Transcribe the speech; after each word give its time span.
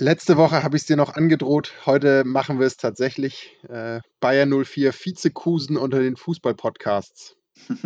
Letzte 0.00 0.38
Woche 0.38 0.62
habe 0.62 0.78
ich 0.78 0.84
es 0.84 0.86
dir 0.86 0.96
noch 0.96 1.14
angedroht. 1.14 1.74
Heute 1.84 2.24
machen 2.24 2.58
wir 2.58 2.66
es 2.66 2.78
tatsächlich. 2.78 3.58
Äh, 3.68 4.00
Bayern 4.18 4.48
04 4.48 4.94
Vizekusen 4.94 5.76
unter 5.76 5.98
den 6.00 6.16
Fußball-Podcasts. 6.16 7.36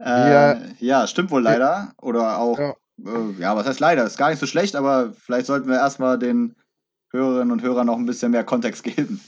äh, 0.00 0.56
ja, 0.84 1.06
stimmt 1.06 1.30
wohl 1.30 1.40
leider. 1.40 1.92
Oder 2.02 2.40
auch, 2.40 2.58
ja. 2.58 2.74
Äh, 2.98 3.30
ja, 3.38 3.54
was 3.54 3.68
heißt 3.68 3.78
leider? 3.78 4.04
Ist 4.04 4.18
gar 4.18 4.30
nicht 4.30 4.40
so 4.40 4.46
schlecht, 4.46 4.74
aber 4.74 5.12
vielleicht 5.12 5.46
sollten 5.46 5.68
wir 5.68 5.76
erstmal 5.76 6.18
den 6.18 6.56
Hörerinnen 7.12 7.52
und 7.52 7.62
Hörern 7.62 7.86
noch 7.86 7.96
ein 7.96 8.06
bisschen 8.06 8.32
mehr 8.32 8.42
Kontext 8.42 8.82
geben. 8.82 9.20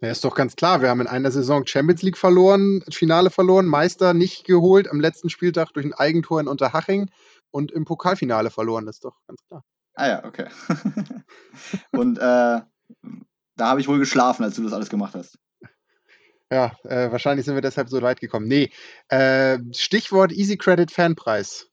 Ja, 0.00 0.10
ist 0.10 0.24
doch 0.24 0.34
ganz 0.34 0.56
klar. 0.56 0.82
Wir 0.82 0.88
haben 0.88 1.00
in 1.00 1.06
einer 1.06 1.30
Saison 1.30 1.64
Champions 1.64 2.02
League 2.02 2.18
verloren, 2.18 2.82
Finale 2.90 3.30
verloren, 3.30 3.66
Meister 3.66 4.12
nicht 4.12 4.44
geholt, 4.44 4.90
am 4.90 4.98
letzten 4.98 5.30
Spieltag 5.30 5.72
durch 5.72 5.86
ein 5.86 5.94
Eigentor 5.94 6.40
in 6.40 6.48
Unterhaching 6.48 7.10
und 7.52 7.70
im 7.70 7.84
Pokalfinale 7.84 8.50
verloren. 8.50 8.86
Das 8.86 8.96
ist 8.96 9.04
doch 9.04 9.14
ganz 9.28 9.40
klar. 9.46 9.62
Ah 9.96 10.08
ja, 10.08 10.24
okay. 10.24 10.46
und 11.92 12.18
äh, 12.18 12.20
da 12.20 12.64
habe 13.58 13.80
ich 13.80 13.88
wohl 13.88 13.98
geschlafen, 13.98 14.44
als 14.44 14.54
du 14.54 14.62
das 14.62 14.74
alles 14.74 14.90
gemacht 14.90 15.14
hast. 15.14 15.38
Ja, 16.52 16.76
äh, 16.84 17.10
wahrscheinlich 17.10 17.46
sind 17.46 17.54
wir 17.54 17.62
deshalb 17.62 17.88
so 17.88 18.00
weit 18.02 18.20
gekommen. 18.20 18.46
Nee, 18.46 18.70
äh, 19.08 19.58
Stichwort 19.72 20.32
Easy 20.32 20.56
Credit 20.56 20.92
Fanpreis. 20.92 21.68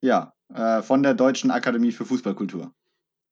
Ja, 0.00 0.34
äh, 0.54 0.82
von 0.82 1.02
der 1.02 1.14
Deutschen 1.14 1.50
Akademie 1.50 1.92
für 1.92 2.04
Fußballkultur. 2.04 2.72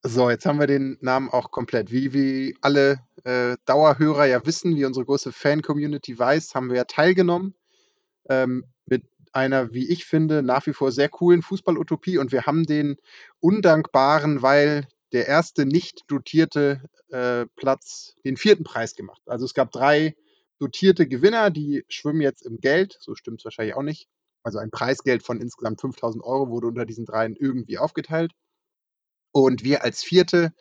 So, 0.03 0.31
jetzt 0.31 0.47
haben 0.47 0.59
wir 0.59 0.67
den 0.67 0.99
Namen 1.01 1.29
auch 1.29 1.51
komplett. 1.51 1.93
Wie, 1.93 2.13
wie 2.13 2.57
alle 2.61 2.99
äh, 3.25 3.57
Dauerhörer 3.67 4.27
ja 4.27 4.45
wissen, 4.45 4.75
wie 4.75 4.85
unsere 4.85 5.07
große 5.07 5.33
Fan-Community 5.33 6.19
weiß, 6.19 6.55
haben 6.55 6.71
wir 6.71 6.77
ja 6.77 6.85
teilgenommen 6.85 7.55
ähm, 8.29 8.65
einer, 9.35 9.73
wie 9.73 9.89
ich 9.91 10.05
finde, 10.05 10.43
nach 10.43 10.67
wie 10.67 10.73
vor 10.73 10.93
sehr 10.93 11.09
coolen 11.09 11.43
Fußball-Utopie 11.43 12.19
und 12.19 12.33
wir 12.33 12.47
haben 12.47 12.65
den 12.65 12.97
undankbaren, 13.41 14.43
weil 14.43 14.87
der 15.13 15.27
erste 15.29 15.67
nicht 15.67 16.03
dotierte 16.09 16.83
äh, 17.09 17.47
Platz 17.57 18.15
den 18.25 18.37
vierten 18.37 18.65
Preis 18.65 18.95
gemacht. 18.95 19.23
Also 19.27 19.45
es 19.45 19.55
gab 19.55 19.71
drei 19.71 20.17
dotierte 20.59 21.07
Gewinner, 21.07 21.51
die 21.51 21.85
schwimmen 21.89 22.21
jetzt 22.21 22.43
im 22.43 22.59
Geld, 22.59 22.97
so 23.01 23.15
stimmt 23.15 23.41
es 23.41 23.45
wahrscheinlich 23.45 23.75
auch 23.75 23.83
nicht. 23.83 24.09
Also 24.43 24.59
ein 24.59 24.71
Preisgeld 24.71 25.23
von 25.23 25.41
insgesamt 25.41 25.81
5000 25.81 26.23
Euro 26.23 26.51
wurde 26.51 26.67
unter 26.67 26.85
diesen 26.85 27.07
dreien 27.07 27.35
irgendwie 27.35 27.79
aufgeteilt. 27.79 28.33
Und 29.33 29.65
wir 29.65 29.83
als 29.83 30.03
Vierte 30.03 30.53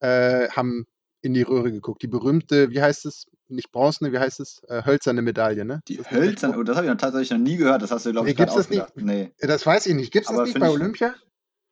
äh, 0.00 0.48
haben 0.50 0.86
in 1.20 1.34
die 1.34 1.42
Röhre 1.42 1.72
geguckt. 1.72 2.02
Die 2.02 2.08
berühmte, 2.08 2.70
wie 2.70 2.80
heißt 2.80 3.06
es? 3.06 3.26
Nicht 3.48 3.72
bronzene, 3.72 4.12
wie 4.12 4.18
heißt 4.18 4.40
es? 4.40 4.62
Äh, 4.68 4.82
hölzerne 4.84 5.22
Medaille, 5.22 5.64
ne? 5.64 5.82
Die 5.88 5.98
hölzerne, 5.98 6.58
oh, 6.58 6.62
das 6.62 6.76
habe 6.76 6.86
ich 6.86 6.96
tatsächlich 6.96 7.30
noch 7.30 7.38
nie 7.38 7.56
gehört. 7.56 7.80
Das 7.80 7.90
hast 7.90 8.04
du, 8.04 8.12
glaube 8.12 8.28
ich, 8.28 8.36
nee, 8.36 8.44
gibt's 8.44 8.54
das 8.54 8.68
nicht? 8.68 8.84
Nee. 8.96 9.32
Das 9.38 9.64
weiß 9.64 9.86
ich 9.86 9.94
nicht. 9.94 10.12
Gibt 10.12 10.28
es 10.28 10.36
das 10.36 10.48
nicht 10.48 10.60
bei 10.60 10.68
Olympia? 10.68 11.14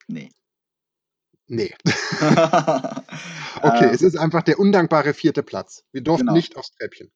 Nee. 0.09 0.31
Nee. 1.49 1.75
okay, 3.63 3.91
es 3.93 4.03
ist 4.03 4.17
einfach 4.17 4.43
der 4.43 4.59
undankbare 4.59 5.15
vierte 5.15 5.43
Platz. 5.43 5.85
Wir 5.93 6.03
durften 6.03 6.27
genau. 6.27 6.37
nicht 6.37 6.57
aufs 6.57 6.73
Treppchen. 6.73 7.13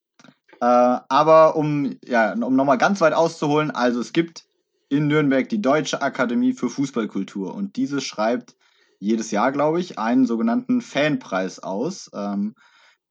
Äh, 0.60 0.64
aber 0.64 1.56
um, 1.56 1.98
ja, 2.04 2.34
um 2.34 2.54
nochmal 2.54 2.78
ganz 2.78 3.00
weit 3.00 3.14
auszuholen, 3.14 3.70
also 3.70 3.98
es 4.00 4.12
gibt 4.12 4.44
in 4.88 5.06
Nürnberg 5.06 5.48
die 5.48 5.62
Deutsche 5.62 6.02
Akademie 6.02 6.52
für 6.52 6.68
Fußballkultur 6.68 7.54
und 7.54 7.76
diese 7.76 8.00
schreibt 8.00 8.56
jedes 8.98 9.30
Jahr, 9.30 9.50
glaube 9.52 9.80
ich, 9.80 9.98
einen 9.98 10.26
sogenannten 10.26 10.82
Fanpreis 10.82 11.60
aus. 11.60 12.10
Ähm, 12.12 12.54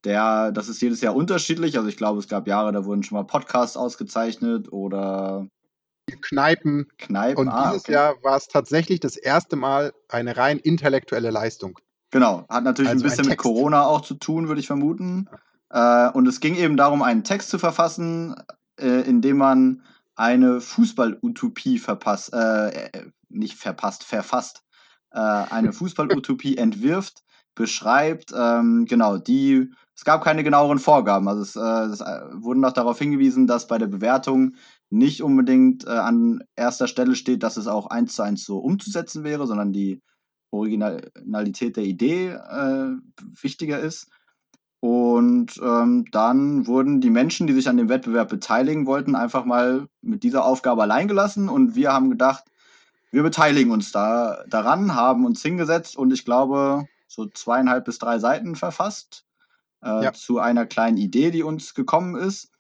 der, 0.03 0.51
das 0.51 0.69
ist 0.69 0.81
jedes 0.81 1.01
Jahr 1.01 1.15
unterschiedlich. 1.15 1.77
Also 1.77 1.89
ich 1.89 1.97
glaube, 1.97 2.19
es 2.19 2.27
gab 2.27 2.47
Jahre, 2.47 2.71
da 2.71 2.85
wurden 2.85 3.03
schon 3.03 3.17
mal 3.17 3.23
Podcasts 3.23 3.77
ausgezeichnet 3.77 4.71
oder 4.71 5.47
Kneipen. 6.21 6.87
Kneipen. 6.97 7.47
Und 7.47 7.49
ah, 7.49 7.69
dieses 7.69 7.83
okay. 7.83 7.93
Jahr 7.93 8.15
war 8.23 8.37
es 8.37 8.47
tatsächlich 8.47 8.99
das 8.99 9.15
erste 9.15 9.55
Mal 9.55 9.93
eine 10.07 10.37
rein 10.37 10.57
intellektuelle 10.57 11.31
Leistung. 11.31 11.79
Genau, 12.11 12.45
hat 12.49 12.63
natürlich 12.63 12.89
also 12.89 13.03
ein 13.03 13.09
bisschen 13.09 13.25
ein 13.25 13.29
mit 13.29 13.37
Corona 13.37 13.85
auch 13.85 14.01
zu 14.01 14.15
tun, 14.15 14.47
würde 14.47 14.59
ich 14.59 14.67
vermuten. 14.67 15.29
Äh, 15.69 16.09
und 16.09 16.27
es 16.27 16.39
ging 16.39 16.55
eben 16.55 16.77
darum, 16.77 17.03
einen 17.03 17.23
Text 17.23 17.49
zu 17.49 17.59
verfassen, 17.59 18.35
äh, 18.79 19.01
in 19.01 19.21
dem 19.21 19.37
man 19.37 19.83
eine 20.15 20.59
Fußball-Utopie 20.59 21.77
verpasst, 21.77 22.33
äh, 22.33 22.69
äh, 22.69 23.05
nicht 23.29 23.57
verpasst, 23.57 24.03
verfasst, 24.03 24.63
äh, 25.11 25.19
eine 25.19 25.71
Fußball-Utopie 25.71 26.57
entwirft, 26.57 27.23
beschreibt, 27.55 28.33
ähm, 28.35 28.85
genau, 28.85 29.17
die, 29.17 29.71
es 29.99 30.05
gab 30.05 30.23
keine 30.23 30.45
genaueren 30.45 30.79
Vorgaben. 30.79 31.27
Also 31.27 31.41
es, 31.41 31.57
äh, 31.57 31.91
es 31.91 31.99
äh, 31.99 32.21
wurde 32.31 32.61
noch 32.61 32.71
darauf 32.71 32.97
hingewiesen, 32.97 33.47
dass 33.47 33.67
bei 33.67 33.77
der 33.77 33.87
Bewertung 33.87 34.55
nicht 34.89 35.21
unbedingt 35.21 35.85
äh, 35.85 35.89
an 35.89 36.41
erster 36.55 36.87
Stelle 36.87 37.15
steht, 37.15 37.43
dass 37.43 37.57
es 37.57 37.67
auch 37.67 37.87
eins 37.87 38.15
zu 38.15 38.21
eins 38.21 38.45
so 38.45 38.59
umzusetzen 38.59 39.25
wäre, 39.25 39.45
sondern 39.45 39.73
die 39.73 40.01
Originalität 40.51 41.75
der 41.75 41.83
Idee 41.83 42.29
äh, 42.29 42.95
wichtiger 43.41 43.81
ist. 43.81 44.07
Und 44.79 45.59
ähm, 45.61 46.05
dann 46.13 46.65
wurden 46.65 47.01
die 47.01 47.09
Menschen, 47.09 47.45
die 47.47 47.53
sich 47.53 47.67
an 47.67 47.75
dem 47.75 47.89
Wettbewerb 47.89 48.29
beteiligen 48.29 48.85
wollten, 48.85 49.17
einfach 49.17 49.43
mal 49.43 49.89
mit 50.01 50.23
dieser 50.23 50.45
Aufgabe 50.45 50.83
alleingelassen. 50.83 51.49
Und 51.49 51.75
wir 51.75 51.91
haben 51.91 52.09
gedacht, 52.09 52.45
wir 53.11 53.23
beteiligen 53.23 53.71
uns 53.71 53.91
da 53.91 54.45
daran, 54.47 54.95
haben 54.95 55.25
uns 55.25 55.41
hingesetzt 55.41 55.97
und 55.97 56.13
ich 56.13 56.23
glaube, 56.23 56.85
so 57.09 57.25
zweieinhalb 57.25 57.83
bis 57.83 57.99
drei 57.99 58.17
Seiten 58.17 58.55
verfasst 58.55 59.25
äh, 59.83 60.03
ja. 60.03 60.13
zu 60.13 60.39
einer 60.39 60.65
kleinen 60.65 60.97
Idee, 60.97 61.31
die 61.31 61.43
uns 61.43 61.73
gekommen 61.73 62.15
ist. 62.15 62.51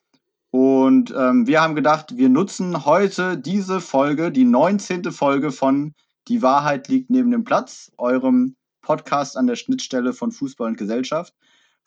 Und 0.51 1.13
ähm, 1.15 1.45
wir 1.45 1.61
haben 1.61 1.75
gedacht, 1.75 2.17
wir 2.17 2.29
nutzen 2.29 2.85
heute 2.85 3.37
diese 3.37 3.81
Folge, 3.81 4.31
die 4.31 4.45
19. 4.45 5.11
Folge 5.11 5.51
von 5.51 5.93
Die 6.27 6.41
Wahrheit 6.41 6.87
liegt 6.87 7.09
neben 7.09 7.31
dem 7.31 7.43
Platz, 7.43 7.91
eurem 7.97 8.55
Podcast 8.81 9.37
an 9.37 9.45
der 9.45 9.55
Schnittstelle 9.55 10.13
von 10.13 10.31
Fußball 10.31 10.69
und 10.69 10.77
Gesellschaft, 10.77 11.33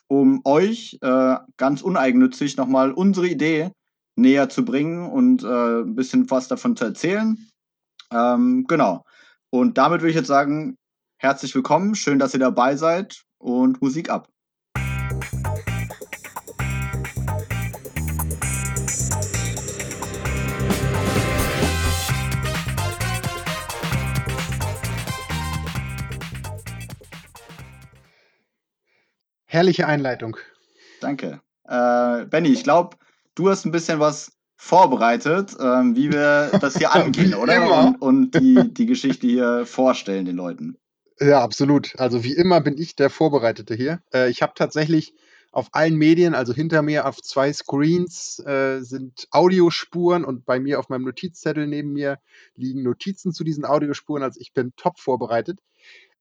um 0.06 0.40
euch 0.44 0.98
äh, 1.00 1.36
ganz 1.56 1.82
uneigennützig 1.82 2.56
nochmal 2.56 2.92
unsere 2.92 3.26
Idee 3.26 3.72
näher 4.14 4.48
zu 4.48 4.64
bringen 4.64 5.10
und 5.10 5.42
äh, 5.42 5.80
ein 5.80 5.94
bisschen 5.94 6.30
was 6.30 6.48
davon 6.48 6.76
zu 6.76 6.84
erzählen. 6.84 7.38
Ähm, 8.12 8.66
genau. 8.68 9.04
Und 9.50 9.78
damit 9.78 10.00
würde 10.00 10.10
ich 10.10 10.16
jetzt 10.16 10.28
sagen, 10.28 10.76
herzlich 11.18 11.54
willkommen, 11.54 11.94
schön, 11.94 12.18
dass 12.18 12.34
ihr 12.34 12.40
dabei 12.40 12.76
seid 12.76 13.22
und 13.38 13.82
Musik 13.82 14.10
ab. 14.10 14.28
Herrliche 29.52 29.86
Einleitung. 29.86 30.38
Danke. 31.02 31.42
Äh, 31.64 32.24
Benny, 32.24 32.48
ich 32.48 32.64
glaube, 32.64 32.96
du 33.34 33.50
hast 33.50 33.66
ein 33.66 33.70
bisschen 33.70 34.00
was 34.00 34.32
vorbereitet, 34.56 35.54
ähm, 35.60 35.94
wie 35.94 36.10
wir 36.10 36.52
das 36.58 36.78
hier 36.78 36.90
angehen, 36.94 37.34
oder? 37.34 37.86
Und, 37.86 38.00
und, 38.00 38.30
die, 38.34 38.72
die 38.72 38.86
Geschichte 38.86 39.26
hier 39.26 39.66
vorstellen 39.66 40.24
den 40.24 40.36
Leuten. 40.36 40.78
Ja, 41.20 41.42
absolut. 41.42 41.92
Also 41.98 42.24
wie 42.24 42.32
immer 42.32 42.62
bin 42.62 42.78
ich 42.78 42.96
der 42.96 43.10
Vorbereitete 43.10 43.74
hier. 43.74 44.00
Äh, 44.14 44.30
ich 44.30 44.40
habe 44.40 44.54
tatsächlich 44.56 45.12
auf 45.50 45.68
allen 45.72 45.96
Medien, 45.96 46.34
also 46.34 46.54
hinter 46.54 46.80
mir 46.80 47.06
auf 47.06 47.20
zwei 47.20 47.52
Screens 47.52 48.38
äh, 48.46 48.80
sind 48.80 49.28
Audiospuren 49.32 50.24
und 50.24 50.46
bei 50.46 50.60
mir 50.60 50.78
auf 50.78 50.88
meinem 50.88 51.04
Notizzettel 51.04 51.66
neben 51.66 51.92
mir 51.92 52.18
liegen 52.54 52.82
Notizen 52.82 53.34
zu 53.34 53.44
diesen 53.44 53.66
Audiospuren. 53.66 54.22
Also 54.22 54.40
ich 54.40 54.54
bin 54.54 54.72
top 54.76 54.98
vorbereitet. 54.98 55.58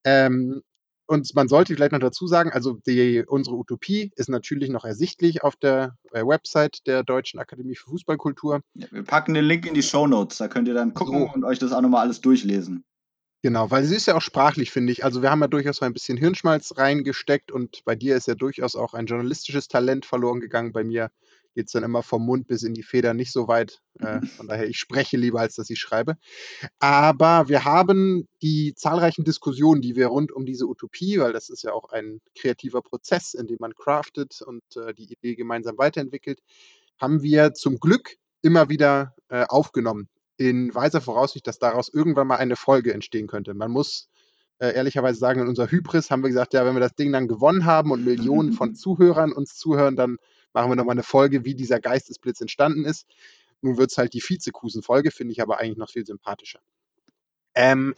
Ähm, 0.03 0.63
und 1.11 1.35
man 1.35 1.49
sollte 1.49 1.73
vielleicht 1.75 1.91
noch 1.91 1.99
dazu 1.99 2.25
sagen, 2.25 2.51
also 2.51 2.79
die, 2.87 3.25
unsere 3.27 3.57
Utopie 3.57 4.13
ist 4.15 4.29
natürlich 4.29 4.69
noch 4.69 4.85
ersichtlich 4.85 5.43
auf 5.43 5.57
der 5.57 5.97
äh, 6.13 6.25
Website 6.25 6.87
der 6.87 7.03
Deutschen 7.03 7.37
Akademie 7.37 7.75
für 7.75 7.89
Fußballkultur. 7.89 8.61
Ja, 8.75 8.87
wir 8.91 9.03
packen 9.03 9.33
den 9.33 9.43
Link 9.43 9.65
in 9.65 9.73
die 9.73 9.83
Show 9.83 10.07
Notes, 10.07 10.37
da 10.37 10.47
könnt 10.47 10.69
ihr 10.69 10.73
dann 10.73 10.93
gucken 10.93 11.27
so. 11.27 11.33
und 11.33 11.43
euch 11.43 11.59
das 11.59 11.73
auch 11.73 11.81
nochmal 11.81 12.03
alles 12.03 12.21
durchlesen. 12.21 12.85
Genau, 13.43 13.69
weil 13.69 13.83
sie 13.83 13.97
ist 13.97 14.05
ja 14.05 14.15
auch 14.15 14.21
sprachlich, 14.21 14.71
finde 14.71 14.93
ich. 14.93 15.03
Also 15.03 15.21
wir 15.21 15.31
haben 15.31 15.41
ja 15.41 15.47
durchaus 15.47 15.81
ein 15.81 15.91
bisschen 15.91 16.17
Hirnschmalz 16.17 16.77
reingesteckt 16.77 17.51
und 17.51 17.83
bei 17.83 17.95
dir 17.95 18.15
ist 18.15 18.27
ja 18.27 18.35
durchaus 18.35 18.77
auch 18.77 18.93
ein 18.93 19.05
journalistisches 19.05 19.67
Talent 19.67 20.05
verloren 20.05 20.39
gegangen. 20.39 20.71
Bei 20.71 20.85
mir 20.85 21.11
geht 21.53 21.67
es 21.67 21.73
dann 21.73 21.83
immer 21.83 22.03
vom 22.03 22.25
Mund 22.25 22.47
bis 22.47 22.63
in 22.63 22.73
die 22.73 22.83
Feder 22.83 23.13
nicht 23.13 23.31
so 23.31 23.47
weit. 23.47 23.79
Äh, 24.01 24.25
von 24.25 24.47
daher, 24.47 24.67
ich 24.67 24.79
spreche 24.79 25.15
lieber, 25.15 25.41
als 25.41 25.55
dass 25.55 25.69
ich 25.69 25.77
schreibe. 25.77 26.15
Aber 26.79 27.49
wir 27.49 27.65
haben 27.65 28.27
die 28.41 28.73
zahlreichen 28.73 29.25
Diskussionen, 29.25 29.81
die 29.81 29.95
wir 29.95 30.07
rund 30.07 30.31
um 30.31 30.43
diese 30.43 30.65
Utopie, 30.65 31.19
weil 31.19 31.33
das 31.33 31.49
ist 31.49 31.61
ja 31.63 31.73
auch 31.73 31.89
ein 31.89 32.19
kreativer 32.35 32.81
Prozess, 32.81 33.35
in 33.35 33.45
dem 33.45 33.57
man 33.59 33.75
craftet 33.75 34.41
und 34.41 34.63
äh, 34.75 34.95
die 34.95 35.11
Idee 35.11 35.35
gemeinsam 35.35 35.77
weiterentwickelt, 35.77 36.39
haben 36.99 37.21
wir 37.21 37.53
zum 37.53 37.79
Glück 37.79 38.15
immer 38.41 38.69
wieder 38.69 39.13
äh, 39.27 39.45
aufgenommen. 39.47 40.07
In 40.37 40.73
weiser 40.73 41.01
Voraussicht, 41.01 41.45
dass 41.45 41.59
daraus 41.59 41.89
irgendwann 41.89 42.27
mal 42.27 42.37
eine 42.37 42.55
Folge 42.55 42.93
entstehen 42.93 43.27
könnte. 43.27 43.53
Man 43.53 43.69
muss 43.69 44.09
äh, 44.61 44.75
ehrlicherweise 44.75 45.19
sagen, 45.19 45.41
in 45.41 45.47
unserer 45.47 45.69
Hybris 45.69 46.11
haben 46.11 46.23
wir 46.23 46.29
gesagt, 46.29 46.53
ja, 46.53 46.65
wenn 46.65 46.75
wir 46.75 46.79
das 46.79 46.95
Ding 46.95 47.11
dann 47.11 47.27
gewonnen 47.27 47.65
haben 47.65 47.91
und 47.91 48.05
Millionen 48.05 48.53
von 48.53 48.75
Zuhörern 48.75 49.31
uns 49.33 49.55
zuhören, 49.55 49.95
dann 49.95 50.17
machen 50.53 50.71
wir 50.71 50.75
nochmal 50.75 50.95
eine 50.95 51.03
Folge, 51.03 51.45
wie 51.45 51.55
dieser 51.55 51.79
Geistesblitz 51.79 52.41
entstanden 52.41 52.85
ist. 52.85 53.05
Nun 53.61 53.77
wird 53.77 53.91
es 53.91 53.97
halt 53.97 54.13
die 54.13 54.21
Vizekusen-Folge, 54.21 55.11
finde 55.11 55.33
ich 55.33 55.41
aber 55.41 55.59
eigentlich 55.59 55.77
noch 55.77 55.89
viel 55.89 56.05
sympathischer. 56.05 56.59
Ähm, 57.53 57.93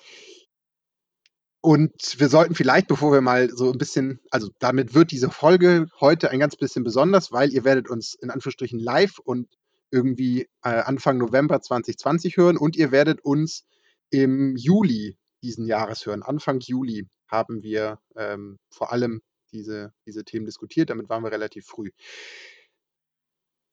und 1.61 2.19
wir 2.19 2.27
sollten 2.27 2.55
vielleicht, 2.55 2.87
bevor 2.87 3.13
wir 3.13 3.21
mal 3.21 3.49
so 3.49 3.71
ein 3.71 3.77
bisschen, 3.77 4.19
also 4.31 4.49
damit 4.59 4.93
wird 4.93 5.11
diese 5.11 5.29
Folge 5.29 5.87
heute 6.01 6.29
ein 6.29 6.39
ganz 6.39 6.57
bisschen 6.57 6.83
besonders, 6.83 7.31
weil 7.31 7.53
ihr 7.53 7.63
werdet 7.63 7.89
uns 7.89 8.15
in 8.15 8.29
Anführungsstrichen 8.29 8.79
live 8.79 9.19
und 9.19 9.47
irgendwie 9.89 10.41
äh, 10.63 10.69
Anfang 10.69 11.17
November 11.17 11.61
2020 11.61 12.35
hören 12.35 12.57
und 12.57 12.75
ihr 12.75 12.91
werdet 12.91 13.23
uns 13.23 13.65
im 14.09 14.57
Juli 14.57 15.17
diesen 15.41 15.65
Jahres 15.65 16.05
hören. 16.05 16.21
Anfang 16.21 16.59
Juli 16.59 17.07
haben 17.27 17.63
wir 17.63 17.99
ähm, 18.17 18.57
vor 18.69 18.91
allem 18.91 19.21
diese, 19.53 19.93
diese 20.05 20.25
Themen 20.25 20.45
diskutiert. 20.45 20.89
Damit 20.89 21.09
waren 21.09 21.23
wir 21.23 21.31
relativ 21.31 21.65
früh. 21.65 21.91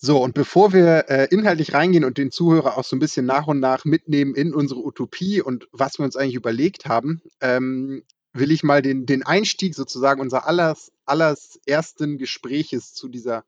So, 0.03 0.23
und 0.23 0.32
bevor 0.32 0.73
wir 0.73 1.11
äh, 1.11 1.29
inhaltlich 1.31 1.75
reingehen 1.75 2.06
und 2.06 2.17
den 2.17 2.31
Zuhörer 2.31 2.79
auch 2.79 2.85
so 2.85 2.97
ein 2.97 3.00
bisschen 3.00 3.27
nach 3.27 3.47
und 3.47 3.61
nach 3.61 3.85
mitnehmen 3.85 4.35
in 4.35 4.55
unsere 4.55 4.81
Utopie 4.81 5.43
und 5.43 5.69
was 5.73 5.99
wir 5.99 6.06
uns 6.06 6.17
eigentlich 6.17 6.37
überlegt 6.37 6.87
haben, 6.87 7.21
ähm, 7.43 8.03
will 8.32 8.50
ich 8.50 8.62
mal 8.62 8.81
den, 8.81 9.05
den 9.05 9.25
Einstieg 9.25 9.75
sozusagen 9.75 10.23
unser 10.23 10.47
allers, 10.47 10.91
allers 11.05 11.59
ersten 11.67 12.17
Gespräches 12.17 12.94
zu 12.94 13.09
dieser 13.09 13.44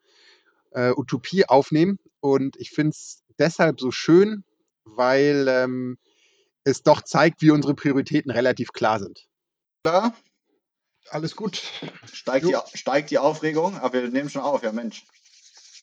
äh, 0.72 0.92
Utopie 0.94 1.46
aufnehmen. 1.46 1.98
Und 2.20 2.56
ich 2.56 2.70
finde 2.70 2.90
es 2.90 3.22
deshalb 3.38 3.80
so 3.80 3.90
schön, 3.90 4.44
weil 4.84 5.46
ähm, 5.48 5.98
es 6.64 6.82
doch 6.82 7.02
zeigt, 7.02 7.42
wie 7.42 7.50
unsere 7.50 7.74
Prioritäten 7.74 8.30
relativ 8.30 8.72
klar 8.72 8.98
sind. 8.98 9.26
Klar. 9.84 10.14
Alles 11.10 11.36
gut. 11.36 11.62
Steigt 12.12 12.46
die, 12.46 12.56
steigt 12.74 13.10
die 13.10 13.18
Aufregung, 13.18 13.76
aber 13.78 13.94
wir 13.94 14.08
nehmen 14.08 14.30
schon 14.30 14.42
auf, 14.42 14.62
ja 14.62 14.72
Mensch. 14.72 15.04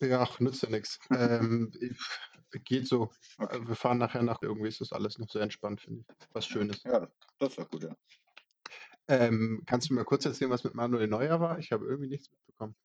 Ja, 0.02 0.22
ach, 0.22 0.40
nützt 0.40 0.64
ja 0.64 0.70
nichts. 0.70 1.00
Ähm, 1.12 1.72
geht 2.66 2.88
so. 2.88 3.12
Okay. 3.38 3.60
Wir 3.68 3.76
fahren 3.76 4.00
nachher 4.00 4.24
nach. 4.24 4.42
Irgendwie 4.42 4.70
ist 4.70 4.82
das 4.82 4.92
alles 4.92 5.20
noch 5.20 5.30
sehr 5.30 5.44
entspannt, 5.44 5.82
finde 5.82 6.02
ich. 6.02 6.28
Was 6.34 6.48
Schönes. 6.48 6.82
Ja, 6.84 7.08
das 7.38 7.58
war 7.58 7.66
gut, 7.66 7.84
ja. 7.84 7.96
Ähm, 9.08 9.64
kannst 9.66 9.90
du 9.90 9.94
mir 9.94 10.06
kurz 10.06 10.26
erzählen, 10.26 10.50
was 10.50 10.64
mit 10.64 10.74
Manuel 10.74 11.08
Neuer 11.08 11.40
war? 11.40 11.60
Ich 11.60 11.72
habe 11.72 11.86
irgendwie 11.86 12.10
nichts 12.10 12.32
mitbekommen. 12.32 12.76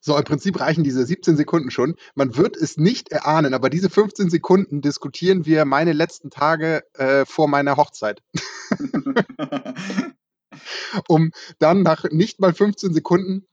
So, 0.00 0.16
im 0.16 0.24
Prinzip 0.24 0.58
reichen 0.58 0.82
diese 0.82 1.04
17 1.04 1.36
Sekunden 1.36 1.70
schon. 1.70 1.94
Man 2.14 2.36
wird 2.36 2.56
es 2.56 2.76
nicht 2.78 3.12
erahnen, 3.12 3.52
aber 3.52 3.68
diese 3.68 3.90
15 3.90 4.30
Sekunden 4.30 4.80
diskutieren 4.80 5.44
wir 5.44 5.64
meine 5.64 5.92
letzten 5.92 6.30
Tage 6.30 6.82
äh, 6.94 7.26
vor 7.26 7.48
meiner 7.48 7.76
Hochzeit. 7.76 8.22
um 11.08 11.32
dann 11.58 11.82
nach 11.82 12.04
nicht 12.10 12.40
mal 12.40 12.54
15 12.54 12.94
Sekunden 12.94 13.46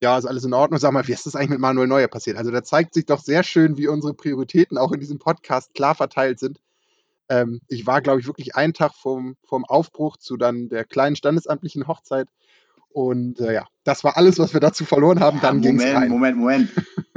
ja, 0.00 0.16
ist 0.16 0.26
alles 0.26 0.44
in 0.44 0.54
Ordnung. 0.54 0.78
Sag 0.78 0.92
mal, 0.92 1.06
wie 1.08 1.12
ist 1.12 1.26
das 1.26 1.34
eigentlich 1.34 1.50
mit 1.50 1.58
Manuel 1.58 1.88
Neuer 1.88 2.08
passiert? 2.08 2.36
Also 2.36 2.50
da 2.50 2.62
zeigt 2.62 2.94
sich 2.94 3.06
doch 3.06 3.20
sehr 3.20 3.42
schön, 3.42 3.76
wie 3.76 3.88
unsere 3.88 4.14
Prioritäten 4.14 4.78
auch 4.78 4.92
in 4.92 5.00
diesem 5.00 5.18
Podcast 5.18 5.74
klar 5.74 5.94
verteilt 5.94 6.38
sind. 6.38 6.60
Ähm, 7.28 7.60
ich 7.68 7.86
war, 7.86 8.00
glaube 8.00 8.20
ich, 8.20 8.26
wirklich 8.26 8.54
einen 8.56 8.74
Tag 8.74 8.94
vom, 8.94 9.36
vom 9.44 9.64
Aufbruch 9.64 10.16
zu 10.16 10.36
dann 10.36 10.68
der 10.68 10.84
kleinen 10.84 11.16
standesamtlichen 11.16 11.88
Hochzeit. 11.88 12.28
Und 12.90 13.40
äh, 13.40 13.54
ja, 13.54 13.66
das 13.84 14.02
war 14.02 14.16
alles, 14.16 14.38
was 14.38 14.54
wir 14.54 14.60
dazu 14.60 14.84
verloren 14.84 15.20
haben. 15.20 15.40
Dann 15.40 15.62
ja, 15.62 15.70
ging 15.70 15.80
es 15.80 15.94
rein. 15.94 16.08
Moment, 16.08 16.38
Moment. 16.38 16.70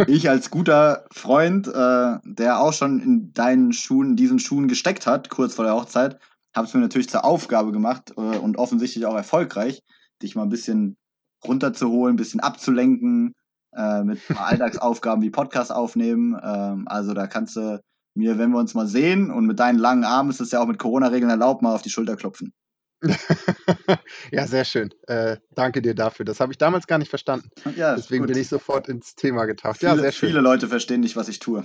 ich 0.07 0.29
als 0.29 0.49
guter 0.49 1.05
Freund, 1.11 1.67
äh, 1.67 2.17
der 2.23 2.59
auch 2.59 2.73
schon 2.73 2.99
in 2.99 3.33
deinen 3.33 3.73
Schuhen, 3.73 4.15
diesen 4.15 4.39
Schuhen 4.39 4.67
gesteckt 4.67 5.07
hat, 5.07 5.29
kurz 5.29 5.53
vor 5.53 5.65
der 5.65 5.75
Hochzeit, 5.75 6.19
habe 6.53 6.67
es 6.67 6.73
mir 6.73 6.81
natürlich 6.81 7.09
zur 7.09 7.23
Aufgabe 7.23 7.71
gemacht 7.71 8.11
äh, 8.17 8.21
und 8.21 8.57
offensichtlich 8.57 9.05
auch 9.05 9.15
erfolgreich, 9.15 9.81
dich 10.21 10.35
mal 10.35 10.43
ein 10.43 10.49
bisschen 10.49 10.97
runterzuholen, 11.43 12.13
ein 12.13 12.17
bisschen 12.17 12.39
abzulenken 12.39 13.33
äh, 13.75 14.03
mit 14.03 14.19
Alltagsaufgaben 14.37 15.23
wie 15.23 15.29
Podcast 15.29 15.71
aufnehmen. 15.71 16.39
Ähm, 16.41 16.87
also 16.87 17.13
da 17.13 17.27
kannst 17.27 17.55
du 17.55 17.81
mir, 18.13 18.37
wenn 18.37 18.51
wir 18.51 18.59
uns 18.59 18.73
mal 18.73 18.87
sehen 18.87 19.31
und 19.31 19.45
mit 19.45 19.59
deinen 19.59 19.79
langen 19.79 20.03
Armen 20.03 20.29
ist 20.29 20.41
es 20.41 20.51
ja 20.51 20.61
auch 20.61 20.67
mit 20.67 20.79
Corona-Regeln 20.79 21.29
erlaubt, 21.29 21.61
mal 21.61 21.73
auf 21.73 21.81
die 21.81 21.89
Schulter 21.89 22.15
klopfen. 22.15 22.53
ja, 24.31 24.45
sehr 24.45 24.65
schön. 24.65 24.93
Äh, 25.07 25.37
danke 25.55 25.81
dir 25.81 25.95
dafür. 25.95 26.25
Das 26.25 26.39
habe 26.39 26.51
ich 26.51 26.57
damals 26.57 26.85
gar 26.85 26.99
nicht 26.99 27.09
verstanden. 27.09 27.49
Ja, 27.75 27.95
Deswegen 27.95 28.25
gut. 28.25 28.33
bin 28.33 28.41
ich 28.41 28.47
sofort 28.47 28.87
ins 28.89 29.15
Thema 29.15 29.45
getaucht. 29.45 29.79
Viele, 29.79 29.93
ja, 29.93 29.97
sehr 29.97 30.11
schön. 30.11 30.29
Viele 30.29 30.41
Leute 30.41 30.67
verstehen 30.67 31.01
nicht, 31.01 31.15
was 31.15 31.27
ich 31.27 31.39
tue. 31.39 31.63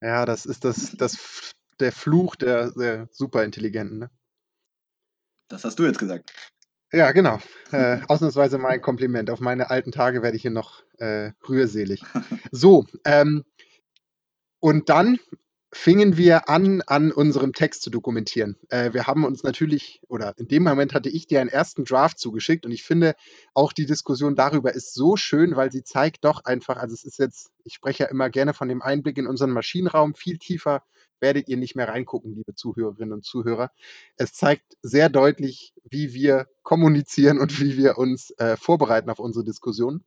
Ja, 0.00 0.24
das 0.24 0.46
ist 0.46 0.64
das, 0.64 0.92
das, 0.96 1.54
der 1.80 1.92
Fluch 1.92 2.36
der, 2.36 2.70
der 2.72 3.08
Superintelligenten. 3.10 3.98
Ne? 3.98 4.10
Das 5.48 5.64
hast 5.64 5.78
du 5.78 5.84
jetzt 5.84 5.98
gesagt. 5.98 6.32
Ja, 6.92 7.12
genau. 7.12 7.38
Äh, 7.70 8.00
ausnahmsweise 8.08 8.58
mein 8.58 8.80
Kompliment. 8.80 9.30
Auf 9.30 9.40
meine 9.40 9.70
alten 9.70 9.92
Tage 9.92 10.22
werde 10.22 10.36
ich 10.36 10.42
hier 10.42 10.50
noch 10.50 10.82
äh, 10.98 11.32
rührselig. 11.48 12.02
So, 12.52 12.84
ähm, 13.04 13.44
und 14.58 14.88
dann 14.88 15.18
fingen 15.72 16.16
wir 16.16 16.48
an, 16.48 16.82
an 16.82 17.12
unserem 17.12 17.52
Text 17.52 17.82
zu 17.82 17.90
dokumentieren. 17.90 18.56
Äh, 18.70 18.92
wir 18.92 19.06
haben 19.06 19.24
uns 19.24 19.44
natürlich, 19.44 20.02
oder 20.08 20.36
in 20.36 20.48
dem 20.48 20.64
Moment 20.64 20.94
hatte 20.94 21.08
ich 21.08 21.26
dir 21.26 21.40
einen 21.40 21.50
ersten 21.50 21.84
Draft 21.84 22.18
zugeschickt 22.18 22.66
und 22.66 22.72
ich 22.72 22.82
finde, 22.82 23.14
auch 23.54 23.72
die 23.72 23.86
Diskussion 23.86 24.34
darüber 24.34 24.74
ist 24.74 24.94
so 24.94 25.16
schön, 25.16 25.54
weil 25.54 25.70
sie 25.70 25.84
zeigt 25.84 26.24
doch 26.24 26.44
einfach, 26.44 26.76
also 26.76 26.94
es 26.94 27.04
ist 27.04 27.18
jetzt, 27.18 27.52
ich 27.64 27.74
spreche 27.74 28.04
ja 28.04 28.10
immer 28.10 28.30
gerne 28.30 28.52
von 28.52 28.68
dem 28.68 28.82
Einblick 28.82 29.16
in 29.18 29.28
unseren 29.28 29.50
Maschinenraum, 29.50 30.14
viel 30.14 30.38
tiefer 30.38 30.82
werdet 31.20 31.48
ihr 31.48 31.56
nicht 31.56 31.76
mehr 31.76 31.88
reingucken, 31.88 32.34
liebe 32.34 32.54
Zuhörerinnen 32.54 33.12
und 33.12 33.24
Zuhörer. 33.24 33.70
Es 34.16 34.32
zeigt 34.32 34.76
sehr 34.82 35.08
deutlich, 35.08 35.74
wie 35.84 36.14
wir 36.14 36.48
kommunizieren 36.62 37.38
und 37.38 37.60
wie 37.60 37.76
wir 37.76 37.98
uns 37.98 38.30
äh, 38.38 38.56
vorbereiten 38.56 39.10
auf 39.10 39.18
unsere 39.18 39.44
Diskussion. 39.44 40.02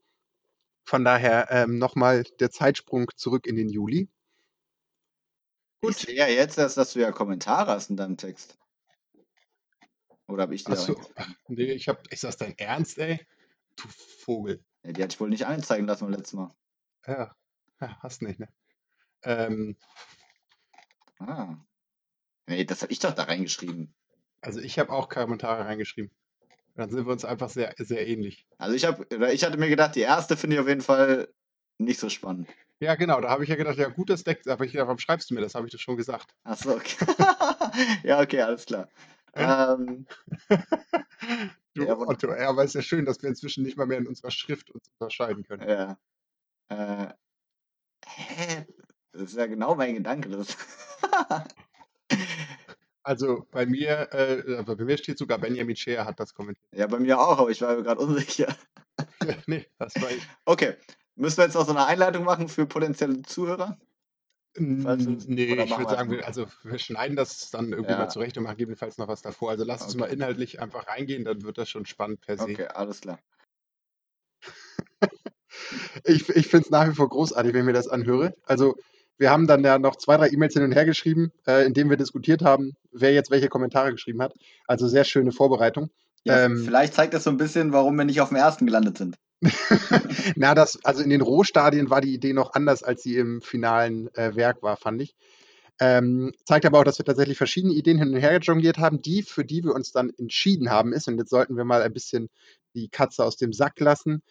Von 0.84 1.04
daher 1.04 1.48
ähm, 1.50 1.78
nochmal 1.78 2.24
der 2.40 2.50
Zeitsprung 2.50 3.08
zurück 3.16 3.46
in 3.46 3.56
den 3.56 3.70
Juli. 3.70 4.08
Gut. 5.84 5.96
Ich 5.96 6.02
sehe 6.02 6.16
ja 6.16 6.26
jetzt 6.26 6.58
erst, 6.58 6.76
dass 6.76 6.92
du 6.92 7.00
ja 7.00 7.12
Kommentare 7.12 7.70
hast 7.70 7.90
in 7.90 7.96
deinem 7.96 8.16
Text. 8.16 8.58
Oder 10.26 10.44
habe 10.44 10.54
ich 10.54 10.64
die 10.64 10.72
Achso, 10.72 10.98
nee, 11.48 11.72
ich 11.72 11.88
hab, 11.88 12.10
ist 12.10 12.24
das 12.24 12.36
dein 12.36 12.56
Ernst, 12.58 12.98
ey? 12.98 13.20
Du 13.76 13.88
Vogel. 14.20 14.64
Ja, 14.82 14.92
die 14.92 15.02
hatte 15.02 15.14
ich 15.14 15.20
wohl 15.20 15.28
nicht 15.28 15.46
anzeigen 15.46 15.86
lassen 15.86 16.04
beim 16.04 16.14
letzten 16.14 16.38
Mal. 16.38 16.54
Ja, 17.06 17.34
ja 17.80 17.98
hast 18.00 18.22
nicht, 18.22 18.40
ne? 18.40 18.48
Ähm, 19.22 19.76
Ah. 21.18 21.56
Nee, 22.46 22.64
das 22.64 22.82
habe 22.82 22.92
ich 22.92 22.98
doch 22.98 23.12
da 23.12 23.24
reingeschrieben. 23.24 23.94
Also 24.40 24.60
ich 24.60 24.78
habe 24.78 24.92
auch 24.92 25.08
Kommentare 25.08 25.64
reingeschrieben. 25.64 26.10
Dann 26.74 26.90
sind 26.90 27.06
wir 27.06 27.12
uns 27.12 27.24
einfach 27.24 27.48
sehr, 27.48 27.74
sehr 27.78 28.06
ähnlich. 28.06 28.46
Also 28.58 28.74
ich 28.74 28.84
habe, 28.84 29.06
ich 29.32 29.44
hatte 29.44 29.56
mir 29.56 29.68
gedacht, 29.68 29.94
die 29.94 30.00
erste 30.00 30.36
finde 30.36 30.56
ich 30.56 30.60
auf 30.60 30.68
jeden 30.68 30.80
Fall 30.80 31.28
nicht 31.78 32.00
so 32.00 32.08
spannend. 32.08 32.48
Ja, 32.84 32.96
genau, 32.96 33.18
da 33.20 33.30
habe 33.30 33.44
ich 33.44 33.48
ja 33.48 33.56
gedacht, 33.56 33.78
ja 33.78 33.88
gut, 33.88 34.10
das 34.10 34.24
deckt, 34.24 34.46
aber 34.46 34.64
ich 34.66 34.72
gedacht, 34.72 34.88
warum 34.88 34.98
schreibst 34.98 35.30
du 35.30 35.34
mir 35.34 35.40
das? 35.40 35.54
Habe 35.54 35.66
ich 35.66 35.72
das 35.72 35.80
schon 35.80 35.96
gesagt. 35.96 36.34
Achso, 36.44 36.74
okay. 36.74 37.06
ja, 38.04 38.20
okay, 38.20 38.42
alles 38.42 38.66
klar. 38.66 38.88
Ähm, 39.32 40.06
du 41.74 41.84
ja, 41.84 41.96
Otto, 41.96 42.30
ja, 42.34 42.50
aber 42.50 42.62
es 42.62 42.70
ist 42.70 42.74
ja 42.74 42.82
schön, 42.82 43.06
dass 43.06 43.22
wir 43.22 43.30
inzwischen 43.30 43.64
nicht 43.64 43.78
mal 43.78 43.86
mehr 43.86 43.98
in 43.98 44.06
unserer 44.06 44.30
Schrift 44.30 44.70
uns 44.70 44.90
unterscheiden 44.98 45.44
können. 45.44 45.66
Ja. 45.66 45.98
Äh, 46.68 47.08
hä? 48.06 48.66
Das 49.12 49.22
ist 49.22 49.36
ja 49.36 49.46
genau 49.46 49.74
mein 49.74 49.94
Gedanke. 49.94 50.28
Das 50.28 50.56
Also 53.02 53.46
bei 53.50 53.66
mir, 53.66 54.08
äh, 54.12 54.62
bei 54.62 54.76
mir 54.76 54.96
steht 54.96 55.18
sogar 55.18 55.38
Benjamin 55.38 55.76
Scheer 55.76 56.04
hat 56.04 56.20
das 56.20 56.32
kommentiert. 56.32 56.66
Ja, 56.72 56.86
bei 56.86 56.98
mir 56.98 57.18
auch, 57.18 57.38
aber 57.38 57.50
ich 57.50 57.60
war 57.60 57.76
mir 57.76 57.82
gerade 57.82 58.00
unsicher. 58.00 58.56
nee, 59.46 59.66
das 59.78 59.94
war 59.96 60.10
ich. 60.10 60.22
Okay. 60.44 60.76
Müssen 61.16 61.38
wir 61.38 61.44
jetzt 61.44 61.54
noch 61.54 61.66
so 61.66 61.72
eine 61.72 61.86
Einleitung 61.86 62.24
machen 62.24 62.48
für 62.48 62.66
potenzielle 62.66 63.22
Zuhörer? 63.22 63.78
nee, 64.56 65.44
ich 65.44 65.76
würde 65.76 65.90
sagen, 65.90 66.10
wir, 66.10 66.26
also 66.26 66.46
wir 66.62 66.78
schneiden 66.78 67.16
das 67.16 67.50
dann 67.50 67.72
irgendwie 67.72 67.92
ja. 67.92 67.98
mal 67.98 68.08
zurecht 68.08 68.36
und 68.36 68.44
machen 68.44 68.56
gegebenenfalls 68.56 68.98
noch 68.98 69.08
was 69.08 69.22
davor. 69.22 69.50
Also 69.50 69.64
lass 69.64 69.82
okay. 69.82 69.86
uns 69.86 69.96
mal 69.96 70.06
inhaltlich 70.06 70.60
einfach 70.60 70.86
reingehen, 70.86 71.24
dann 71.24 71.42
wird 71.42 71.58
das 71.58 71.68
schon 71.68 71.86
spannend 71.86 72.20
per 72.20 72.36
se. 72.36 72.44
Okay, 72.44 72.66
alles 72.66 73.00
klar. 73.00 73.18
ich 76.04 76.28
ich 76.28 76.46
finde 76.46 76.66
es 76.66 76.70
nach 76.70 76.88
wie 76.88 76.94
vor 76.94 77.08
großartig, 77.08 77.52
wenn 77.52 77.60
ich 77.60 77.66
mir 77.66 77.72
das 77.72 77.88
anhöre. 77.88 78.34
Also 78.44 78.76
wir 79.16 79.30
haben 79.30 79.46
dann 79.46 79.64
ja 79.64 79.78
noch 79.78 79.96
zwei, 79.96 80.16
drei 80.16 80.28
E-Mails 80.28 80.54
hin 80.54 80.62
und 80.62 80.72
her 80.72 80.84
geschrieben, 80.84 81.32
äh, 81.46 81.64
in 81.66 81.74
denen 81.74 81.90
wir 81.90 81.96
diskutiert 81.96 82.42
haben, 82.42 82.76
wer 82.92 83.12
jetzt 83.12 83.30
welche 83.30 83.48
Kommentare 83.48 83.92
geschrieben 83.92 84.22
hat. 84.22 84.34
Also 84.66 84.88
sehr 84.88 85.04
schöne 85.04 85.32
Vorbereitung. 85.32 85.90
Ja, 86.24 86.44
ähm, 86.44 86.64
vielleicht 86.64 86.94
zeigt 86.94 87.14
das 87.14 87.24
so 87.24 87.30
ein 87.30 87.36
bisschen, 87.36 87.72
warum 87.72 87.96
wir 87.96 88.04
nicht 88.04 88.20
auf 88.20 88.28
dem 88.28 88.36
ersten 88.36 88.66
gelandet 88.66 88.98
sind. 88.98 89.16
Na, 90.36 90.54
das, 90.54 90.84
also 90.84 91.02
in 91.02 91.10
den 91.10 91.20
Rohstadien 91.20 91.90
war 91.90 92.00
die 92.00 92.14
Idee 92.14 92.32
noch 92.32 92.54
anders, 92.54 92.82
als 92.82 93.02
sie 93.02 93.16
im 93.16 93.42
finalen 93.42 94.12
äh, 94.14 94.34
Werk 94.36 94.62
war, 94.62 94.76
fand 94.76 95.02
ich. 95.02 95.14
Ähm, 95.80 96.32
zeigt 96.44 96.66
aber 96.66 96.78
auch, 96.78 96.84
dass 96.84 96.98
wir 96.98 97.04
tatsächlich 97.04 97.36
verschiedene 97.36 97.74
Ideen 97.74 97.98
hin 97.98 98.14
und 98.14 98.20
her 98.20 98.38
jongliert 98.38 98.78
haben. 98.78 99.02
Die, 99.02 99.22
für 99.22 99.44
die 99.44 99.64
wir 99.64 99.74
uns 99.74 99.92
dann 99.92 100.10
entschieden 100.18 100.70
haben, 100.70 100.92
ist, 100.92 101.08
und 101.08 101.18
jetzt 101.18 101.30
sollten 101.30 101.56
wir 101.56 101.64
mal 101.64 101.82
ein 101.82 101.92
bisschen 101.92 102.30
die 102.74 102.88
Katze 102.88 103.24
aus 103.24 103.36
dem 103.36 103.52
Sack 103.52 103.80
lassen, 103.80 104.22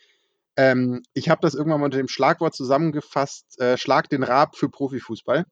ähm, 0.56 1.02
ich 1.14 1.30
habe 1.30 1.42
das 1.42 1.56
irgendwann 1.56 1.80
mal 1.80 1.86
unter 1.86 1.98
dem 1.98 2.08
Schlagwort 2.08 2.54
zusammengefasst, 2.56 3.60
äh, 3.60 3.78
Schlag 3.78 4.10
den 4.10 4.24
Rab 4.24 4.56
für 4.56 4.70
Profifußball. 4.70 5.46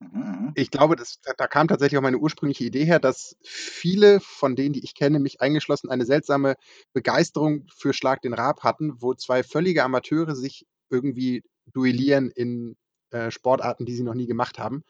Mhm. 0.00 0.52
Ich 0.54 0.70
glaube, 0.70 0.96
das, 0.96 1.18
da 1.36 1.46
kam 1.46 1.68
tatsächlich 1.68 1.98
auch 1.98 2.02
meine 2.02 2.18
ursprüngliche 2.18 2.64
Idee 2.64 2.84
her, 2.84 3.00
dass 3.00 3.36
viele 3.42 4.20
von 4.20 4.54
denen, 4.54 4.72
die 4.72 4.84
ich 4.84 4.94
kenne, 4.94 5.18
mich 5.18 5.40
eingeschlossen, 5.40 5.90
eine 5.90 6.04
seltsame 6.04 6.54
Begeisterung 6.92 7.66
für 7.74 7.92
Schlag 7.92 8.22
den 8.22 8.34
Rab 8.34 8.62
hatten, 8.62 9.00
wo 9.00 9.14
zwei 9.14 9.42
völlige 9.42 9.82
Amateure 9.84 10.36
sich 10.36 10.66
irgendwie 10.90 11.42
duellieren 11.66 12.30
in 12.30 12.76
äh, 13.10 13.30
Sportarten, 13.30 13.86
die 13.86 13.94
sie 13.94 14.04
noch 14.04 14.14
nie 14.14 14.26
gemacht 14.26 14.58
haben. 14.58 14.84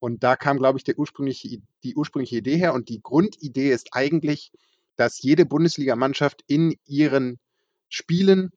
Und 0.00 0.24
da 0.24 0.34
kam, 0.36 0.58
glaube 0.58 0.78
ich, 0.78 0.84
der 0.84 0.98
ursprüngliche, 0.98 1.58
die 1.84 1.94
ursprüngliche 1.94 2.38
Idee 2.38 2.56
her. 2.56 2.74
Und 2.74 2.88
die 2.88 3.00
Grundidee 3.02 3.70
ist 3.70 3.90
eigentlich, 3.92 4.50
dass 4.96 5.22
jede 5.22 5.46
Bundesligamannschaft 5.46 6.42
in 6.46 6.74
ihren 6.86 7.38
Spielen 7.88 8.50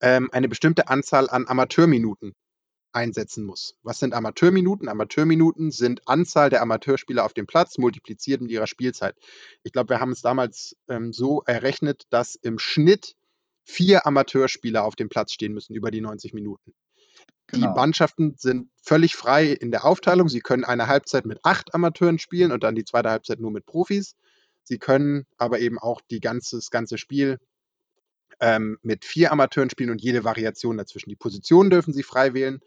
ähm, 0.00 0.30
eine 0.32 0.48
bestimmte 0.48 0.88
Anzahl 0.88 1.28
an 1.28 1.46
Amateurminuten 1.48 2.34
einsetzen 2.92 3.44
muss. 3.44 3.74
Was 3.82 3.98
sind 3.98 4.14
Amateurminuten? 4.14 4.88
Amateurminuten 4.88 5.70
sind 5.70 6.06
Anzahl 6.06 6.50
der 6.50 6.62
Amateurspieler 6.62 7.24
auf 7.24 7.32
dem 7.32 7.46
Platz 7.46 7.78
multipliziert 7.78 8.40
mit 8.40 8.50
ihrer 8.50 8.66
Spielzeit. 8.66 9.16
Ich 9.62 9.72
glaube, 9.72 9.90
wir 9.90 10.00
haben 10.00 10.12
es 10.12 10.22
damals 10.22 10.76
ähm, 10.88 11.12
so 11.12 11.42
errechnet, 11.42 12.04
dass 12.10 12.34
im 12.34 12.58
Schnitt 12.58 13.16
vier 13.64 14.06
Amateurspieler 14.06 14.84
auf 14.84 14.96
dem 14.96 15.08
Platz 15.08 15.32
stehen 15.32 15.52
müssen 15.52 15.74
über 15.74 15.90
die 15.90 16.00
90 16.00 16.34
Minuten. 16.34 16.74
Genau. 17.46 17.68
Die 17.68 17.74
Mannschaften 17.74 18.34
sind 18.38 18.70
völlig 18.82 19.14
frei 19.14 19.48
in 19.48 19.70
der 19.70 19.84
Aufteilung. 19.84 20.28
Sie 20.28 20.40
können 20.40 20.64
eine 20.64 20.86
Halbzeit 20.86 21.26
mit 21.26 21.40
acht 21.42 21.74
Amateuren 21.74 22.18
spielen 22.18 22.50
und 22.50 22.62
dann 22.62 22.74
die 22.74 22.84
zweite 22.84 23.10
Halbzeit 23.10 23.40
nur 23.40 23.50
mit 23.50 23.66
Profis. 23.66 24.16
Sie 24.64 24.78
können 24.78 25.26
aber 25.36 25.60
eben 25.60 25.78
auch 25.78 26.00
die 26.10 26.20
ganze, 26.20 26.56
das 26.56 26.70
ganze 26.70 26.96
Spiel 26.96 27.38
ähm, 28.42 28.76
mit 28.82 29.04
vier 29.04 29.32
Amateuren 29.32 29.70
spielen 29.70 29.90
und 29.90 30.02
jede 30.02 30.24
Variation 30.24 30.76
dazwischen. 30.76 31.08
Die 31.08 31.16
Positionen 31.16 31.70
dürfen 31.70 31.94
sie 31.94 32.02
frei 32.02 32.34
wählen. 32.34 32.60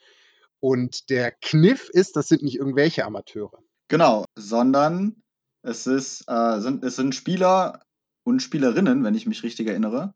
Und 0.62 1.10
der 1.10 1.32
Kniff 1.32 1.90
ist, 1.90 2.16
das 2.16 2.30
sind 2.30 2.42
nicht 2.42 2.56
irgendwelche 2.56 3.06
Amateure. 3.06 3.60
Genau, 3.90 4.26
sondern 4.36 5.18
es, 5.62 5.86
ist, 5.86 6.24
äh, 6.28 6.60
sind, 6.62 6.84
es 6.84 6.96
sind 6.96 7.14
Spieler 7.14 7.82
und 8.24 8.42
Spielerinnen, 8.42 9.04
wenn 9.04 9.16
ich 9.16 9.28
mich 9.28 9.44
richtig 9.44 9.68
erinnere, 9.68 10.14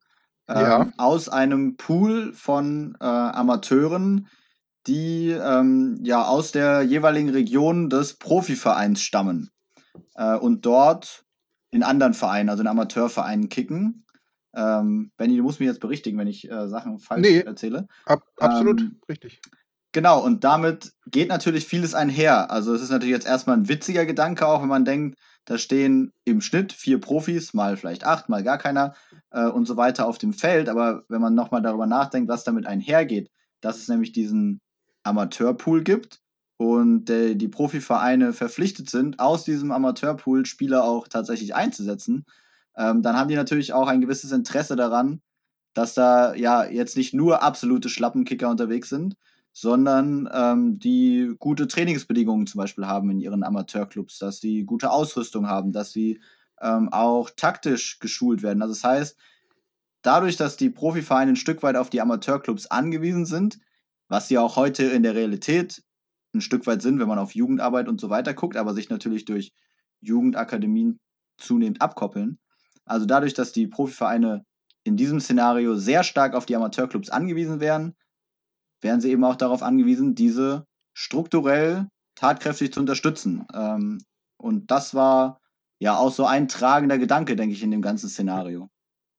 ähm, 0.48 0.58
ja. 0.58 0.92
aus 0.98 1.28
einem 1.28 1.76
Pool 1.76 2.34
von 2.34 2.96
äh, 3.00 3.06
Amateuren, 3.06 4.28
die 4.88 5.30
ähm, 5.30 6.00
ja 6.04 6.26
aus 6.26 6.54
der 6.54 6.84
jeweiligen 6.84 7.30
Region 7.30 7.90
des 7.90 8.16
Profivereins 8.16 9.02
stammen 9.02 9.52
äh, 10.16 10.36
und 10.36 10.66
dort 10.66 11.26
in 11.70 11.84
anderen 11.84 12.14
Vereinen, 12.14 12.50
also 12.50 12.62
in 12.62 12.68
Amateurvereinen 12.68 13.50
kicken. 13.50 14.06
Ähm, 14.56 15.12
Benny, 15.18 15.38
du 15.38 15.44
musst 15.44 15.60
mich 15.60 15.68
jetzt 15.68 15.80
berichtigen, 15.80 16.18
wenn 16.18 16.28
ich 16.28 16.50
äh, 16.50 16.68
Sachen 16.68 17.00
falsch 17.00 17.22
nee, 17.22 17.40
erzähle. 17.40 17.88
Ab, 18.06 18.24
absolut 18.38 18.82
ähm, 18.82 19.00
richtig. 19.08 19.42
Genau, 19.92 20.24
und 20.24 20.44
damit 20.44 20.94
geht 21.08 21.30
natürlich 21.30 21.66
vieles 21.66 21.96
einher. 21.96 22.52
Also 22.52 22.74
es 22.74 22.82
ist 22.82 22.92
natürlich 22.92 23.14
jetzt 23.14 23.26
erstmal 23.28 23.58
ein 23.58 23.70
witziger 23.70 24.06
Gedanke, 24.06 24.46
auch 24.48 24.62
wenn 24.62 24.70
man 24.70 24.86
denkt, 24.86 25.18
da 25.46 25.58
stehen 25.58 26.14
im 26.26 26.42
Schnitt 26.42 26.74
vier 26.74 27.02
Profis, 27.02 27.56
mal 27.56 27.76
vielleicht 27.76 28.06
acht, 28.06 28.30
mal 28.30 28.44
gar 28.44 28.60
keiner 28.60 28.94
äh, 29.32 29.48
und 29.48 29.66
so 29.66 29.78
weiter 29.78 30.08
auf 30.08 30.20
dem 30.20 30.34
Feld. 30.34 30.70
Aber 30.70 31.06
wenn 31.10 31.22
man 31.22 31.34
nochmal 31.34 31.64
darüber 31.64 31.88
nachdenkt, 31.88 32.30
was 32.30 32.44
damit 32.44 32.68
einhergeht, 32.68 33.32
dass 33.62 33.78
es 33.78 33.88
nämlich 33.88 34.12
diesen 34.12 34.62
Amateurpool 35.04 35.84
gibt 35.84 36.22
und 36.58 37.10
äh, 37.10 37.34
die 37.34 37.48
Profivereine 37.48 38.32
verpflichtet 38.32 38.92
sind, 38.92 39.20
aus 39.20 39.44
diesem 39.44 39.72
Amateurpool 39.72 40.46
Spieler 40.46 40.84
auch 40.84 41.08
tatsächlich 41.08 41.56
einzusetzen, 41.56 42.26
ähm, 42.80 43.04
dann 43.04 43.18
haben 43.18 43.28
die 43.28 43.36
natürlich 43.36 43.74
auch 43.74 43.88
ein 43.88 44.02
gewisses 44.02 44.32
Interesse 44.32 44.76
daran, 44.78 45.22
dass 45.74 45.94
da 45.94 46.34
ja 46.34 46.66
jetzt 46.66 46.98
nicht 46.98 47.14
nur 47.14 47.44
absolute 47.44 47.90
Schlappenkicker 47.90 48.50
unterwegs 48.50 48.90
sind, 48.90 49.18
sondern 49.52 50.30
ähm, 50.34 50.80
die 50.80 51.36
gute 51.40 51.68
Trainingsbedingungen 51.68 52.48
zum 52.48 52.60
Beispiel 52.60 52.88
haben 52.88 53.12
in 53.12 53.20
ihren 53.20 53.44
Amateurclubs, 53.44 54.18
dass 54.20 54.40
sie 54.40 54.64
gute 54.64 54.92
Ausrüstung 54.92 55.48
haben, 55.48 55.74
dass 55.74 55.92
sie 55.92 56.22
ähm, 56.62 56.90
auch 56.92 57.30
taktisch 57.30 58.00
geschult 58.00 58.44
werden. 58.44 58.62
Also 58.62 58.74
das 58.74 58.84
heißt, 58.84 59.18
dadurch, 60.02 60.38
dass 60.38 60.56
die 60.56 60.70
Profivereine 60.70 61.34
ein 61.34 61.36
Stück 61.36 61.62
weit 61.64 61.76
auf 61.76 61.90
die 61.90 62.00
Amateurclubs 62.00 62.68
angewiesen 62.68 63.26
sind, 63.26 63.60
was 64.08 64.30
sie 64.30 64.38
auch 64.38 64.56
heute 64.56 64.86
in 64.86 65.04
der 65.04 65.16
Realität 65.16 65.84
ein 66.34 66.42
Stück 66.42 66.66
weit 66.66 66.82
sind, 66.82 67.00
wenn 67.00 67.08
man 67.08 67.20
auf 67.20 67.36
Jugendarbeit 67.36 67.90
und 67.90 68.00
so 68.00 68.10
weiter 68.10 68.34
guckt, 68.34 68.56
aber 68.56 68.74
sich 68.74 68.90
natürlich 68.90 69.26
durch 69.26 69.52
Jugendakademien 70.00 71.00
zunehmend 71.38 71.82
abkoppeln, 71.82 72.40
also 72.90 73.06
dadurch, 73.06 73.34
dass 73.34 73.52
die 73.52 73.68
Profivereine 73.68 74.46
in 74.84 74.98
diesem 74.98 75.20
Szenario 75.20 75.76
sehr 75.76 76.04
stark 76.04 76.34
auf 76.34 76.46
die 76.46 76.56
Amateurclubs 76.56 77.10
angewiesen 77.10 77.60
wären, 77.60 77.96
wären 78.82 79.02
sie 79.02 79.12
eben 79.12 79.24
auch 79.24 79.36
darauf 79.36 79.62
angewiesen, 79.62 80.16
diese 80.16 80.66
strukturell 80.94 81.88
tatkräftig 82.16 82.74
zu 82.74 82.80
unterstützen. 82.80 83.46
Ähm, 83.54 84.02
und 84.38 84.72
das 84.72 84.94
war 84.94 85.40
ja 85.80 85.98
auch 85.98 86.12
so 86.12 86.26
ein 86.26 86.48
tragender 86.48 86.98
Gedanke, 86.98 87.36
denke 87.36 87.54
ich, 87.54 87.64
in 87.64 87.72
dem 87.72 87.82
ganzen 87.82 88.10
Szenario. 88.10 88.70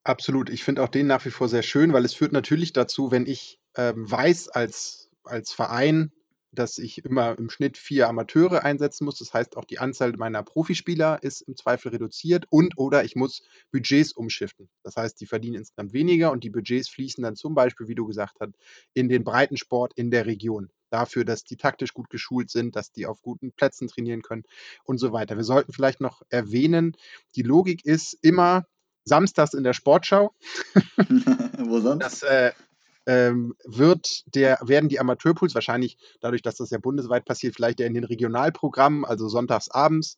Absolut. 0.02 0.50
Ich 0.50 0.64
finde 0.64 0.82
auch 0.82 0.88
den 0.88 1.06
nach 1.06 1.24
wie 1.24 1.30
vor 1.30 1.48
sehr 1.48 1.62
schön, 1.62 1.92
weil 1.92 2.04
es 2.04 2.14
führt 2.14 2.32
natürlich 2.32 2.72
dazu, 2.72 3.10
wenn 3.10 3.26
ich 3.26 3.60
ähm, 3.76 4.10
weiß 4.10 4.48
als, 4.48 5.10
als 5.24 5.52
Verein, 5.52 6.10
dass 6.52 6.78
ich 6.78 7.04
immer 7.04 7.38
im 7.38 7.50
Schnitt 7.50 7.78
vier 7.78 8.08
Amateure 8.08 8.64
einsetzen 8.64 9.04
muss. 9.04 9.18
Das 9.18 9.32
heißt, 9.32 9.56
auch 9.56 9.64
die 9.64 9.78
Anzahl 9.78 10.12
meiner 10.16 10.42
Profispieler 10.42 11.22
ist 11.22 11.42
im 11.42 11.56
Zweifel 11.56 11.92
reduziert 11.92 12.46
und 12.50 12.76
oder 12.76 13.04
ich 13.04 13.16
muss 13.16 13.42
Budgets 13.70 14.12
umschiften. 14.12 14.68
Das 14.82 14.96
heißt, 14.96 15.20
die 15.20 15.26
verdienen 15.26 15.56
insgesamt 15.56 15.92
weniger 15.92 16.32
und 16.32 16.44
die 16.44 16.50
Budgets 16.50 16.88
fließen 16.88 17.22
dann 17.22 17.36
zum 17.36 17.54
Beispiel, 17.54 17.88
wie 17.88 17.94
du 17.94 18.06
gesagt 18.06 18.36
hast, 18.40 18.54
in 18.94 19.08
den 19.08 19.24
Breitensport 19.24 19.92
in 19.94 20.10
der 20.10 20.26
Region. 20.26 20.70
Dafür, 20.90 21.24
dass 21.24 21.44
die 21.44 21.56
taktisch 21.56 21.94
gut 21.94 22.10
geschult 22.10 22.50
sind, 22.50 22.74
dass 22.74 22.90
die 22.90 23.06
auf 23.06 23.22
guten 23.22 23.52
Plätzen 23.52 23.86
trainieren 23.86 24.22
können 24.22 24.42
und 24.84 24.98
so 24.98 25.12
weiter. 25.12 25.36
Wir 25.36 25.44
sollten 25.44 25.72
vielleicht 25.72 26.00
noch 26.00 26.22
erwähnen, 26.30 26.96
die 27.36 27.42
Logik 27.42 27.84
ist 27.84 28.18
immer 28.22 28.66
samstags 29.04 29.54
in 29.54 29.62
der 29.62 29.72
Sportschau. 29.72 30.34
Wo 31.58 31.80
sonst? 31.80 32.02
Das, 32.02 32.22
äh, 32.22 32.52
ähm, 33.10 33.56
wird 33.64 34.22
der, 34.36 34.60
werden 34.62 34.88
die 34.88 35.00
Amateurpools 35.00 35.56
wahrscheinlich 35.56 35.98
dadurch, 36.20 36.42
dass 36.42 36.54
das 36.54 36.70
ja 36.70 36.78
bundesweit 36.78 37.24
passiert, 37.24 37.56
vielleicht 37.56 37.80
ja 37.80 37.86
in 37.86 37.94
den 37.94 38.04
Regionalprogrammen, 38.04 39.04
also 39.04 39.28
sonntags 39.28 39.68
abends, 39.68 40.16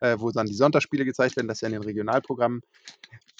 äh, 0.00 0.16
wo 0.18 0.32
dann 0.32 0.46
die 0.46 0.54
Sonntagsspiele 0.54 1.04
gezeigt 1.04 1.36
werden, 1.36 1.46
das 1.46 1.60
ja 1.60 1.68
in 1.68 1.74
den 1.74 1.84
Regionalprogrammen 1.84 2.62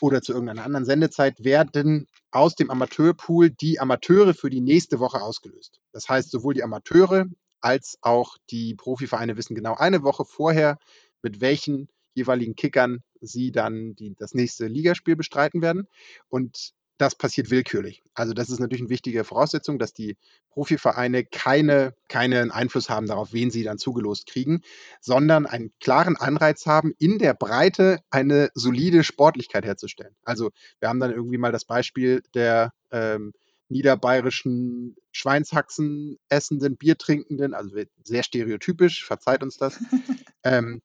oder 0.00 0.22
zu 0.22 0.32
irgendeiner 0.32 0.64
anderen 0.64 0.84
Sendezeit, 0.84 1.42
werden 1.42 2.06
aus 2.30 2.54
dem 2.54 2.70
Amateurpool 2.70 3.50
die 3.50 3.80
Amateure 3.80 4.34
für 4.34 4.50
die 4.50 4.60
nächste 4.60 5.00
Woche 5.00 5.20
ausgelöst. 5.20 5.80
Das 5.90 6.08
heißt, 6.08 6.30
sowohl 6.30 6.54
die 6.54 6.62
Amateure 6.62 7.26
als 7.60 7.98
auch 8.02 8.36
die 8.50 8.76
Profivereine 8.76 9.36
wissen 9.36 9.56
genau 9.56 9.74
eine 9.74 10.04
Woche 10.04 10.24
vorher, 10.24 10.78
mit 11.22 11.40
welchen 11.40 11.88
jeweiligen 12.14 12.54
Kickern 12.54 13.02
sie 13.20 13.50
dann 13.50 13.96
die, 13.96 14.14
das 14.16 14.34
nächste 14.34 14.68
Ligaspiel 14.68 15.16
bestreiten 15.16 15.60
werden. 15.60 15.88
Und 16.28 16.72
das 17.02 17.14
passiert 17.16 17.50
willkürlich. 17.50 18.02
Also 18.14 18.32
das 18.32 18.48
ist 18.48 18.60
natürlich 18.60 18.82
eine 18.82 18.90
wichtige 18.90 19.24
Voraussetzung, 19.24 19.78
dass 19.78 19.92
die 19.92 20.16
Profivereine 20.50 21.24
keine, 21.24 21.94
keinen 22.08 22.50
Einfluss 22.50 22.88
haben 22.88 23.06
darauf, 23.06 23.32
wen 23.32 23.50
sie 23.50 23.64
dann 23.64 23.78
zugelost 23.78 24.26
kriegen, 24.26 24.62
sondern 25.00 25.46
einen 25.46 25.72
klaren 25.80 26.16
Anreiz 26.16 26.64
haben, 26.66 26.94
in 26.98 27.18
der 27.18 27.34
Breite 27.34 27.98
eine 28.10 28.50
solide 28.54 29.04
Sportlichkeit 29.04 29.64
herzustellen. 29.64 30.14
Also 30.24 30.50
wir 30.78 30.88
haben 30.88 31.00
dann 31.00 31.10
irgendwie 31.10 31.38
mal 31.38 31.52
das 31.52 31.64
Beispiel 31.64 32.22
der 32.34 32.72
ähm, 32.90 33.32
niederbayerischen 33.68 34.96
Schweinshaxen 35.10 36.18
essenden, 36.28 36.76
Biertrinkenden, 36.76 37.54
also 37.54 37.76
sehr 38.04 38.22
stereotypisch, 38.22 39.04
verzeiht 39.04 39.42
uns 39.42 39.56
das, 39.56 39.78
ähm, 40.44 40.80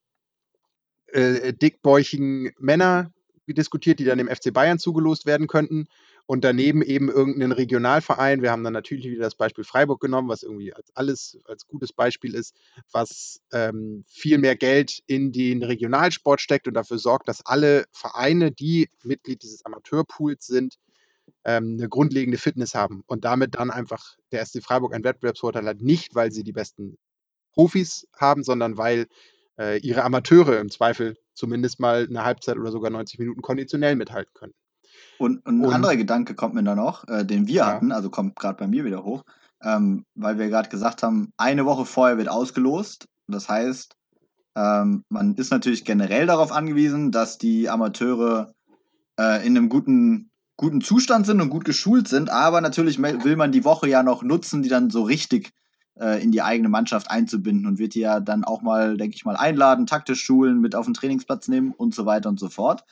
äh, 1.07 1.53
dickbäuchigen 1.53 2.51
Männer, 2.57 3.11
diskutiert, 3.53 3.99
die 3.99 4.03
dann 4.03 4.17
dem 4.17 4.27
FC 4.27 4.53
Bayern 4.53 4.79
zugelost 4.79 5.25
werden 5.25 5.47
könnten. 5.47 5.87
Und 6.27 6.43
daneben 6.43 6.81
eben 6.81 7.09
irgendeinen 7.09 7.53
Regionalverein. 7.53 8.41
Wir 8.41 8.51
haben 8.51 8.63
dann 8.63 8.73
natürlich 8.73 9.05
wieder 9.05 9.23
das 9.23 9.35
Beispiel 9.35 9.63
Freiburg 9.63 10.01
genommen, 10.01 10.27
was 10.27 10.43
irgendwie 10.43 10.73
als 10.73 10.91
alles 10.93 11.39
als 11.45 11.65
gutes 11.65 11.93
Beispiel 11.93 12.35
ist, 12.35 12.53
was 12.91 13.39
ähm, 13.53 14.03
viel 14.07 14.37
mehr 14.37 14.57
Geld 14.57 15.01
in 15.07 15.31
den 15.31 15.63
Regionalsport 15.63 16.41
steckt 16.41 16.67
und 16.67 16.73
dafür 16.73 16.97
sorgt, 16.99 17.29
dass 17.29 17.45
alle 17.45 17.85
Vereine, 17.93 18.51
die 18.51 18.89
Mitglied 19.03 19.41
dieses 19.41 19.65
Amateurpools 19.65 20.45
sind, 20.45 20.75
ähm, 21.45 21.77
eine 21.79 21.87
grundlegende 21.87 22.37
Fitness 22.37 22.75
haben 22.75 23.03
und 23.07 23.23
damit 23.23 23.55
dann 23.55 23.71
einfach 23.71 24.17
der 24.33 24.45
SC 24.45 24.61
Freiburg 24.61 24.93
einen 24.93 25.05
Wettbewerbsvorteil 25.05 25.65
hat, 25.65 25.81
nicht 25.81 26.13
weil 26.13 26.31
sie 26.31 26.43
die 26.43 26.51
besten 26.51 26.97
Profis 27.53 28.05
haben, 28.13 28.43
sondern 28.43 28.77
weil 28.77 29.07
äh, 29.57 29.79
ihre 29.79 30.03
Amateure 30.03 30.59
im 30.59 30.69
Zweifel 30.69 31.15
zumindest 31.33 31.79
mal 31.79 32.05
eine 32.07 32.25
Halbzeit 32.25 32.57
oder 32.57 32.71
sogar 32.71 32.91
90 32.91 33.17
Minuten 33.19 33.41
konditionell 33.41 33.95
mithalten 33.95 34.33
können. 34.33 34.53
Und, 35.19 35.45
und 35.45 35.61
ein 35.61 35.65
und, 35.65 35.73
anderer 35.73 35.95
Gedanke 35.95 36.35
kommt 36.35 36.53
mir 36.53 36.63
da 36.63 36.75
noch, 36.75 37.07
äh, 37.07 37.25
den 37.25 37.47
wir 37.47 37.55
ja. 37.55 37.65
hatten, 37.67 37.91
also 37.91 38.09
kommt 38.09 38.35
gerade 38.35 38.57
bei 38.57 38.67
mir 38.67 38.85
wieder 38.85 39.03
hoch, 39.03 39.23
ähm, 39.63 40.05
weil 40.15 40.37
wir 40.37 40.49
gerade 40.49 40.69
gesagt 40.69 41.03
haben, 41.03 41.31
eine 41.37 41.65
Woche 41.65 41.85
vorher 41.85 42.17
wird 42.17 42.29
ausgelost. 42.29 43.07
Das 43.27 43.49
heißt, 43.49 43.95
ähm, 44.55 45.03
man 45.09 45.35
ist 45.35 45.51
natürlich 45.51 45.85
generell 45.85 46.25
darauf 46.25 46.51
angewiesen, 46.51 47.11
dass 47.11 47.37
die 47.37 47.69
Amateure 47.69 48.53
äh, 49.19 49.45
in 49.45 49.57
einem 49.57 49.69
guten, 49.69 50.31
guten 50.55 50.81
Zustand 50.81 51.25
sind 51.25 51.41
und 51.41 51.49
gut 51.49 51.65
geschult 51.65 52.07
sind, 52.07 52.29
aber 52.29 52.61
natürlich 52.61 52.99
will 52.99 53.35
man 53.35 53.51
die 53.51 53.65
Woche 53.65 53.87
ja 53.87 54.03
noch 54.03 54.23
nutzen, 54.23 54.63
die 54.63 54.69
dann 54.69 54.89
so 54.89 55.03
richtig 55.03 55.51
äh, 55.99 56.21
in 56.23 56.31
die 56.31 56.41
eigene 56.41 56.69
Mannschaft 56.69 57.09
einzubinden 57.11 57.67
und 57.67 57.79
wird 57.79 57.93
die 57.95 58.01
ja 58.01 58.19
dann 58.19 58.43
auch 58.43 58.61
mal, 58.61 58.97
denke 58.97 59.15
ich 59.15 59.25
mal, 59.25 59.35
einladen, 59.35 59.85
taktisch 59.85 60.21
schulen, 60.21 60.59
mit 60.59 60.75
auf 60.75 60.85
den 60.85 60.93
Trainingsplatz 60.93 61.47
nehmen 61.47 61.71
und 61.71 61.93
so 61.93 62.05
weiter 62.05 62.29
und 62.29 62.39
so 62.39 62.49
fort. 62.49 62.83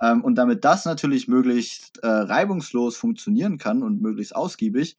Ähm, 0.00 0.22
und 0.22 0.36
damit 0.36 0.64
das 0.64 0.84
natürlich 0.84 1.28
möglichst 1.28 1.98
äh, 2.02 2.06
reibungslos 2.06 2.96
funktionieren 2.96 3.58
kann 3.58 3.82
und 3.82 4.02
möglichst 4.02 4.34
ausgiebig, 4.34 4.98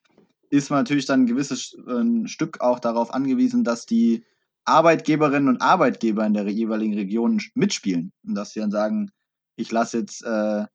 ist 0.50 0.70
man 0.70 0.80
natürlich 0.80 1.06
dann 1.06 1.22
ein 1.22 1.28
gewisses 1.28 1.78
äh, 1.88 2.28
Stück 2.28 2.62
auch 2.62 2.80
darauf 2.80 3.14
angewiesen, 3.14 3.64
dass 3.64 3.86
die 3.86 4.24
Arbeitgeberinnen 4.66 5.50
und 5.50 5.62
Arbeitgeber 5.62 6.26
in 6.26 6.34
der 6.34 6.48
jeweiligen 6.50 6.94
Region 6.94 7.42
mitspielen. 7.54 8.12
Und 8.26 8.36
dass 8.36 8.52
sie 8.52 8.60
dann 8.60 8.72
sagen, 8.72 9.12
ich 9.56 9.72
lasse 9.72 10.00
jetzt 10.00 10.24
äh, 10.24 10.66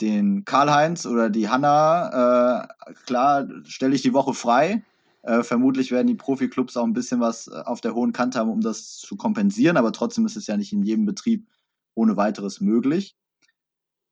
den 0.00 0.44
Karl-Heinz 0.44 1.06
oder 1.06 1.30
die 1.30 1.48
Hanna, 1.48 2.66
äh, 2.88 2.94
klar, 3.06 3.48
stelle 3.64 3.94
ich 3.94 4.02
die 4.02 4.14
Woche 4.14 4.34
frei. 4.34 4.84
Äh, 5.22 5.42
vermutlich 5.42 5.90
werden 5.90 6.06
die 6.06 6.14
Profiklubs 6.14 6.76
auch 6.76 6.84
ein 6.84 6.92
bisschen 6.92 7.20
was 7.20 7.48
äh, 7.48 7.62
auf 7.64 7.80
der 7.80 7.94
hohen 7.94 8.12
Kante 8.12 8.38
haben, 8.38 8.50
um 8.50 8.60
das 8.60 8.98
zu 8.98 9.16
kompensieren, 9.16 9.76
aber 9.76 9.92
trotzdem 9.92 10.24
ist 10.24 10.36
es 10.36 10.46
ja 10.46 10.56
nicht 10.56 10.72
in 10.72 10.82
jedem 10.82 11.04
Betrieb 11.04 11.48
ohne 11.94 12.16
weiteres 12.16 12.60
möglich. 12.60 13.16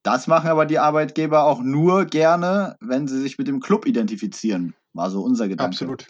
Das 0.05 0.27
machen 0.27 0.51
aber 0.51 0.67
die 0.67 0.79
Arbeitgeber 0.79 1.45
auch 1.45 1.63
nur 1.63 2.05
gerne, 2.05 2.77
wenn 2.81 3.09
sie 3.09 3.21
sich 3.21 3.39
mit 3.39 3.49
dem 3.49 3.61
Club 3.61 3.87
identifizieren, 3.87 4.75
war 4.93 5.11
so 5.11 5.23
unser 5.23 5.49
Gedanke. 5.49 5.71
Absolut. 5.71 6.07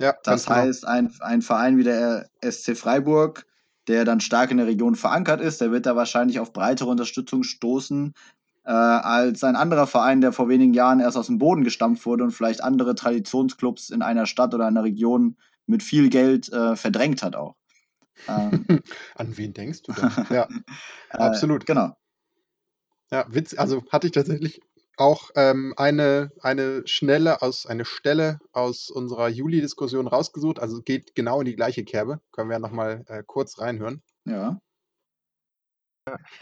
Ja, 0.00 0.14
das 0.24 0.46
genau. 0.46 0.56
heißt, 0.56 0.86
ein, 0.88 1.12
ein 1.20 1.42
Verein 1.42 1.76
wie 1.76 1.84
der 1.84 2.30
SC 2.42 2.74
Freiburg, 2.74 3.46
der 3.86 4.06
dann 4.06 4.20
stark 4.20 4.50
in 4.50 4.56
der 4.56 4.66
Region 4.66 4.96
verankert 4.96 5.42
ist, 5.42 5.60
der 5.60 5.70
wird 5.70 5.84
da 5.84 5.94
wahrscheinlich 5.94 6.40
auf 6.40 6.54
breitere 6.54 6.88
Unterstützung 6.88 7.42
stoßen, 7.42 8.14
äh, 8.64 8.70
als 8.70 9.44
ein 9.44 9.56
anderer 9.56 9.86
Verein, 9.86 10.22
der 10.22 10.32
vor 10.32 10.48
wenigen 10.48 10.72
Jahren 10.72 11.00
erst 11.00 11.18
aus 11.18 11.26
dem 11.26 11.36
Boden 11.36 11.64
gestampft 11.64 12.06
wurde 12.06 12.24
und 12.24 12.30
vielleicht 12.30 12.64
andere 12.64 12.94
Traditionsclubs 12.94 13.90
in 13.90 14.00
einer 14.00 14.24
Stadt 14.24 14.54
oder 14.54 14.66
einer 14.66 14.84
Region 14.84 15.36
mit 15.66 15.82
viel 15.82 16.08
Geld 16.08 16.50
äh, 16.50 16.76
verdrängt 16.76 17.22
hat 17.22 17.36
auch. 17.36 17.56
Ähm, 18.26 18.64
An 19.16 19.36
wen 19.36 19.52
denkst 19.52 19.82
du 19.82 19.92
da? 19.92 20.26
Ja, 20.30 20.48
äh, 21.10 21.18
absolut. 21.18 21.66
Genau. 21.66 21.94
Ja, 23.10 23.26
Witz, 23.28 23.54
also 23.54 23.84
hatte 23.90 24.06
ich 24.06 24.12
tatsächlich 24.12 24.60
auch 24.96 25.30
ähm, 25.34 25.74
eine, 25.76 26.30
eine 26.40 26.86
Schnelle 26.86 27.42
aus, 27.42 27.66
eine 27.66 27.84
Stelle 27.84 28.38
aus 28.52 28.90
unserer 28.90 29.28
Juli-Diskussion 29.28 30.06
rausgesucht. 30.06 30.60
Also 30.60 30.82
geht 30.82 31.14
genau 31.14 31.40
in 31.40 31.46
die 31.46 31.56
gleiche 31.56 31.84
Kerbe. 31.84 32.20
Können 32.32 32.48
wir 32.48 32.54
ja 32.54 32.60
nochmal 32.60 33.04
äh, 33.08 33.22
kurz 33.26 33.58
reinhören. 33.58 34.02
Ja. 34.24 34.60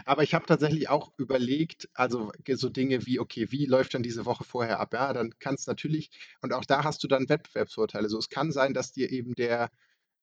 Aber 0.04 0.22
ich 0.22 0.34
habe 0.34 0.46
tatsächlich 0.46 0.88
auch 0.88 1.12
überlegt, 1.18 1.88
also 1.94 2.32
so 2.48 2.68
Dinge 2.68 3.06
wie, 3.06 3.20
okay, 3.20 3.50
wie 3.50 3.66
läuft 3.66 3.94
dann 3.94 4.02
diese 4.02 4.26
Woche 4.26 4.44
vorher 4.44 4.80
ab? 4.80 4.92
Ja, 4.92 5.12
dann 5.12 5.38
kann 5.38 5.54
es 5.54 5.66
natürlich, 5.66 6.10
und 6.40 6.52
auch 6.52 6.64
da 6.64 6.82
hast 6.84 7.04
du 7.04 7.08
dann 7.08 7.28
Wettbewerbsvorteile. 7.28 8.08
So, 8.08 8.18
es 8.18 8.28
kann 8.28 8.50
sein, 8.50 8.74
dass 8.74 8.92
dir 8.92 9.10
eben 9.10 9.34
der, 9.34 9.70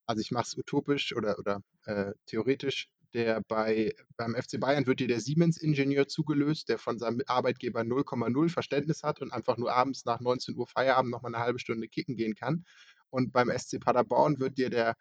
also 0.05 0.21
ich 0.21 0.31
mache 0.31 0.47
es 0.47 0.57
utopisch 0.57 1.15
oder, 1.15 1.39
oder 1.39 1.63
äh, 1.85 2.11
theoretisch, 2.25 2.89
der 3.13 3.41
bei, 3.47 3.93
beim 4.17 4.35
FC 4.35 4.59
Bayern 4.59 4.87
wird 4.87 4.99
dir 4.99 5.07
der 5.07 5.19
Siemens-Ingenieur 5.19 6.07
zugelöst, 6.07 6.69
der 6.69 6.77
von 6.77 6.99
seinem 6.99 7.21
Arbeitgeber 7.27 7.81
0,0 7.81 8.49
Verständnis 8.49 9.03
hat 9.03 9.21
und 9.21 9.31
einfach 9.31 9.57
nur 9.57 9.73
abends 9.73 10.05
nach 10.05 10.19
19 10.19 10.55
Uhr 10.55 10.67
Feierabend 10.67 11.11
nochmal 11.11 11.33
eine 11.33 11.43
halbe 11.43 11.59
Stunde 11.59 11.87
kicken 11.87 12.15
gehen 12.15 12.35
kann. 12.35 12.65
Und 13.09 13.31
beim 13.31 13.49
SC 13.49 13.79
Paderborn 13.79 14.39
wird 14.39 14.57
dir 14.57 14.69
der 14.69 14.95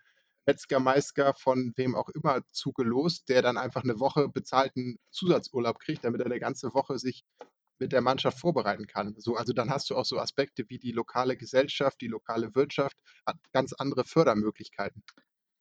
Metzger-Meister 0.47 1.35
von 1.35 1.75
wem 1.77 1.95
auch 1.95 2.09
immer 2.09 2.41
zugelost, 2.53 3.29
der 3.29 3.43
dann 3.43 3.59
einfach 3.59 3.85
eine 3.85 4.01
Woche 4.01 4.29
bezahlten 4.29 4.97
Zusatzurlaub 5.11 5.79
kriegt, 5.79 6.05
damit 6.05 6.21
er 6.21 6.27
eine 6.27 6.41
ganze 6.41 6.73
Woche 6.73 6.99
sich 6.99 7.25
mit 7.79 7.93
der 7.93 8.01
Mannschaft 8.01 8.41
vorbereiten 8.41 8.87
kann. 8.87 9.15
So, 9.19 9.37
also 9.37 9.53
dann 9.53 9.71
hast 9.71 9.91
du 9.91 9.97
auch 9.97 10.07
so 10.07 10.19
Aspekte 10.19 10.65
wie 10.69 10.79
die 10.79 10.93
lokale 10.93 11.37
Gesellschaft, 11.37 12.01
die 12.01 12.09
lokale 12.09 12.55
Wirtschaft 12.55 12.97
hat 13.27 13.37
ganz 13.53 13.75
andere 13.75 14.05
Fördermöglichkeiten. 14.05 15.03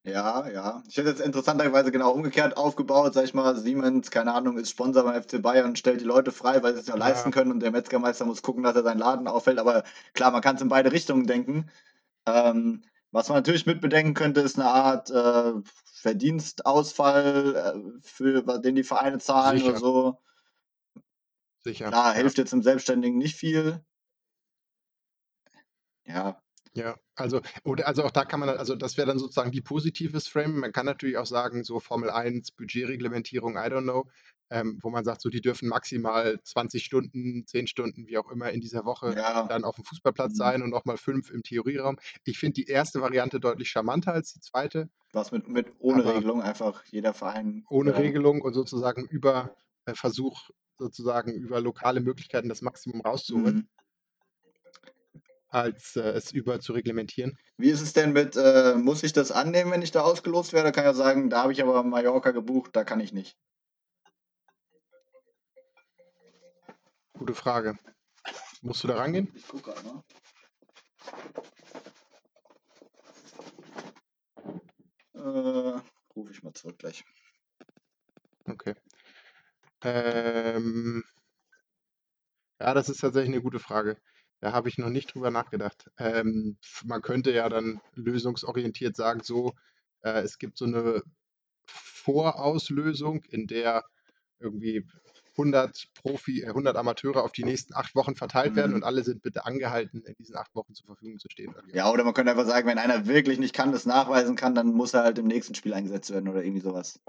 Ja, 0.08 0.48
ja. 0.48 0.84
Ich 0.88 0.96
hätte 0.96 1.10
jetzt 1.10 1.20
interessanterweise 1.20 1.92
genau 1.92 2.12
umgekehrt 2.12 2.56
aufgebaut, 2.56 3.14
sag 3.14 3.26
ich 3.26 3.34
mal, 3.34 3.58
Siemens, 3.58 4.10
keine 4.10 4.34
Ahnung, 4.34 4.58
ist 4.58 4.70
Sponsor 4.70 5.04
beim 5.04 5.22
FC 5.22 5.42
Bayern 5.42 5.66
und 5.66 5.78
stellt 5.78 6.00
die 6.00 6.06
Leute 6.06 6.32
frei, 6.32 6.64
weil 6.64 6.74
sie 6.74 6.80
es 6.80 6.88
ja, 6.88 6.96
leisten 6.96 7.30
können 7.32 7.52
und 7.52 7.60
der 7.60 7.72
Metzgermeister 7.72 8.24
muss 8.24 8.42
gucken, 8.42 8.64
dass 8.64 8.78
er 8.78 8.84
seinen 8.84 9.00
Laden 9.00 9.28
auffällt. 9.28 9.60
Aber 9.60 9.84
klar, 10.14 10.32
man 10.32 10.42
kann 10.42 10.56
es 10.56 10.62
in 10.62 10.70
beide 10.70 10.94
Richtungen 10.94 11.28
denken. 11.28 11.70
Ähm, 12.26 12.84
was 13.12 13.28
man 13.28 13.40
natürlich 13.40 13.66
mitbedenken 13.66 14.14
könnte, 14.14 14.40
ist 14.40 14.58
eine 14.58 14.70
Art 14.70 15.10
äh, 15.10 15.54
Verdienstausfall, 15.84 17.56
äh, 17.56 18.02
für 18.02 18.44
den 18.60 18.76
die 18.76 18.84
Vereine 18.84 19.18
zahlen 19.18 19.58
Sicher. 19.58 19.72
oder 19.72 19.80
so. 19.80 20.18
Sicher. 21.66 21.90
Klar, 21.90 22.14
hilft 22.14 22.38
ja. 22.38 22.44
jetzt 22.46 22.54
im 22.54 22.64
Selbstständigen 22.64 23.18
nicht 23.18 23.36
viel. 23.36 23.84
Ja. 26.06 26.42
Ja, 26.78 26.96
also, 27.16 27.42
oder, 27.64 27.88
also 27.88 28.04
auch 28.04 28.12
da 28.12 28.24
kann 28.24 28.40
man, 28.40 28.50
also 28.50 28.76
das 28.76 28.98
wäre 28.98 29.08
dann 29.08 29.20
sozusagen 29.20 29.52
die 29.52 29.62
positives 29.62 30.28
Frame. 30.28 30.60
Man 30.60 30.72
kann 30.72 30.86
natürlich 30.86 31.18
auch 31.18 31.26
sagen, 31.26 31.64
so 31.64 31.80
Formel 31.80 32.10
1, 32.10 32.52
Budgetreglementierung, 32.52 33.56
I 33.56 33.70
don't 33.70 33.84
know 33.84 34.08
ähm, 34.50 34.80
wo 34.82 34.90
man 34.90 35.04
sagt, 35.04 35.22
so 35.22 35.30
die 35.30 35.42
dürfen 35.42 35.68
maximal 35.68 36.40
20 36.42 36.84
Stunden, 36.84 37.46
10 37.46 37.68
Stunden, 37.68 38.08
wie 38.08 38.18
auch 38.18 38.30
immer, 38.32 38.52
in 38.52 38.62
dieser 38.62 38.86
Woche 38.86 39.14
ja. 39.16 39.46
dann 39.48 39.64
auf 39.64 39.76
dem 39.76 39.86
Fußballplatz 39.86 40.34
mhm. 40.34 40.38
sein 40.38 40.62
und 40.62 40.70
nochmal 40.70 40.98
fünf 40.98 41.30
im 41.32 41.44
Theorieraum. 41.44 41.98
Ich 42.24 42.40
finde 42.40 42.54
die 42.54 42.68
erste 42.68 43.02
Variante 43.02 43.40
deutlich 43.40 43.70
charmanter 43.70 44.14
als 44.14 44.34
die 44.34 44.40
zweite. 44.40 44.90
Was 45.14 45.32
mit, 45.32 45.48
mit 45.48 45.68
ohne 45.80 46.06
Regelung 46.06 46.42
einfach 46.42 46.84
jeder 46.86 47.14
Verein. 47.14 47.66
Ohne 47.70 47.92
ja. 47.92 47.98
Regelung 47.98 48.42
und 48.42 48.54
sozusagen 48.54 49.06
über 49.06 49.56
äh, 49.86 49.96
Versuch, 49.96 50.50
sozusagen 50.78 51.34
über 51.34 51.60
lokale 51.60 52.00
Möglichkeiten 52.00 52.50
das 52.50 52.62
Maximum 52.62 53.02
rauszuholen. 53.02 53.56
Mhm 53.56 53.68
als 55.50 55.96
äh, 55.96 56.02
es 56.02 56.32
über 56.32 56.60
zu 56.60 56.74
reglementieren. 56.74 57.38
Wie 57.58 57.70
ist 57.70 57.82
es 57.82 57.94
denn 57.94 58.14
mit, 58.14 58.36
äh, 58.36 58.76
muss 58.76 59.04
ich 59.04 59.14
das 59.14 59.32
annehmen, 59.32 59.72
wenn 59.72 59.82
ich 59.82 59.92
da 59.92 60.02
ausgelost 60.02 60.54
werde? 60.54 60.72
Kann 60.72 60.86
ja 60.86 60.94
sagen, 60.94 61.30
da 61.30 61.44
habe 61.44 61.54
ich 61.54 61.62
aber 61.62 61.84
Mallorca 61.84 62.32
gebucht, 62.32 62.76
da 62.76 62.84
kann 62.84 63.00
ich 63.00 63.14
nicht. 63.14 63.38
Gute 67.14 67.34
Frage. 67.34 67.78
Musst 68.62 68.84
du 68.84 68.88
da 68.88 68.98
rangehen? 68.98 69.32
Ich 69.36 69.48
gucke 69.48 69.76
einmal. 69.76 70.04
Äh, 75.14 75.82
rufe 76.16 76.32
ich 76.32 76.44
mal 76.44 76.54
zurück 76.54 76.78
gleich. 76.78 77.04
Okay. 78.46 78.76
Ähm, 79.84 81.04
ja, 82.60 82.74
das 82.74 82.90
ist 82.90 83.00
tatsächlich 83.02 83.34
eine 83.34 83.44
gute 83.44 83.60
Frage. 83.60 83.98
Da 84.40 84.52
habe 84.54 84.70
ich 84.70 84.78
noch 84.78 84.90
nicht 84.90 85.14
drüber 85.14 85.32
nachgedacht. 85.32 85.90
Ähm, 85.98 86.58
man 86.86 87.02
könnte 87.02 87.32
ja 87.32 87.50
dann 87.50 87.82
lösungsorientiert 87.96 88.96
sagen, 88.96 89.22
so, 89.24 89.54
äh, 90.02 90.22
es 90.22 90.38
gibt 90.38 90.58
so 90.58 90.66
eine 90.66 91.02
Vorauslösung, 91.66 93.24
in 93.24 93.48
der 93.48 93.84
irgendwie 94.40 94.86
100 95.38 95.88
Profi, 95.94 96.46
100 96.46 96.76
äh, 96.76 96.80
Amateure 96.80 97.24
auf 97.24 97.32
die 97.32 97.44
nächsten 97.44 97.76
acht 97.76 97.96
Wochen 97.96 98.16
verteilt 98.16 98.56
werden 98.56 98.72
mhm. 98.72 98.78
und 98.78 98.84
alle 98.84 99.04
sind 99.04 99.22
bitte 99.22 99.46
angehalten, 99.46 100.02
in 100.04 100.16
diesen 100.16 100.36
acht 100.36 100.54
Wochen 100.56 100.74
zur 100.74 100.88
Verfügung 100.88 101.20
zu 101.20 101.30
stehen. 101.30 101.54
Ja, 101.74 101.92
oder 101.92 102.04
man 102.04 102.14
könnte 102.14 102.32
einfach 102.32 102.46
sagen, 102.46 102.68
wenn 102.68 102.80
einer 102.80 103.06
wirklich 103.06 103.38
nicht 103.40 103.54
kann, 103.54 103.72
das 103.72 103.86
nachweisen 103.86 104.36
kann, 104.36 104.56
dann 104.56 104.68
muss 104.68 104.94
er 104.94 105.04
halt 105.04 105.20
im 105.20 105.28
nächsten 105.28 105.56
Spiel 105.56 105.74
eingesetzt 105.74 106.12
werden 106.12 106.28
oder 106.28 106.44
irgendwie 106.44 106.62
sowas. 106.62 107.00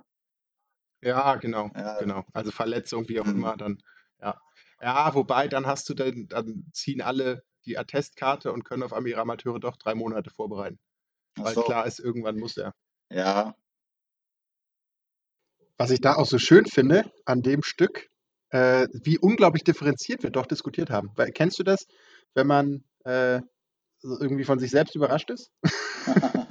Ja, 1.01 1.37
genau, 1.37 1.71
ja. 1.75 1.99
genau. 1.99 2.25
Also 2.33 2.51
Verletzung, 2.51 3.09
wie 3.09 3.21
auch 3.21 3.27
mhm. 3.27 3.37
immer, 3.37 3.57
dann, 3.57 3.83
ja. 4.21 4.41
Ja, 4.81 5.15
wobei, 5.15 5.49
dann 5.49 5.67
hast 5.67 5.89
du 5.89 5.95
dann, 5.95 6.29
dann 6.29 6.71
ziehen 6.73 7.01
alle 7.01 7.43
die 7.65 7.79
Attestkarte 7.79 8.53
und 8.53 8.65
können 8.65 8.83
auf 8.83 8.93
einmal 8.93 9.11
ihre 9.11 9.21
Amateure 9.21 9.61
doch 9.61 9.77
drei 9.77 9.95
Monate 9.95 10.31
vorbereiten. 10.31 10.79
Weil 11.37 11.55
so. 11.55 11.63
klar 11.63 11.87
ist, 11.87 11.99
irgendwann 11.99 12.39
muss 12.39 12.57
er. 12.57 12.75
Ja. 13.11 13.55
Was 15.77 15.91
ich 15.91 16.01
da 16.01 16.15
auch 16.15 16.27
so 16.27 16.39
schön 16.39 16.67
finde 16.67 17.11
an 17.25 17.43
dem 17.43 17.63
Stück, 17.63 18.09
äh, 18.51 18.89
wie 18.93 19.19
unglaublich 19.19 19.65
differenziert 19.65 20.23
wir 20.23 20.31
doch 20.31 20.47
diskutiert 20.47 20.91
haben. 20.91 21.11
Weil, 21.15 21.31
kennst 21.31 21.59
du 21.59 21.63
das, 21.63 21.87
wenn 22.35 22.47
man 22.47 22.85
äh, 23.05 23.41
irgendwie 24.03 24.45
von 24.45 24.59
sich 24.59 24.71
selbst 24.71 24.95
überrascht 24.95 25.31
ist? 25.31 25.51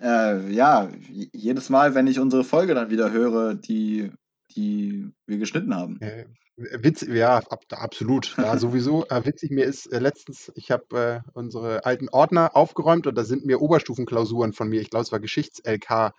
äh, 0.00 0.50
ja, 0.50 0.90
jedes 1.32 1.68
Mal, 1.68 1.94
wenn 1.94 2.06
ich 2.06 2.18
unsere 2.18 2.44
Folge 2.44 2.74
dann 2.74 2.90
wieder 2.90 3.10
höre, 3.12 3.54
die, 3.54 4.12
die 4.54 5.10
wir 5.26 5.38
geschnitten 5.38 5.74
haben. 5.74 6.00
Äh, 6.00 6.26
Witz, 6.56 7.02
ja, 7.02 7.38
ab, 7.38 7.64
absolut. 7.70 8.34
Ja, 8.36 8.56
sowieso. 8.58 9.06
Äh, 9.06 9.24
witzig, 9.24 9.50
mir 9.50 9.64
ist 9.64 9.86
äh, 9.86 9.98
letztens, 9.98 10.52
ich 10.54 10.70
habe 10.70 11.22
äh, 11.24 11.30
unsere 11.32 11.84
alten 11.84 12.08
Ordner 12.08 12.54
aufgeräumt 12.56 13.06
und 13.06 13.16
da 13.16 13.24
sind 13.24 13.46
mir 13.46 13.60
Oberstufenklausuren 13.60 14.52
von 14.52 14.68
mir, 14.68 14.80
ich 14.80 14.90
glaube, 14.90 15.04
es 15.04 15.12
war 15.12 15.20
Geschichts-LK, 15.20 16.12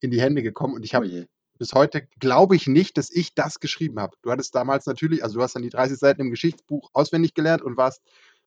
in 0.00 0.10
die 0.10 0.20
Hände 0.20 0.42
gekommen 0.42 0.74
und 0.74 0.84
ich 0.84 0.94
habe 0.94 1.06
oh 1.06 1.24
bis 1.58 1.74
heute 1.74 2.08
glaube 2.18 2.56
ich 2.56 2.66
nicht, 2.66 2.96
dass 2.96 3.10
ich 3.10 3.34
das 3.34 3.60
geschrieben 3.60 4.00
habe. 4.00 4.16
Du 4.22 4.30
hattest 4.30 4.54
damals 4.54 4.86
natürlich, 4.86 5.22
also 5.22 5.38
du 5.38 5.42
hast 5.42 5.54
dann 5.54 5.62
die 5.62 5.68
30 5.68 5.98
Seiten 5.98 6.22
im 6.22 6.30
Geschichtsbuch 6.30 6.88
auswendig 6.94 7.34
gelernt 7.34 7.60
und 7.60 7.76
warst, 7.76 8.00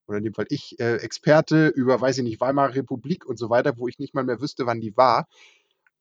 oder 0.07 0.17
in 0.17 0.23
dem 0.23 0.33
Fall 0.33 0.47
ich, 0.49 0.79
äh, 0.79 0.95
Experte 0.95 1.67
über, 1.67 2.01
weiß 2.01 2.17
ich 2.17 2.23
nicht, 2.23 2.41
Weimarer 2.41 2.73
Republik 2.73 3.25
und 3.25 3.37
so 3.37 3.51
weiter, 3.51 3.77
wo 3.77 3.87
ich 3.87 3.99
nicht 3.99 4.15
mal 4.15 4.23
mehr 4.23 4.41
wüsste, 4.41 4.65
wann 4.65 4.81
die 4.81 4.97
war. 4.97 5.27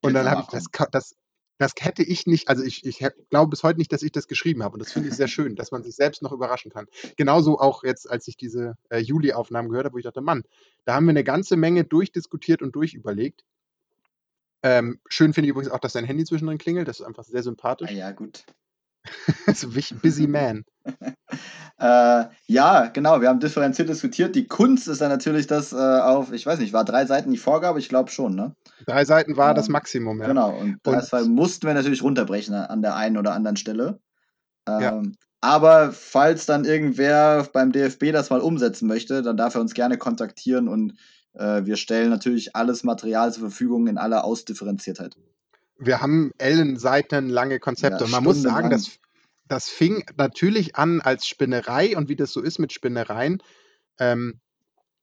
Und 0.00 0.14
dann 0.14 0.28
habe 0.28 0.40
ich 0.40 0.48
das, 0.48 0.64
das, 0.90 1.14
das 1.58 1.72
hätte 1.78 2.02
ich 2.02 2.26
nicht, 2.26 2.48
also 2.48 2.62
ich, 2.62 2.84
ich 2.84 3.04
glaube 3.30 3.50
bis 3.50 3.62
heute 3.62 3.78
nicht, 3.78 3.92
dass 3.92 4.02
ich 4.02 4.12
das 4.12 4.26
geschrieben 4.26 4.62
habe. 4.62 4.74
Und 4.74 4.80
das 4.80 4.92
finde 4.92 5.08
ich 5.08 5.14
sehr 5.14 5.28
schön, 5.28 5.54
dass 5.54 5.70
man 5.70 5.82
sich 5.82 5.94
selbst 5.94 6.22
noch 6.22 6.32
überraschen 6.32 6.72
kann. 6.72 6.86
Genauso 7.16 7.58
auch 7.58 7.84
jetzt, 7.84 8.10
als 8.10 8.26
ich 8.28 8.36
diese 8.36 8.76
äh, 8.88 8.98
Juli-Aufnahmen 8.98 9.68
gehört 9.68 9.86
habe, 9.86 9.94
wo 9.94 9.98
ich 9.98 10.04
dachte, 10.04 10.20
Mann, 10.20 10.44
da 10.84 10.94
haben 10.94 11.06
wir 11.06 11.10
eine 11.10 11.24
ganze 11.24 11.56
Menge 11.56 11.84
durchdiskutiert 11.84 12.62
und 12.62 12.74
durchüberlegt. 12.74 13.44
Ähm, 14.64 15.00
schön 15.08 15.32
finde 15.32 15.46
ich 15.46 15.50
übrigens 15.50 15.72
auch, 15.72 15.80
dass 15.80 15.92
dein 15.92 16.04
Handy 16.04 16.24
zwischendrin 16.24 16.58
klingelt. 16.58 16.88
Das 16.88 17.00
ist 17.00 17.06
einfach 17.06 17.24
sehr 17.24 17.42
sympathisch. 17.42 17.90
Ah 17.90 17.94
ja, 17.94 18.12
gut. 18.12 18.44
so 19.54 19.68
busy 19.68 20.26
man. 20.26 20.64
äh, 21.78 22.24
ja, 22.46 22.86
genau, 22.86 23.20
wir 23.20 23.28
haben 23.28 23.40
differenziert 23.40 23.88
diskutiert. 23.88 24.34
Die 24.34 24.46
Kunst 24.46 24.88
ist 24.88 25.00
dann 25.00 25.10
natürlich 25.10 25.46
das 25.46 25.72
äh, 25.72 25.76
auf, 25.76 26.32
ich 26.32 26.46
weiß 26.46 26.58
nicht, 26.58 26.72
war 26.72 26.84
drei 26.84 27.06
Seiten 27.06 27.30
die 27.30 27.38
Vorgabe? 27.38 27.78
Ich 27.78 27.88
glaube 27.88 28.10
schon, 28.10 28.34
ne? 28.34 28.54
Drei 28.86 29.04
Seiten 29.04 29.36
war 29.36 29.50
ähm, 29.50 29.56
das 29.56 29.68
Maximum, 29.68 30.20
ja. 30.20 30.26
Genau, 30.26 30.56
und, 30.56 30.86
und 30.86 30.92
das 30.92 31.12
mussten 31.26 31.66
wir 31.66 31.74
natürlich 31.74 32.02
runterbrechen 32.02 32.54
an 32.54 32.82
der 32.82 32.96
einen 32.96 33.16
oder 33.16 33.32
anderen 33.32 33.56
Stelle. 33.56 34.00
Ähm, 34.68 34.80
ja. 34.80 35.02
Aber 35.40 35.90
falls 35.92 36.46
dann 36.46 36.64
irgendwer 36.64 37.48
beim 37.52 37.72
DFB 37.72 38.12
das 38.12 38.30
mal 38.30 38.40
umsetzen 38.40 38.86
möchte, 38.86 39.22
dann 39.22 39.36
darf 39.36 39.56
er 39.56 39.60
uns 39.60 39.74
gerne 39.74 39.98
kontaktieren 39.98 40.68
und 40.68 40.94
äh, 41.34 41.64
wir 41.64 41.76
stellen 41.76 42.10
natürlich 42.10 42.54
alles 42.54 42.84
Material 42.84 43.32
zur 43.32 43.48
Verfügung 43.48 43.88
in 43.88 43.98
aller 43.98 44.24
Ausdifferenziertheit. 44.24 45.16
Wir 45.84 46.00
haben 46.00 46.30
ellenseitenlange 46.38 47.58
Konzepte. 47.58 48.00
Ja, 48.00 48.04
und 48.04 48.12
man 48.12 48.22
muss 48.22 48.40
sagen, 48.40 48.70
dass 48.70 48.98
das 49.48 49.68
fing 49.68 50.04
natürlich 50.16 50.76
an 50.76 51.00
als 51.00 51.26
Spinnerei. 51.26 51.96
Und 51.96 52.08
wie 52.08 52.14
das 52.14 52.32
so 52.32 52.40
ist 52.40 52.60
mit 52.60 52.72
Spinnereien, 52.72 53.42
ähm, 53.98 54.40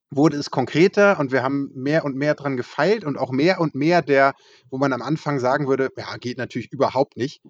wurde 0.10 0.38
es 0.38 0.52
konkreter. 0.52 1.20
Und 1.20 1.34
wir 1.34 1.44
haben 1.44 1.70
mehr 1.76 2.06
und 2.06 2.16
mehr 2.16 2.34
dran 2.34 2.56
gefeilt. 2.56 3.04
Und 3.04 3.18
auch 3.18 3.32
mehr 3.32 3.60
und 3.60 3.76
mehr 3.76 4.02
der, 4.02 4.36
wo 4.70 4.78
man 4.78 4.94
am 4.94 5.02
Anfang 5.02 5.40
sagen 5.40 5.68
würde, 5.68 5.90
ja, 5.98 6.16
geht 6.16 6.38
natürlich 6.38 6.72
überhaupt 6.72 7.18
nicht, 7.18 7.42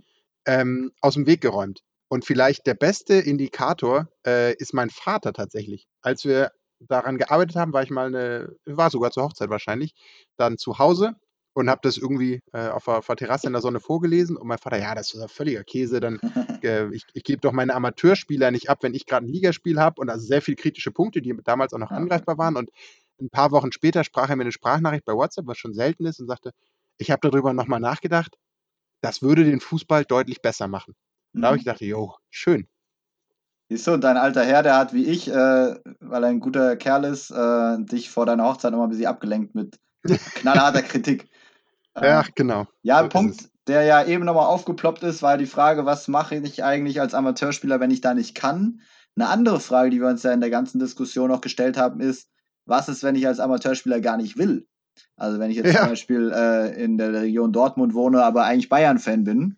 ähm, 0.46 0.92
aus 1.00 1.14
dem 1.14 1.28
Weg 1.28 1.42
geräumt. 1.42 1.82
Und 2.08 2.26
vielleicht 2.26 2.66
der 2.66 2.74
beste 2.74 3.14
Indikator 3.14 4.08
äh, 4.26 4.56
ist 4.56 4.74
mein 4.74 4.90
Vater 4.90 5.34
tatsächlich. 5.34 5.88
Als 6.02 6.26
wir 6.26 6.52
daran 6.80 7.20
gearbeitet 7.20 7.56
haben, 7.58 7.74
war 7.74 7.84
ich 7.84 7.92
mal 7.92 8.08
eine, 8.08 8.56
war 8.66 8.90
sogar 8.90 9.12
zur 9.12 9.26
Hochzeit 9.26 9.52
wahrscheinlich, 9.52 9.94
dann 10.36 10.58
zu 10.58 10.80
Hause 10.80 11.14
und 11.54 11.70
habe 11.70 11.82
das 11.84 11.98
irgendwie 11.98 12.42
äh, 12.54 12.68
auf, 12.70 12.86
der, 12.86 12.98
auf, 12.98 13.08
der, 13.08 13.16
Terrasse 13.16 13.48
in 13.48 13.54
der 13.54 13.62
Sonne 13.62 13.80
vorgelesen 13.80 14.38
und 14.38 14.48
mein 14.48 14.58
Vater, 14.58 14.78
ja, 14.78 14.96
das 14.96 15.14
ist 15.14 15.20
ja 15.20 15.28
völliger 15.28 15.64
Käse, 15.64 16.00
dann 16.00 16.20
äh, 16.64 16.94
ich, 16.94 17.06
ich 17.14 17.24
gebe 17.24 17.42
doch 17.42 17.52
meine 17.52 17.74
Amateurspieler 17.74 18.52
nicht 18.52 18.70
ab, 18.70 18.80
wenn 18.82 18.94
ich 18.94 19.06
gerade 19.06 19.26
ein 19.26 19.30
Ligaspiel 19.32 19.80
habe 19.80 20.02
und 20.02 20.10
also 20.10 20.26
sehr 20.26 20.42
viele 20.42 20.58
kritische 20.58 20.92
Punkte, 20.92 21.22
die 21.22 21.36
damals 21.44 21.74
auch 21.74 21.80
noch 21.80 21.92
angreifbar 21.92 22.38
waren 22.38 22.56
und 22.56 22.70
ein 23.22 23.30
paar 23.30 23.52
Wochen 23.52 23.72
später 23.72 24.04
sprach 24.04 24.30
er 24.30 24.36
mir 24.36 24.44
eine 24.44 24.52
Sprachnachricht 24.52 25.06
bei 25.06 25.14
WhatsApp, 25.14 25.48
was 25.48 25.58
schon 25.58 25.74
selten 25.74 26.06
ist 26.06 26.20
und 26.20 26.28
sagte, 26.28 26.52
ich 26.98 27.12
habe 27.12 27.28
darüber 27.30 27.54
nochmal 27.54 27.80
nachgedacht, 27.80 28.38
das 29.02 29.22
würde 29.22 29.44
den 29.44 29.60
Fußball 29.60 30.06
deutlich 30.06 30.42
besser 30.42 30.68
machen. 30.68 30.96
Mhm. 31.34 31.42
Da 31.42 31.48
habe 31.48 31.58
ich 31.58 31.64
gedacht, 31.64 31.82
jo, 31.82 32.16
schön. 32.30 32.68
Siehst 33.70 33.86
du, 33.86 33.98
dein 33.98 34.18
alter 34.18 34.44
Herr, 34.44 34.64
der 34.64 34.78
hat 34.78 34.94
wie 34.94 35.06
ich, 35.06 35.28
äh, 35.28 35.34
weil 36.00 36.24
er 36.24 36.30
ein 36.30 36.40
guter 36.40 36.76
Kerl 36.76 37.04
ist, 37.04 37.30
äh, 37.30 37.78
dich 37.80 38.10
vor 38.10 38.26
deiner 38.26 38.46
Hochzeit 38.46 38.72
nochmal 38.72 38.88
ein 38.88 38.90
bisschen 38.90 39.06
abgelenkt 39.06 39.54
mit 39.54 39.80
knallharter 40.36 40.82
Kritik. 40.82 41.30
Ja, 42.02 42.24
genau. 42.36 42.68
Ja, 42.82 43.02
so 43.04 43.10
Punkt, 43.10 43.50
der 43.68 43.84
ja 43.84 44.04
eben 44.04 44.26
nochmal 44.26 44.48
aufgeploppt 44.48 45.04
ist, 45.04 45.22
war 45.22 45.38
die 45.38 45.46
Frage, 45.46 45.86
was 45.86 46.08
mache 46.08 46.36
ich 46.36 46.64
eigentlich 46.64 47.02
als 47.02 47.14
Amateurspieler, 47.14 47.80
wenn 47.80 47.92
ich 47.92 48.02
da 48.02 48.14
nicht 48.14 48.36
kann? 48.36 48.82
Eine 49.16 49.30
andere 49.30 49.60
Frage, 49.60 49.90
die 49.90 50.00
wir 50.00 50.08
uns 50.08 50.24
ja 50.24 50.32
in 50.32 50.42
der 50.42 50.50
ganzen 50.50 50.80
Diskussion 50.80 51.30
noch 51.30 51.42
gestellt 51.42 51.78
haben, 51.78 52.00
ist, 52.00 52.30
was 52.66 52.90
ist, 52.90 53.04
wenn 53.04 53.16
ich 53.16 53.28
als 53.28 53.40
Amateurspieler 53.40 54.00
gar 54.00 54.18
nicht 54.18 54.38
will? 54.38 54.68
Also 55.16 55.40
wenn 55.40 55.52
ich 55.52 55.58
jetzt 55.58 55.74
ja. 55.74 55.82
zum 55.82 55.90
Beispiel 55.90 56.32
äh, 56.34 56.84
in 56.84 56.98
der 56.98 57.14
Region 57.14 57.52
Dortmund 57.52 57.94
wohne, 57.94 58.24
aber 58.24 58.44
eigentlich 58.44 58.70
Bayern-Fan 58.70 59.24
bin, 59.24 59.58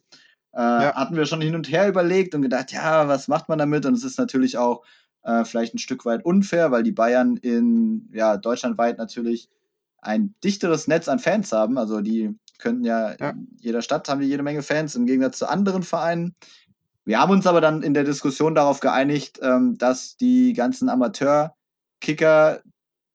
äh, 0.53 0.59
ja. 0.59 0.95
hatten 0.95 1.15
wir 1.15 1.25
schon 1.25 1.41
hin 1.41 1.55
und 1.55 1.71
her 1.71 1.87
überlegt 1.87 2.35
und 2.35 2.41
gedacht, 2.41 2.71
ja, 2.71 3.07
was 3.07 3.27
macht 3.27 3.49
man 3.49 3.59
damit? 3.59 3.85
Und 3.85 3.93
es 3.93 4.03
ist 4.03 4.19
natürlich 4.19 4.57
auch 4.57 4.83
äh, 5.23 5.45
vielleicht 5.45 5.73
ein 5.75 5.79
Stück 5.79 6.05
weit 6.05 6.25
unfair, 6.25 6.71
weil 6.71 6.83
die 6.83 6.91
Bayern 6.91 7.37
in 7.37 8.09
ja, 8.13 8.37
deutschlandweit 8.37 8.97
natürlich 8.97 9.49
ein 10.01 10.35
dichteres 10.43 10.87
Netz 10.87 11.07
an 11.07 11.19
Fans 11.19 11.51
haben. 11.51 11.77
Also 11.77 12.01
die 12.01 12.35
könnten 12.57 12.83
ja, 12.83 13.15
ja, 13.19 13.29
in 13.31 13.47
jeder 13.59 13.81
Stadt 13.81 14.07
haben 14.09 14.21
die 14.21 14.27
jede 14.27 14.43
Menge 14.43 14.63
Fans 14.63 14.95
im 14.95 15.05
Gegensatz 15.05 15.39
zu 15.39 15.49
anderen 15.49 15.83
Vereinen. 15.83 16.35
Wir 17.05 17.19
haben 17.19 17.31
uns 17.31 17.47
aber 17.47 17.61
dann 17.61 17.81
in 17.81 17.93
der 17.93 18.03
Diskussion 18.03 18.53
darauf 18.55 18.79
geeinigt, 18.79 19.39
ähm, 19.41 19.77
dass 19.77 20.17
die 20.17 20.53
ganzen 20.53 20.89
Amateurkicker 20.89 22.61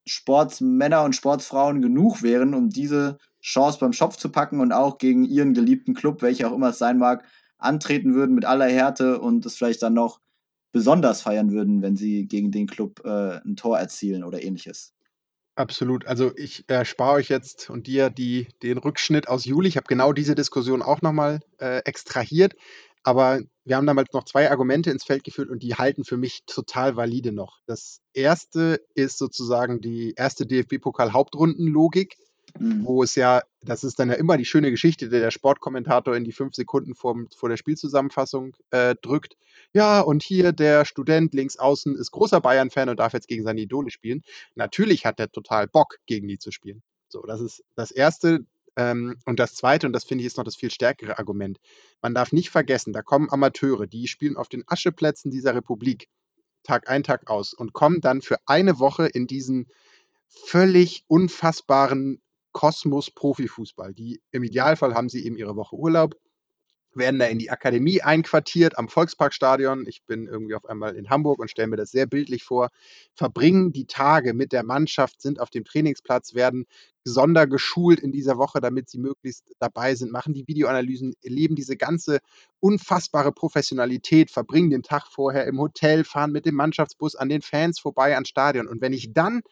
Sportsmänner 0.06 1.02
und 1.02 1.16
Sportsfrauen 1.16 1.82
genug 1.82 2.22
wären, 2.22 2.54
um 2.54 2.70
diese 2.70 3.18
Chance 3.42 3.78
beim 3.80 3.92
Schopf 3.92 4.16
zu 4.16 4.30
packen 4.30 4.60
und 4.60 4.72
auch 4.72 4.98
gegen 4.98 5.24
ihren 5.24 5.54
geliebten 5.54 5.94
Club, 5.94 6.22
welcher 6.22 6.48
auch 6.48 6.54
immer 6.54 6.70
es 6.70 6.78
sein 6.78 6.98
mag, 6.98 7.24
antreten 7.58 8.14
würden 8.14 8.34
mit 8.34 8.44
aller 8.44 8.68
Härte 8.68 9.20
und 9.20 9.46
es 9.46 9.56
vielleicht 9.56 9.82
dann 9.82 9.94
noch 9.94 10.20
besonders 10.72 11.22
feiern 11.22 11.52
würden, 11.52 11.80
wenn 11.82 11.96
sie 11.96 12.26
gegen 12.26 12.50
den 12.50 12.66
Club 12.66 13.02
äh, 13.04 13.40
ein 13.44 13.56
Tor 13.56 13.78
erzielen 13.78 14.24
oder 14.24 14.42
ähnliches. 14.42 14.95
Absolut. 15.56 16.06
Also 16.06 16.32
ich 16.36 16.64
erspare 16.68 17.14
euch 17.14 17.30
jetzt 17.30 17.70
und 17.70 17.86
dir 17.86 18.10
die, 18.10 18.48
den 18.62 18.76
Rückschnitt 18.76 19.26
aus 19.28 19.46
Juli. 19.46 19.68
Ich 19.68 19.78
habe 19.78 19.86
genau 19.88 20.12
diese 20.12 20.34
Diskussion 20.34 20.82
auch 20.82 21.00
nochmal 21.00 21.40
äh, 21.58 21.78
extrahiert. 21.78 22.54
Aber 23.02 23.40
wir 23.64 23.76
haben 23.76 23.86
damals 23.86 24.12
noch 24.12 24.24
zwei 24.24 24.50
Argumente 24.50 24.90
ins 24.90 25.04
Feld 25.04 25.24
geführt 25.24 25.48
und 25.48 25.62
die 25.62 25.74
halten 25.74 26.04
für 26.04 26.18
mich 26.18 26.42
total 26.44 26.96
valide 26.96 27.32
noch. 27.32 27.60
Das 27.66 28.00
erste 28.12 28.80
ist 28.94 29.16
sozusagen 29.16 29.80
die 29.80 30.12
erste 30.16 30.44
DFB-Pokal-Hauptrundenlogik 30.44 32.16
mhm. 32.58 32.84
wo 32.84 33.02
es 33.02 33.14
ja, 33.14 33.42
das 33.62 33.84
ist 33.84 33.98
dann 33.98 34.08
ja 34.08 34.14
immer 34.16 34.36
die 34.36 34.44
schöne 34.44 34.70
Geschichte, 34.70 35.08
der 35.08 35.20
der 35.20 35.30
Sportkommentator 35.30 36.16
in 36.16 36.24
die 36.24 36.32
fünf 36.32 36.54
Sekunden 36.54 36.94
vor, 36.94 37.16
vor 37.36 37.48
der 37.48 37.56
Spielzusammenfassung 37.56 38.56
äh, 38.70 38.94
drückt. 39.02 39.36
Ja, 39.72 40.00
und 40.00 40.22
hier 40.22 40.52
der 40.52 40.84
Student 40.84 41.34
links 41.34 41.58
außen 41.58 41.96
ist 41.96 42.10
großer 42.10 42.40
Bayern-Fan 42.40 42.88
und 42.88 42.98
darf 42.98 43.12
jetzt 43.12 43.28
gegen 43.28 43.44
seine 43.44 43.60
Idole 43.60 43.90
spielen. 43.90 44.22
Natürlich 44.54 45.06
hat 45.06 45.18
er 45.20 45.30
total 45.30 45.66
Bock, 45.66 45.98
gegen 46.06 46.28
die 46.28 46.38
zu 46.38 46.50
spielen. 46.50 46.82
So, 47.08 47.22
das 47.22 47.40
ist 47.40 47.64
das 47.74 47.90
Erste. 47.90 48.46
Ähm, 48.76 49.16
und 49.24 49.40
das 49.40 49.54
Zweite, 49.54 49.86
und 49.86 49.92
das 49.92 50.04
finde 50.04 50.22
ich 50.22 50.26
ist 50.26 50.36
noch 50.36 50.44
das 50.44 50.56
viel 50.56 50.70
stärkere 50.70 51.18
Argument. 51.18 51.58
Man 52.02 52.14
darf 52.14 52.32
nicht 52.32 52.50
vergessen, 52.50 52.92
da 52.92 53.02
kommen 53.02 53.30
Amateure, 53.30 53.86
die 53.86 54.06
spielen 54.06 54.36
auf 54.36 54.48
den 54.48 54.64
Ascheplätzen 54.66 55.30
dieser 55.30 55.54
Republik 55.54 56.08
Tag 56.62 56.90
ein, 56.90 57.02
Tag 57.02 57.30
aus 57.30 57.54
und 57.54 57.72
kommen 57.72 58.00
dann 58.00 58.20
für 58.20 58.38
eine 58.44 58.78
Woche 58.78 59.06
in 59.06 59.26
diesen 59.26 59.68
völlig 60.28 61.04
unfassbaren 61.06 62.20
Kosmos 62.56 63.10
Profifußball. 63.10 63.92
Die, 63.92 64.22
Im 64.30 64.42
Idealfall 64.42 64.94
haben 64.94 65.10
sie 65.10 65.26
eben 65.26 65.36
ihre 65.36 65.56
Woche 65.56 65.76
Urlaub, 65.76 66.16
werden 66.94 67.20
da 67.20 67.26
in 67.26 67.38
die 67.38 67.50
Akademie 67.50 68.00
einquartiert 68.00 68.78
am 68.78 68.88
Volksparkstadion. 68.88 69.84
Ich 69.86 70.04
bin 70.06 70.26
irgendwie 70.26 70.54
auf 70.54 70.64
einmal 70.64 70.96
in 70.96 71.10
Hamburg 71.10 71.38
und 71.38 71.50
stelle 71.50 71.68
mir 71.68 71.76
das 71.76 71.90
sehr 71.90 72.06
bildlich 72.06 72.44
vor. 72.44 72.70
Verbringen 73.12 73.72
die 73.72 73.84
Tage 73.84 74.32
mit 74.32 74.52
der 74.52 74.62
Mannschaft, 74.62 75.20
sind 75.20 75.38
auf 75.38 75.50
dem 75.50 75.64
Trainingsplatz, 75.64 76.32
werden 76.32 76.64
sondergeschult 77.04 78.00
in 78.00 78.10
dieser 78.10 78.38
Woche, 78.38 78.62
damit 78.62 78.88
sie 78.88 79.00
möglichst 79.00 79.44
dabei 79.58 79.94
sind, 79.94 80.10
machen 80.10 80.32
die 80.32 80.48
Videoanalysen, 80.48 81.12
erleben 81.20 81.56
diese 81.56 81.76
ganze 81.76 82.20
unfassbare 82.60 83.32
Professionalität, 83.32 84.30
verbringen 84.30 84.70
den 84.70 84.82
Tag 84.82 85.08
vorher 85.08 85.46
im 85.46 85.60
Hotel, 85.60 86.04
fahren 86.04 86.32
mit 86.32 86.46
dem 86.46 86.54
Mannschaftsbus 86.54 87.16
an 87.16 87.28
den 87.28 87.42
Fans 87.42 87.78
vorbei 87.78 88.14
ans 88.14 88.30
Stadion. 88.30 88.66
Und 88.66 88.80
wenn 88.80 88.94
ich 88.94 89.12
dann 89.12 89.42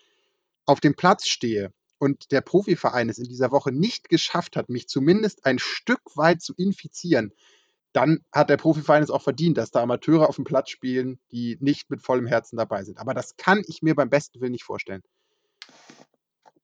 auf 0.64 0.80
dem 0.80 0.94
Platz 0.94 1.28
stehe 1.28 1.70
und 1.98 2.32
der 2.32 2.40
Profiverein 2.40 3.08
es 3.08 3.18
in 3.18 3.28
dieser 3.28 3.50
Woche 3.50 3.72
nicht 3.72 4.08
geschafft 4.08 4.56
hat, 4.56 4.68
mich 4.68 4.88
zumindest 4.88 5.44
ein 5.46 5.58
Stück 5.58 6.00
weit 6.16 6.42
zu 6.42 6.54
infizieren, 6.54 7.32
dann 7.92 8.24
hat 8.32 8.50
der 8.50 8.56
Profiverein 8.56 9.02
es 9.02 9.10
auch 9.10 9.22
verdient, 9.22 9.56
dass 9.56 9.70
da 9.70 9.80
Amateure 9.80 10.28
auf 10.28 10.36
dem 10.36 10.44
Platz 10.44 10.70
spielen, 10.70 11.20
die 11.30 11.56
nicht 11.60 11.90
mit 11.90 12.02
vollem 12.02 12.26
Herzen 12.26 12.56
dabei 12.56 12.82
sind. 12.82 12.98
Aber 12.98 13.14
das 13.14 13.36
kann 13.36 13.62
ich 13.68 13.82
mir 13.82 13.94
beim 13.94 14.10
besten 14.10 14.40
Willen 14.40 14.52
nicht 14.52 14.64
vorstellen. 14.64 15.02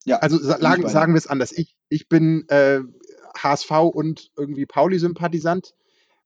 Ja, 0.05 0.19
also 0.19 0.39
sagen, 0.39 0.89
sagen 0.89 1.15
wir 1.15 1.19
es 1.19 1.29
anders. 1.29 1.53
Ich, 1.53 1.77
ich 1.89 2.09
bin 2.09 2.49
äh, 2.49 2.81
HSV 3.37 3.71
und 3.71 4.31
irgendwie 4.37 4.67
Pauli-Sympathisant. 4.67 5.75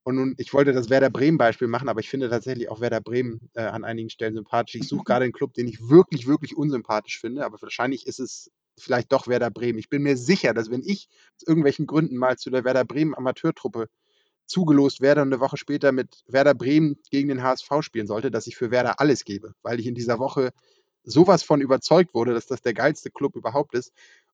Und 0.05 0.17
nun, 0.17 0.35
ich 0.39 0.53
wollte 0.53 0.73
das 0.73 0.91
Werder 0.91 1.11
Bremen-Beispiel 1.11 1.69
machen, 1.69 1.89
aber 1.89 2.01
ich 2.01 2.09
finde 2.09 2.29
tatsächlich 2.29 2.71
auch 2.71 2.81
Werder 2.81 3.01
Bremen 3.01 3.51
äh, 3.55 3.63
an 3.63 3.85
einigen 3.85 4.11
Stellen 4.11 4.35
sympathisch. 4.35 4.77
Ich 4.77 4.89
suche 4.89 5.05
gerade 5.05 5.25
einen 5.25 5.33
Club, 5.33 5.53
den 5.55 5.67
ich 5.67 5.89
wirklich, 5.89 6.27
wirklich 6.27 6.57
unsympathisch 6.57 7.21
finde, 7.21 7.45
aber 7.45 7.61
wahrscheinlich 7.61 8.07
ist 8.07 8.21
es 8.21 8.51
vielleicht 8.79 9.13
doch 9.13 9.29
Werder 9.29 9.51
Bremen. 9.51 9.79
Ich 9.79 9.89
bin 9.89 10.03
mir 10.03 10.17
sicher, 10.17 10.55
dass 10.55 10.71
wenn 10.71 10.83
ich 10.83 11.09
aus 11.37 11.47
irgendwelchen 11.47 11.87
Gründen 11.87 12.17
mal 12.17 12.37
zu 12.37 12.51
der 12.51 12.65
Werder 12.65 12.85
Bremen 12.85 13.15
Amateurtruppe 13.15 13.89
zugelost 14.47 15.01
werde 15.01 15.23
und 15.23 15.33
eine 15.33 15.41
Woche 15.41 15.57
später 15.57 15.93
mit 15.93 16.23
Werder 16.27 16.55
Bremen 16.55 16.97
gegen 17.11 17.29
den 17.29 17.43
HSV 17.43 17.69
spielen 17.81 18.07
sollte, 18.07 18.31
dass 18.31 18.47
ich 18.47 18.57
für 18.57 18.71
Werder 18.71 19.01
alles 19.01 19.25
gebe, 19.25 19.55
weil 19.63 19.81
ich 19.81 19.87
in 19.87 19.95
dieser 19.95 20.19
Woche 20.19 20.53
sowas 21.03 21.43
von 21.43 21.61
überzeugt 21.61 22.15
wurde, 22.15 22.35
dass 22.35 22.47
das 22.47 22.63
der 22.63 22.75
geilste 22.75 23.11
Club 23.11 23.37
überhaupt 23.37 23.75
ist. 23.75 23.93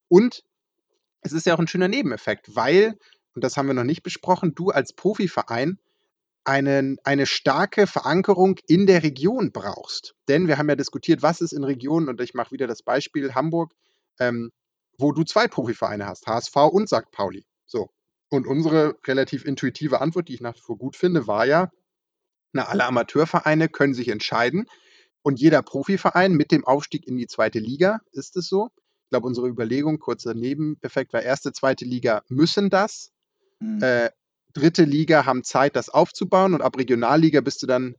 Und 0.08 0.44
es 1.20 1.32
ist 1.32 1.46
ja 1.46 1.54
auch 1.54 1.58
ein 1.58 1.68
schöner 1.68 1.88
Nebeneffekt, 1.88 2.54
weil, 2.56 2.98
und 3.34 3.44
das 3.44 3.56
haben 3.56 3.66
wir 3.66 3.74
noch 3.74 3.84
nicht 3.84 4.02
besprochen, 4.02 4.54
du 4.54 4.70
als 4.70 4.92
Profiverein 4.92 5.78
einen, 6.44 6.98
eine 7.04 7.26
starke 7.26 7.86
Verankerung 7.86 8.58
in 8.66 8.86
der 8.86 9.02
Region 9.02 9.52
brauchst. 9.52 10.14
Denn 10.28 10.48
wir 10.48 10.58
haben 10.58 10.68
ja 10.68 10.76
diskutiert, 10.76 11.22
was 11.22 11.40
ist 11.40 11.52
in 11.52 11.64
Regionen, 11.64 12.08
und 12.08 12.20
ich 12.20 12.34
mache 12.34 12.52
wieder 12.52 12.66
das 12.66 12.82
Beispiel 12.82 13.34
Hamburg, 13.34 13.74
ähm, 14.20 14.50
wo 14.98 15.12
du 15.12 15.24
zwei 15.24 15.48
Profivereine 15.48 16.06
hast, 16.06 16.26
HSV 16.26 16.56
und 16.56 16.88
St. 16.88 17.10
Pauli. 17.10 17.44
So. 17.66 17.90
Und 18.28 18.46
unsere 18.46 18.96
relativ 19.06 19.44
intuitive 19.44 20.00
Antwort, 20.00 20.28
die 20.28 20.34
ich 20.34 20.40
nach 20.40 20.54
wie 20.54 20.60
vor 20.60 20.78
gut 20.78 20.94
finde, 20.94 21.26
war 21.26 21.46
ja, 21.46 21.70
na, 22.52 22.66
alle 22.66 22.84
Amateurvereine 22.84 23.68
können 23.68 23.94
sich 23.94 24.08
entscheiden 24.08 24.66
und 25.22 25.40
jeder 25.40 25.62
Profiverein 25.62 26.32
mit 26.32 26.52
dem 26.52 26.64
Aufstieg 26.64 27.06
in 27.06 27.16
die 27.16 27.26
zweite 27.26 27.58
Liga, 27.58 28.00
ist 28.12 28.36
es 28.36 28.48
so? 28.48 28.70
Ich 29.04 29.10
glaube, 29.10 29.26
unsere 29.26 29.48
Überlegung, 29.48 29.98
kurzer 29.98 30.34
Nebeneffekt 30.34 31.12
war, 31.12 31.22
erste, 31.22 31.52
zweite 31.52 31.84
Liga 31.84 32.22
müssen 32.28 32.70
das. 32.70 33.10
Mhm. 33.58 33.82
Äh, 33.82 34.10
dritte 34.52 34.84
Liga 34.84 35.26
haben 35.26 35.44
Zeit, 35.44 35.76
das 35.76 35.88
aufzubauen 35.88 36.54
und 36.54 36.62
ab 36.62 36.76
Regionalliga 36.78 37.40
bist 37.40 37.62
du 37.62 37.66
dann, 37.66 37.96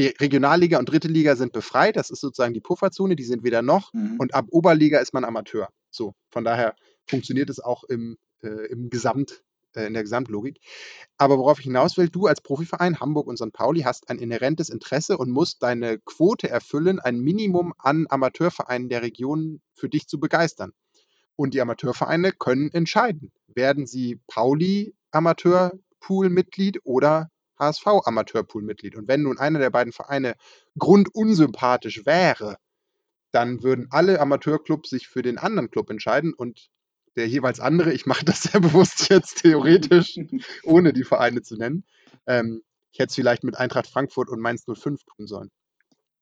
nee, 0.00 0.14
Regionalliga 0.18 0.78
und 0.78 0.88
dritte 0.88 1.08
Liga 1.08 1.36
sind 1.36 1.52
befreit, 1.52 1.96
das 1.96 2.10
ist 2.10 2.20
sozusagen 2.20 2.54
die 2.54 2.60
Pufferzone, 2.60 3.16
die 3.16 3.24
sind 3.24 3.44
weder 3.44 3.60
noch 3.60 3.92
mhm. 3.92 4.16
und 4.18 4.34
ab 4.34 4.46
Oberliga 4.50 4.98
ist 4.98 5.12
man 5.12 5.24
Amateur. 5.24 5.68
So, 5.90 6.14
von 6.30 6.44
daher 6.44 6.74
funktioniert 7.06 7.50
es 7.50 7.60
auch 7.60 7.84
im, 7.84 8.16
äh, 8.42 8.68
im 8.70 8.88
Gesamt, 8.88 9.42
äh, 9.74 9.86
in 9.86 9.92
der 9.92 10.02
Gesamtlogik. 10.02 10.58
Aber 11.18 11.38
worauf 11.38 11.58
ich 11.58 11.64
hinaus 11.64 11.98
will, 11.98 12.08
du 12.08 12.26
als 12.26 12.40
Profiverein 12.40 12.98
Hamburg 13.00 13.26
und 13.26 13.36
St. 13.36 13.52
Pauli 13.52 13.80
hast 13.80 14.08
ein 14.08 14.18
inhärentes 14.18 14.70
Interesse 14.70 15.18
und 15.18 15.30
musst 15.30 15.62
deine 15.62 15.98
Quote 15.98 16.48
erfüllen, 16.48 16.98
ein 16.98 17.18
Minimum 17.20 17.74
an 17.76 18.06
Amateurvereinen 18.08 18.88
der 18.88 19.02
Region 19.02 19.60
für 19.74 19.90
dich 19.90 20.06
zu 20.06 20.18
begeistern. 20.18 20.72
Und 21.36 21.52
die 21.52 21.60
Amateurvereine 21.60 22.32
können 22.32 22.70
entscheiden, 22.72 23.32
werden 23.48 23.86
sie 23.86 24.20
Pauli 24.26 24.94
Amateurpool-Mitglied 25.10 26.80
oder 26.84 27.30
HSV 27.60 27.86
Amateurpool-Mitglied. 28.04 28.96
Und 28.96 29.06
wenn 29.06 29.22
nun 29.22 29.38
einer 29.38 29.58
der 29.58 29.70
beiden 29.70 29.92
Vereine 29.92 30.34
grundunsympathisch 30.78 32.04
wäre, 32.06 32.56
dann 33.30 33.62
würden 33.62 33.86
alle 33.90 34.20
Amateurclubs 34.20 34.90
sich 34.90 35.06
für 35.06 35.22
den 35.22 35.38
anderen 35.38 35.70
Club 35.70 35.90
entscheiden 35.90 36.34
und 36.34 36.70
der 37.16 37.28
jeweils 37.28 37.60
andere, 37.60 37.92
ich 37.92 38.06
mache 38.06 38.24
das 38.24 38.42
sehr 38.42 38.60
bewusst 38.60 39.08
jetzt 39.10 39.42
theoretisch, 39.42 40.16
ohne 40.64 40.92
die 40.92 41.04
Vereine 41.04 41.42
zu 41.42 41.56
nennen, 41.56 41.84
ähm, 42.26 42.62
ich 42.92 42.98
hätte 42.98 43.10
es 43.10 43.14
vielleicht 43.14 43.44
mit 43.44 43.56
Eintracht 43.56 43.86
Frankfurt 43.86 44.28
und 44.28 44.40
Mainz 44.40 44.64
05 44.64 45.04
tun 45.04 45.26
sollen. 45.26 45.50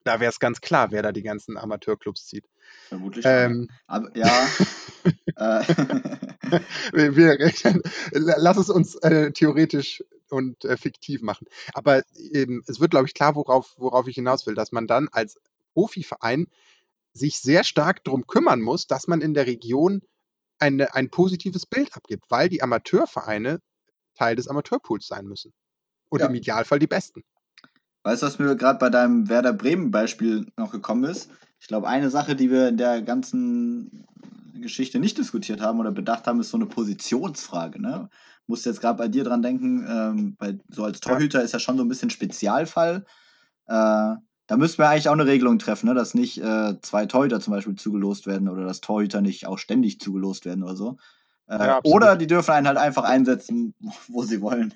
Da 0.05 0.21
wäre 0.21 0.31
es 0.31 0.39
ganz 0.39 0.61
klar, 0.61 0.91
wer 0.91 1.03
da 1.03 1.13
die 1.13 1.23
ganzen 1.23 1.57
Amateurclubs 1.57 2.27
zieht. 2.27 2.45
Vermutlich. 2.89 3.25
Ähm, 3.27 3.69
Aber, 3.87 4.15
ja. 4.17 4.49
Äh. 5.37 5.63
wir, 6.93 7.17
wir 7.17 7.31
rechnen, 7.39 7.81
lass 8.11 8.57
es 8.57 8.69
uns 8.69 8.97
äh, 8.97 9.31
theoretisch 9.31 10.03
und 10.33 10.65
äh, 10.65 10.77
fiktiv 10.77 11.23
machen. 11.23 11.47
Aber 11.75 12.03
ähm, 12.33 12.63
es 12.67 12.81
wird, 12.81 12.91
glaube 12.91 13.07
ich, 13.07 13.15
klar, 13.15 13.35
worauf, 13.35 13.75
worauf 13.77 14.07
ich 14.07 14.17
hinaus 14.17 14.47
will, 14.47 14.55
dass 14.55 14.73
man 14.73 14.87
dann 14.87 15.09
als 15.09 15.39
Profiverein 15.75 16.49
sich 17.13 17.39
sehr 17.39 17.65
stark 17.65 18.05
darum 18.05 18.27
kümmern 18.27 18.61
muss, 18.61 18.87
dass 18.87 19.09
man 19.09 19.21
in 19.21 19.35
der 19.35 19.47
Region 19.47 20.03
eine, 20.59 20.95
ein 20.95 21.11
positives 21.11 21.67
Bild 21.67 21.95
abgibt, 21.97 22.25
weil 22.31 22.49
die 22.49 22.63
Amateurvereine 22.63 23.61
Teil 24.15 24.37
des 24.37 24.49
Amateurpools 24.49 25.07
sein 25.07 25.27
müssen. 25.27 25.53
Und 26.09 26.21
ja. 26.21 26.27
im 26.27 26.35
Idealfall 26.35 26.79
die 26.79 26.87
besten. 26.87 27.23
Weißt 28.03 28.23
du, 28.23 28.27
was 28.27 28.39
mir 28.39 28.57
gerade 28.57 28.79
bei 28.79 28.91
deinem 28.91 29.29
Werder 29.29 29.53
Bremen-Beispiel 29.53 30.47
noch 30.57 30.73
gekommen 30.73 31.05
ist? 31.05 31.31
Ich 31.61 31.67
glaube, 31.67 31.89
eine 31.89 32.11
Sache, 32.11 32.37
die 32.37 32.51
wir 32.51 32.69
in 32.69 32.77
der 32.77 33.03
ganzen 33.03 34.07
Geschichte 34.55 34.99
nicht 34.99 35.19
diskutiert 35.19 35.61
haben 35.61 35.79
oder 35.79 35.93
bedacht 35.93 36.27
haben, 36.27 36.41
ist 36.41 36.51
so 36.51 36.57
eine 36.57 36.67
Positionsfrage. 36.67 37.81
Ne? 37.81 38.09
Musst 38.49 38.67
jetzt 38.67 38.81
gerade 38.81 38.99
bei 38.99 39.09
dir 39.09 39.25
dran 39.25 39.43
denken, 39.43 39.87
ähm, 39.89 40.37
bei, 40.39 40.59
so 40.71 40.85
als 40.85 41.01
Torhüter 41.01 41.43
ist 41.43 41.53
ja 41.53 41.61
schon 41.61 41.77
so 41.77 41.85
ein 41.85 41.89
bisschen 41.89 42.11
Spezialfall. 42.11 43.05
Äh, 43.67 44.17
da 44.49 44.57
müssten 44.57 44.79
wir 44.79 44.89
eigentlich 44.89 45.09
auch 45.09 45.13
eine 45.13 45.27
Regelung 45.27 45.59
treffen, 45.59 45.87
ne? 45.87 45.95
dass 45.95 46.15
nicht 46.15 46.39
äh, 46.39 46.81
zwei 46.81 47.05
Torhüter 47.07 47.41
zum 47.41 47.53
Beispiel 47.53 47.77
zugelost 47.77 48.27
werden 48.27 48.49
oder 48.49 48.65
dass 48.65 48.81
Torhüter 48.81 49.21
nicht 49.21 49.47
auch 49.47 49.59
ständig 49.59 50.01
zugelost 50.01 50.47
werden 50.47 50.65
oder 50.65 50.75
so. 50.75 50.97
Äh, 51.49 51.59
ja, 51.59 51.81
oder 51.85 52.17
die 52.17 52.27
dürfen 52.27 52.53
einen 52.53 52.67
halt 52.67 52.79
einfach 52.79 53.05
einsetzen, 53.05 53.75
wo 54.09 54.23
sie 54.23 54.41
wollen. 54.41 54.75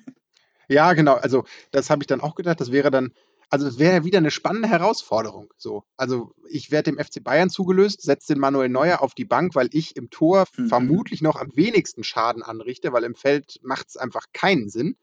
Ja, 0.69 0.93
genau. 0.93 1.15
Also 1.15 1.43
das 1.71 1.89
habe 1.89 2.03
ich 2.03 2.07
dann 2.07 2.21
auch 2.21 2.35
gedacht. 2.35 2.61
Das 2.61 2.71
wäre 2.71 2.91
dann, 2.91 3.11
also 3.53 3.67
es 3.67 3.77
wäre 3.77 4.03
wieder 4.03 4.17
eine 4.17 4.31
spannende 4.31 4.67
Herausforderung. 4.67 5.53
So, 5.57 5.83
also 5.95 6.33
ich 6.49 6.71
werde 6.71 6.91
dem 6.91 6.97
FC 6.97 7.23
Bayern 7.23 7.51
zugelöst, 7.51 8.01
setze 8.01 8.33
den 8.33 8.39
Manuel 8.39 8.67
Neuer 8.67 9.03
auf 9.03 9.13
die 9.13 9.25
Bank, 9.25 9.53
weil 9.53 9.69
ich 9.73 9.95
im 9.95 10.09
Tor 10.09 10.45
mhm. 10.57 10.69
vermutlich 10.69 11.21
noch 11.21 11.35
am 11.35 11.55
wenigsten 11.55 12.03
Schaden 12.03 12.41
anrichte, 12.41 12.93
weil 12.93 13.03
im 13.03 13.13
Feld 13.13 13.59
macht 13.61 13.89
es 13.89 13.95
einfach 13.95 14.25
keinen 14.33 14.69
Sinn. 14.69 14.97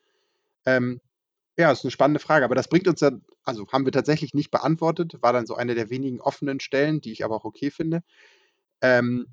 Ähm, 0.66 1.00
ja, 1.56 1.70
ist 1.70 1.84
eine 1.84 1.92
spannende 1.92 2.18
Frage, 2.18 2.44
aber 2.44 2.56
das 2.56 2.66
bringt 2.66 2.88
uns 2.88 2.98
ja, 2.98 3.12
also 3.44 3.68
haben 3.68 3.84
wir 3.84 3.92
tatsächlich 3.92 4.34
nicht 4.34 4.50
beantwortet, 4.50 5.18
war 5.20 5.32
dann 5.32 5.46
so 5.46 5.54
eine 5.54 5.76
der 5.76 5.88
wenigen 5.88 6.20
offenen 6.20 6.58
Stellen, 6.58 7.00
die 7.00 7.12
ich 7.12 7.24
aber 7.24 7.36
auch 7.36 7.44
okay 7.44 7.70
finde. 7.70 8.02
Ähm, 8.80 9.26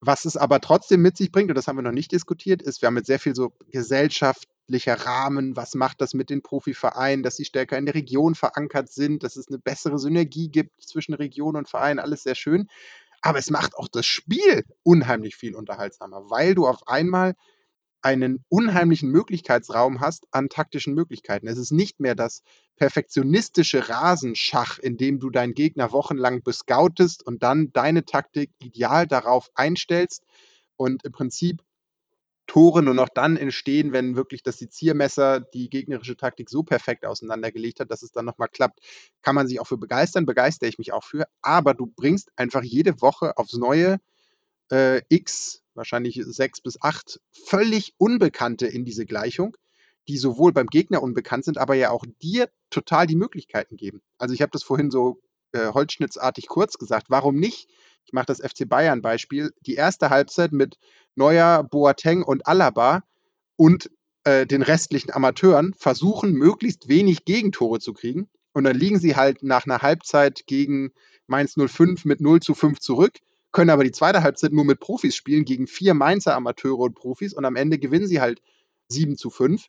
was 0.00 0.24
es 0.24 0.38
aber 0.38 0.62
trotzdem 0.62 1.02
mit 1.02 1.18
sich 1.18 1.30
bringt, 1.30 1.50
und 1.50 1.56
das 1.56 1.68
haben 1.68 1.76
wir 1.76 1.82
noch 1.82 1.92
nicht 1.92 2.10
diskutiert, 2.10 2.62
ist, 2.62 2.80
wir 2.80 2.86
haben 2.86 2.94
mit 2.94 3.04
sehr 3.04 3.18
viel 3.18 3.34
so 3.34 3.52
gesellschaftlicher 3.70 4.51
Rahmen, 4.70 5.56
was 5.56 5.74
macht 5.74 6.00
das 6.00 6.14
mit 6.14 6.30
den 6.30 6.42
Profivereinen, 6.42 7.22
dass 7.22 7.36
sie 7.36 7.44
stärker 7.44 7.78
in 7.78 7.86
der 7.86 7.94
Region 7.94 8.34
verankert 8.34 8.90
sind, 8.90 9.22
dass 9.22 9.36
es 9.36 9.48
eine 9.48 9.58
bessere 9.58 9.98
Synergie 9.98 10.48
gibt 10.48 10.82
zwischen 10.82 11.14
Region 11.14 11.56
und 11.56 11.68
Verein, 11.68 11.98
alles 11.98 12.22
sehr 12.22 12.34
schön. 12.34 12.68
Aber 13.20 13.38
es 13.38 13.50
macht 13.50 13.76
auch 13.76 13.88
das 13.88 14.06
Spiel 14.06 14.64
unheimlich 14.82 15.36
viel 15.36 15.54
unterhaltsamer, 15.54 16.30
weil 16.30 16.54
du 16.54 16.66
auf 16.66 16.88
einmal 16.88 17.34
einen 18.02 18.44
unheimlichen 18.48 19.10
Möglichkeitsraum 19.10 20.00
hast 20.00 20.26
an 20.32 20.48
taktischen 20.48 20.92
Möglichkeiten. 20.94 21.46
Es 21.46 21.56
ist 21.56 21.70
nicht 21.70 22.00
mehr 22.00 22.16
das 22.16 22.42
perfektionistische 22.76 23.88
Rasenschach, 23.88 24.78
in 24.80 24.96
dem 24.96 25.20
du 25.20 25.30
deinen 25.30 25.54
Gegner 25.54 25.92
wochenlang 25.92 26.42
bescoutest 26.42 27.24
und 27.24 27.44
dann 27.44 27.72
deine 27.72 28.04
Taktik 28.04 28.50
ideal 28.58 29.06
darauf 29.06 29.50
einstellst 29.54 30.24
und 30.76 31.04
im 31.04 31.12
Prinzip 31.12 31.62
Tore 32.52 32.82
nur 32.82 32.92
noch 32.92 33.08
dann 33.08 33.38
entstehen, 33.38 33.94
wenn 33.94 34.14
wirklich 34.14 34.42
das 34.42 34.58
Seziermesser 34.58 35.40
die 35.40 35.70
gegnerische 35.70 36.18
Taktik 36.18 36.50
so 36.50 36.62
perfekt 36.62 37.06
auseinandergelegt 37.06 37.80
hat, 37.80 37.90
dass 37.90 38.02
es 38.02 38.12
dann 38.12 38.26
nochmal 38.26 38.48
klappt. 38.48 38.80
Kann 39.22 39.34
man 39.34 39.48
sich 39.48 39.58
auch 39.58 39.66
für 39.66 39.78
begeistern, 39.78 40.26
begeistere 40.26 40.68
ich 40.68 40.76
mich 40.76 40.92
auch 40.92 41.02
für, 41.02 41.24
aber 41.40 41.72
du 41.72 41.86
bringst 41.86 42.30
einfach 42.36 42.62
jede 42.62 43.00
Woche 43.00 43.38
aufs 43.38 43.54
Neue 43.54 44.00
äh, 44.70 45.00
x 45.08 45.62
wahrscheinlich 45.72 46.20
sechs 46.26 46.60
bis 46.60 46.76
acht 46.82 47.22
völlig 47.30 47.94
Unbekannte 47.96 48.66
in 48.66 48.84
diese 48.84 49.06
Gleichung, 49.06 49.56
die 50.06 50.18
sowohl 50.18 50.52
beim 50.52 50.66
Gegner 50.66 51.02
unbekannt 51.02 51.46
sind, 51.46 51.56
aber 51.56 51.72
ja 51.74 51.88
auch 51.88 52.04
dir 52.20 52.50
total 52.68 53.06
die 53.06 53.16
Möglichkeiten 53.16 53.78
geben. 53.78 54.02
Also 54.18 54.34
ich 54.34 54.42
habe 54.42 54.52
das 54.52 54.62
vorhin 54.62 54.90
so 54.90 55.22
äh, 55.52 55.72
holzschnittsartig 55.72 56.48
kurz 56.48 56.76
gesagt. 56.76 57.06
Warum 57.08 57.36
nicht? 57.36 57.70
Ich 58.04 58.12
mache 58.12 58.26
das 58.26 58.40
FC 58.40 58.68
Bayern 58.68 59.00
Beispiel. 59.00 59.54
Die 59.64 59.74
erste 59.74 60.10
Halbzeit 60.10 60.52
mit 60.52 60.76
Neuer, 61.14 61.62
Boateng 61.64 62.22
und 62.22 62.46
Alaba 62.46 63.02
und 63.56 63.90
äh, 64.24 64.46
den 64.46 64.62
restlichen 64.62 65.12
Amateuren 65.12 65.74
versuchen, 65.76 66.32
möglichst 66.32 66.88
wenig 66.88 67.24
Gegentore 67.24 67.80
zu 67.80 67.92
kriegen. 67.92 68.28
Und 68.52 68.64
dann 68.64 68.76
liegen 68.76 68.98
sie 68.98 69.16
halt 69.16 69.42
nach 69.42 69.64
einer 69.66 69.82
Halbzeit 69.82 70.46
gegen 70.46 70.92
Mainz 71.26 71.54
05 71.56 72.04
mit 72.04 72.20
0 72.20 72.40
zu 72.40 72.54
5 72.54 72.80
zurück 72.80 73.18
können 73.52 73.70
aber 73.70 73.84
die 73.84 73.92
zweite 73.92 74.22
Halbzeit 74.22 74.52
nur 74.52 74.64
mit 74.64 74.80
Profis 74.80 75.14
spielen 75.14 75.44
gegen 75.44 75.66
vier 75.66 75.94
Mainzer 75.94 76.34
Amateure 76.34 76.80
und 76.80 76.94
Profis 76.94 77.34
und 77.34 77.44
am 77.44 77.56
Ende 77.56 77.78
gewinnen 77.78 78.06
sie 78.06 78.20
halt 78.20 78.42
7 78.88 79.16
zu 79.16 79.30
5. 79.30 79.66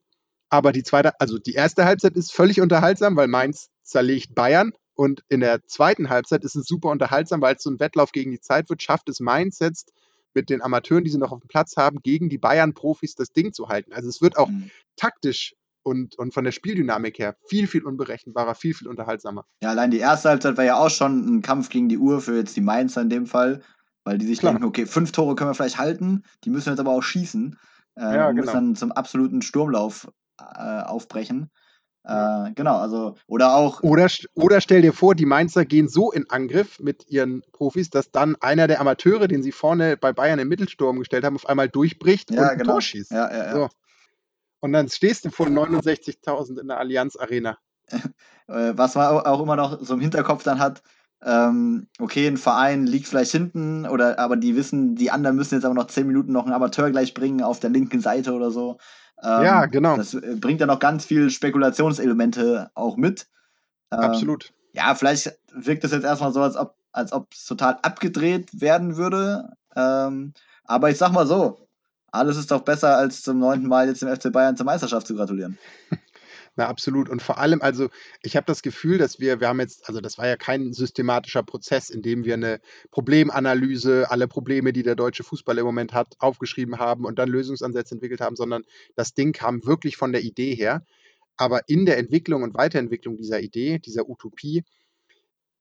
Aber 0.49 0.71
die 0.71 0.83
zweite, 0.83 1.19
also 1.19 1.37
die 1.37 1.53
erste 1.53 1.85
Halbzeit 1.85 2.15
ist 2.15 2.31
völlig 2.31 2.61
unterhaltsam, 2.61 3.15
weil 3.15 3.27
Mainz 3.27 3.69
zerlegt 3.83 4.35
Bayern 4.35 4.71
und 4.95 5.23
in 5.27 5.41
der 5.41 5.65
zweiten 5.65 6.09
Halbzeit 6.09 6.43
ist 6.43 6.55
es 6.55 6.65
super 6.65 6.89
unterhaltsam, 6.89 7.41
weil 7.41 7.55
es 7.55 7.63
so 7.63 7.71
ein 7.71 7.79
Wettlauf 7.79 8.11
gegen 8.11 8.31
die 8.31 8.39
Zeit 8.39 8.69
wird, 8.69 8.81
schafft 8.81 9.09
es 9.09 9.19
Mainz 9.19 9.59
jetzt 9.59 9.91
mit 10.33 10.49
den 10.49 10.61
Amateuren, 10.61 11.03
die 11.03 11.09
sie 11.09 11.17
noch 11.17 11.31
auf 11.31 11.39
dem 11.39 11.47
Platz 11.47 11.77
haben, 11.77 11.99
gegen 12.01 12.29
die 12.29 12.37
Bayern-Profis 12.37 13.15
das 13.15 13.31
Ding 13.31 13.53
zu 13.53 13.69
halten. 13.69 13.93
Also 13.93 14.09
es 14.09 14.21
wird 14.21 14.37
auch 14.37 14.49
mhm. 14.49 14.69
taktisch 14.95 15.55
und, 15.83 16.17
und 16.17 16.33
von 16.33 16.43
der 16.43 16.51
Spieldynamik 16.51 17.19
her 17.19 17.35
viel, 17.47 17.67
viel 17.67 17.83
unberechenbarer, 17.83 18.55
viel, 18.55 18.73
viel 18.73 18.87
unterhaltsamer. 18.87 19.45
Ja, 19.61 19.69
allein 19.69 19.91
die 19.91 19.99
erste 19.99 20.29
Halbzeit 20.29 20.57
war 20.57 20.63
ja 20.63 20.77
auch 20.77 20.89
schon 20.89 21.37
ein 21.37 21.41
Kampf 21.41 21.69
gegen 21.69 21.89
die 21.89 21.97
Uhr 21.97 22.21
für 22.21 22.37
jetzt 22.37 22.55
die 22.55 22.61
Mainzer 22.61 23.01
in 23.01 23.09
dem 23.09 23.25
Fall, 23.25 23.61
weil 24.03 24.17
die 24.17 24.25
sich 24.25 24.39
Klar. 24.39 24.53
denken, 24.53 24.67
okay, 24.67 24.85
fünf 24.85 25.11
Tore 25.11 25.35
können 25.35 25.49
wir 25.49 25.55
vielleicht 25.55 25.77
halten, 25.77 26.23
die 26.43 26.49
müssen 26.49 26.69
jetzt 26.69 26.79
aber 26.79 26.91
auch 26.91 27.03
schießen 27.03 27.57
äh, 27.95 28.01
ja, 28.01 28.29
und 28.29 28.35
genau. 28.35 28.45
müssen 28.45 28.53
dann 28.53 28.75
zum 28.75 28.91
absoluten 28.91 29.41
Sturmlauf 29.41 30.09
äh, 30.39 30.81
aufbrechen. 30.81 31.49
Äh, 32.05 32.51
genau, 32.53 32.77
also, 32.77 33.15
oder 33.27 33.55
auch. 33.55 33.81
Oder, 33.81 34.07
oder 34.33 34.61
stell 34.61 34.81
dir 34.81 34.93
vor, 34.93 35.15
die 35.15 35.25
Mainzer 35.25 35.63
gehen 35.63 35.87
so 35.87 36.11
in 36.11 36.29
Angriff 36.29 36.79
mit 36.79 37.09
ihren 37.09 37.43
Profis, 37.53 37.89
dass 37.89 38.11
dann 38.11 38.35
einer 38.41 38.67
der 38.67 38.81
Amateure, 38.81 39.27
den 39.27 39.41
sie 39.41 39.53
vorne 39.53 39.95
bei 39.95 40.11
Bayern 40.11 40.39
im 40.39 40.49
Mittelsturm 40.49 40.99
gestellt 40.99 41.23
haben, 41.23 41.35
auf 41.35 41.47
einmal 41.47 41.69
durchbricht 41.69 42.31
ja, 42.31 42.41
und 42.41 42.49
ein 42.49 42.57
genau. 42.57 42.73
Tor 42.73 42.81
schießt. 42.81 43.11
Ja, 43.11 43.31
ja, 43.31 43.45
ja. 43.45 43.53
So. 43.53 43.69
Und 44.59 44.73
dann 44.73 44.89
stehst 44.89 45.25
du 45.25 45.29
vor 45.29 45.47
69.000 45.47 46.59
in 46.59 46.67
der 46.67 46.79
Allianz 46.79 47.15
Arena. 47.15 47.57
Äh, 48.45 48.73
was 48.75 48.95
man 48.95 49.07
auch 49.07 49.41
immer 49.41 49.55
noch 49.55 49.79
so 49.81 49.93
im 49.93 50.01
Hinterkopf 50.01 50.43
dann 50.43 50.59
hat, 50.59 50.83
ähm, 51.25 51.87
okay, 51.99 52.27
ein 52.27 52.35
Verein 52.35 52.85
liegt 52.85 53.07
vielleicht 53.07 53.31
hinten, 53.31 53.87
oder 53.87 54.19
aber 54.19 54.35
die 54.35 54.57
wissen, 54.57 54.95
die 54.95 55.11
anderen 55.11 55.37
müssen 55.37 55.55
jetzt 55.55 55.63
aber 55.63 55.73
noch 55.73 55.87
10 55.87 56.05
Minuten 56.05 56.33
noch 56.33 56.43
einen 56.43 56.53
Amateur 56.53 56.91
gleich 56.91 57.13
bringen 57.13 57.41
auf 57.41 57.61
der 57.61 57.69
linken 57.69 58.01
Seite 58.01 58.33
oder 58.33 58.51
so. 58.51 58.79
Ähm, 59.23 59.43
ja, 59.43 59.65
genau. 59.65 59.97
Das 59.97 60.13
äh, 60.13 60.35
bringt 60.35 60.59
ja 60.59 60.67
noch 60.67 60.79
ganz 60.79 61.05
viel 61.05 61.29
Spekulationselemente 61.29 62.71
auch 62.73 62.97
mit. 62.97 63.27
Ähm, 63.91 63.99
Absolut. 63.99 64.53
Ja, 64.73 64.95
vielleicht 64.95 65.37
wirkt 65.53 65.83
es 65.83 65.91
jetzt 65.91 66.03
erstmal 66.03 66.33
so, 66.33 66.41
als 66.41 66.55
ob 66.55 66.75
als 66.93 67.11
ob 67.11 67.33
es 67.33 67.45
total 67.45 67.79
abgedreht 67.81 68.61
werden 68.61 68.97
würde. 68.97 69.49
Ähm, 69.75 70.33
aber 70.63 70.89
ich 70.89 70.97
sag 70.97 71.11
mal 71.11 71.27
so, 71.27 71.67
alles 72.11 72.37
ist 72.37 72.51
doch 72.51 72.61
besser, 72.61 72.97
als 72.97 73.23
zum 73.23 73.39
neunten 73.39 73.67
Mal 73.67 73.87
jetzt 73.87 74.01
dem 74.01 74.15
FC 74.15 74.31
Bayern 74.31 74.55
zur 74.55 74.67
Meisterschaft 74.67 75.07
zu 75.07 75.15
gratulieren. 75.15 75.57
Na, 76.55 76.67
absolut. 76.67 77.09
Und 77.09 77.21
vor 77.23 77.39
allem, 77.39 77.61
also 77.63 77.89
ich 78.21 78.35
habe 78.35 78.45
das 78.45 78.61
Gefühl, 78.61 78.99
dass 78.99 79.19
wir, 79.19 79.39
wir 79.39 79.47
haben 79.47 79.59
jetzt, 79.59 79.87
also 79.87 80.01
das 80.01 80.19
war 80.19 80.27
ja 80.27 80.35
kein 80.37 80.71
systematischer 80.71 81.41
Prozess, 81.41 81.89
in 81.89 82.03
dem 82.03 82.25
wir 82.25 82.35
eine 82.35 82.61
Problemanalyse, 82.91 84.11
alle 84.11 84.27
Probleme, 84.27 84.71
die 84.71 84.83
der 84.83 84.95
deutsche 84.95 85.23
Fußball 85.23 85.57
im 85.57 85.65
Moment 85.65 85.93
hat, 85.93 86.15
aufgeschrieben 86.19 86.77
haben 86.77 87.05
und 87.05 87.17
dann 87.17 87.29
Lösungsansätze 87.29 87.95
entwickelt 87.95 88.21
haben, 88.21 88.35
sondern 88.35 88.63
das 88.95 89.15
Ding 89.15 89.33
kam 89.33 89.65
wirklich 89.65 89.97
von 89.97 90.11
der 90.11 90.21
Idee 90.21 90.53
her. 90.53 90.85
Aber 91.37 91.67
in 91.67 91.87
der 91.87 91.97
Entwicklung 91.97 92.43
und 92.43 92.53
Weiterentwicklung 92.53 93.17
dieser 93.17 93.41
Idee, 93.41 93.79
dieser 93.79 94.07
Utopie, 94.07 94.63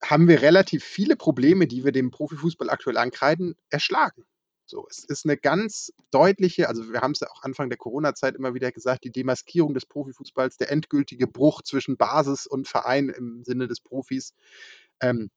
haben 0.05 0.29
wir 0.29 0.43
relativ 0.43 0.85
viele 0.85 1.17
Probleme, 1.17 1.67
die 1.67 1.85
wir 1.85 1.93
dem 1.93 2.11
Profifußball 2.11 2.69
aktuell 2.69 2.99
ankreiden, 2.99 3.55
erschlagen. 3.71 4.27
So, 4.67 4.87
es 4.89 5.05
ist 5.05 5.27
eine 5.27 5.37
ganz 5.37 5.93
deutliche, 6.11 6.69
also 6.69 6.93
wir 6.93 7.01
haben 7.01 7.13
es 7.13 7.21
ja 7.21 7.31
auch 7.31 7.43
Anfang 7.43 7.69
der 7.69 7.79
Corona-Zeit 7.79 8.37
immer 8.37 8.55
wieder 8.55 8.73
gesagt, 8.73 9.05
die 9.05 9.13
Demaskierung 9.13 9.75
des 9.75 9.87
Profifußballs, 9.87 10.57
der 10.57 10.71
endgültige 10.71 11.27
Bruch 11.27 11.63
zwischen 11.63 11.97
Basis 11.97 12.47
und 12.47 12.69
Verein 12.69 13.09
im 13.09 13.45
Sinne 13.45 13.69
des 13.69 13.81
Profis. 13.81 14.35
Ähm, 15.01 15.31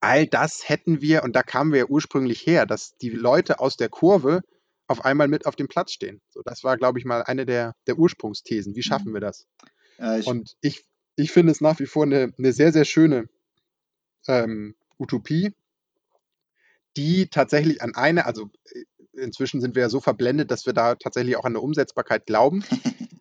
all 0.00 0.26
das 0.26 0.68
hätten 0.68 1.00
wir, 1.00 1.24
und 1.24 1.34
da 1.34 1.42
kamen 1.42 1.72
wir 1.72 1.80
ja 1.80 1.86
ursprünglich 1.86 2.46
her, 2.46 2.66
dass 2.66 2.96
die 2.98 3.10
Leute 3.10 3.60
aus 3.60 3.76
der 3.76 3.88
Kurve 3.88 4.42
auf 4.86 5.04
einmal 5.04 5.28
mit 5.28 5.46
auf 5.46 5.56
dem 5.56 5.68
Platz 5.68 5.92
stehen. 5.92 6.20
So, 6.30 6.42
das 6.42 6.62
war, 6.62 6.76
glaube 6.76 6.98
ich, 6.98 7.04
mal 7.04 7.22
eine 7.22 7.46
der, 7.46 7.74
der 7.86 7.98
Ursprungsthesen. 7.98 8.76
Wie 8.76 8.82
schaffen 8.82 9.10
mhm. 9.10 9.14
wir 9.14 9.20
das? 9.20 9.46
Äh, 9.98 10.20
ich 10.20 10.26
und 10.26 10.56
ich, 10.60 10.84
ich 11.16 11.32
finde 11.32 11.52
es 11.52 11.60
nach 11.60 11.78
wie 11.78 11.86
vor 11.86 12.04
eine, 12.04 12.32
eine 12.36 12.52
sehr, 12.52 12.72
sehr 12.72 12.84
schöne 12.84 13.28
ähm, 14.26 14.74
Utopie, 14.98 15.54
die 16.96 17.28
tatsächlich 17.28 17.82
an 17.82 17.94
eine, 17.94 18.26
also 18.26 18.50
äh, 18.72 18.84
inzwischen 19.12 19.60
sind 19.60 19.74
wir 19.74 19.82
ja 19.82 19.88
so 19.88 20.00
verblendet, 20.00 20.50
dass 20.50 20.66
wir 20.66 20.72
da 20.72 20.94
tatsächlich 20.94 21.36
auch 21.36 21.44
an 21.44 21.52
eine 21.52 21.60
Umsetzbarkeit 21.60 22.26
glauben. 22.26 22.64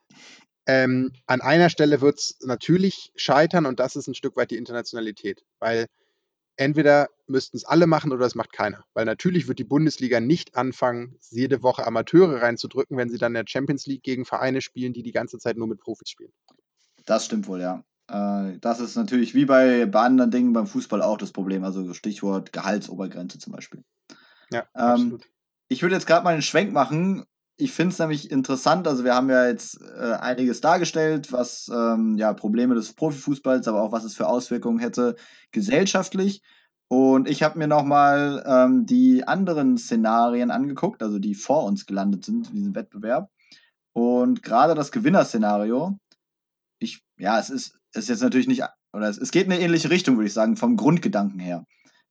ähm, 0.66 1.12
an 1.26 1.42
einer 1.42 1.70
Stelle 1.70 2.02
wird 2.02 2.20
es 2.20 2.38
natürlich 2.42 3.12
scheitern 3.16 3.66
und 3.66 3.80
das 3.80 3.96
ist 3.96 4.08
ein 4.08 4.16
Stück 4.16 4.36
weit 4.36 4.52
die 4.52 4.58
Internationalität, 4.58 5.44
weil 5.60 5.88
entweder 6.56 7.10
müssten 7.28 7.58
es 7.58 7.66
alle 7.66 7.88
machen 7.88 8.12
oder 8.12 8.26
es 8.26 8.36
macht 8.36 8.54
keiner. 8.54 8.84
Weil 8.94 9.06
natürlich 9.06 9.48
wird 9.48 9.60
die 9.60 9.64
Bundesliga 9.64 10.20
nicht 10.20 10.56
anfangen, 10.56 11.18
jede 11.30 11.64
Woche 11.64 11.86
Amateure 11.86 12.42
reinzudrücken, 12.42 12.98
wenn 12.98 13.10
sie 13.10 13.18
dann 13.18 13.32
in 13.32 13.46
der 13.46 13.48
Champions 13.48 13.86
League 13.86 14.04
gegen 14.04 14.26
Vereine 14.26 14.62
spielen, 14.62 14.94
die 14.94 15.04
die 15.04 15.12
ganze 15.12 15.40
Zeit 15.40 15.58
nur 15.58 15.68
mit 15.68 15.80
Profis 15.80 16.10
spielen. 16.10 16.34
Das 17.06 17.26
stimmt 17.26 17.48
wohl, 17.48 17.62
ja. 17.62 17.84
Äh, 18.08 18.60
das 18.60 18.80
ist 18.80 18.96
natürlich 18.96 19.34
wie 19.34 19.46
bei, 19.46 19.86
bei 19.86 20.02
anderen 20.02 20.32
Dingen 20.32 20.54
beim 20.54 20.68
Fußball 20.68 21.02
auch 21.02 21.18
das 21.18 21.32
Problem. 21.32 21.64
Also 21.64 21.94
Stichwort 21.94 22.52
Gehaltsobergrenze 22.52 23.40
zum 23.40 23.54
Beispiel. 23.54 23.84
Ja, 24.52 24.62
ähm, 24.76 24.82
absolut. 24.82 25.26
Ich 25.70 25.82
würde 25.82 25.96
jetzt 25.96 26.08
gerade 26.08 26.24
mal 26.24 26.34
einen 26.34 26.42
Schwenk 26.42 26.72
machen. 26.72 27.26
Ich 27.56 27.72
finde 27.72 27.94
es 27.94 28.00
nämlich 28.00 28.32
interessant. 28.32 28.88
Also, 28.88 29.04
wir 29.04 29.14
haben 29.14 29.30
ja 29.30 29.48
jetzt 29.48 29.80
äh, 29.82 30.14
einiges 30.14 30.60
dargestellt, 30.62 31.32
was 31.32 31.70
ähm, 31.74 32.18
ja 32.18 32.34
Probleme 32.34 32.76
des 32.76 32.94
Profifußballs, 32.94 33.68
aber 33.68 33.82
auch 33.82 33.92
was 33.92 34.04
es 34.04 34.16
für 34.16 34.28
Auswirkungen 34.28 34.80
hätte 34.80 35.16
gesellschaftlich. 35.52 36.42
Und 36.88 37.28
ich 37.28 37.42
habe 37.42 37.58
mir 37.58 37.68
nochmal 37.68 38.44
ähm, 38.46 38.86
die 38.86 39.28
anderen 39.28 39.78
Szenarien 39.78 40.52
angeguckt, 40.52 41.02
also 41.02 41.20
die 41.20 41.34
vor 41.34 41.64
uns 41.64 41.86
gelandet 41.86 42.26
sind 42.26 42.50
in 42.50 42.56
diesem 42.56 42.76
Wettbewerb. 42.76 43.32
Und 43.94 44.44
gerade 44.44 44.76
das 44.76 44.92
Gewinnerszenario, 44.92 45.98
ich, 46.80 47.04
ja, 47.18 47.40
es 47.40 47.50
ist 47.50 47.80
ist 47.96 48.10
jetzt 48.10 48.22
natürlich 48.22 48.48
nicht, 48.48 48.64
oder 48.92 49.08
es, 49.08 49.18
es 49.18 49.32
geht 49.32 49.46
in 49.46 49.52
eine 49.52 49.62
ähnliche 49.62 49.90
Richtung, 49.90 50.18
würde 50.18 50.28
ich 50.28 50.34
sagen, 50.34 50.58
vom 50.58 50.78
Grundgedanken 50.78 51.40
her. 51.40 51.66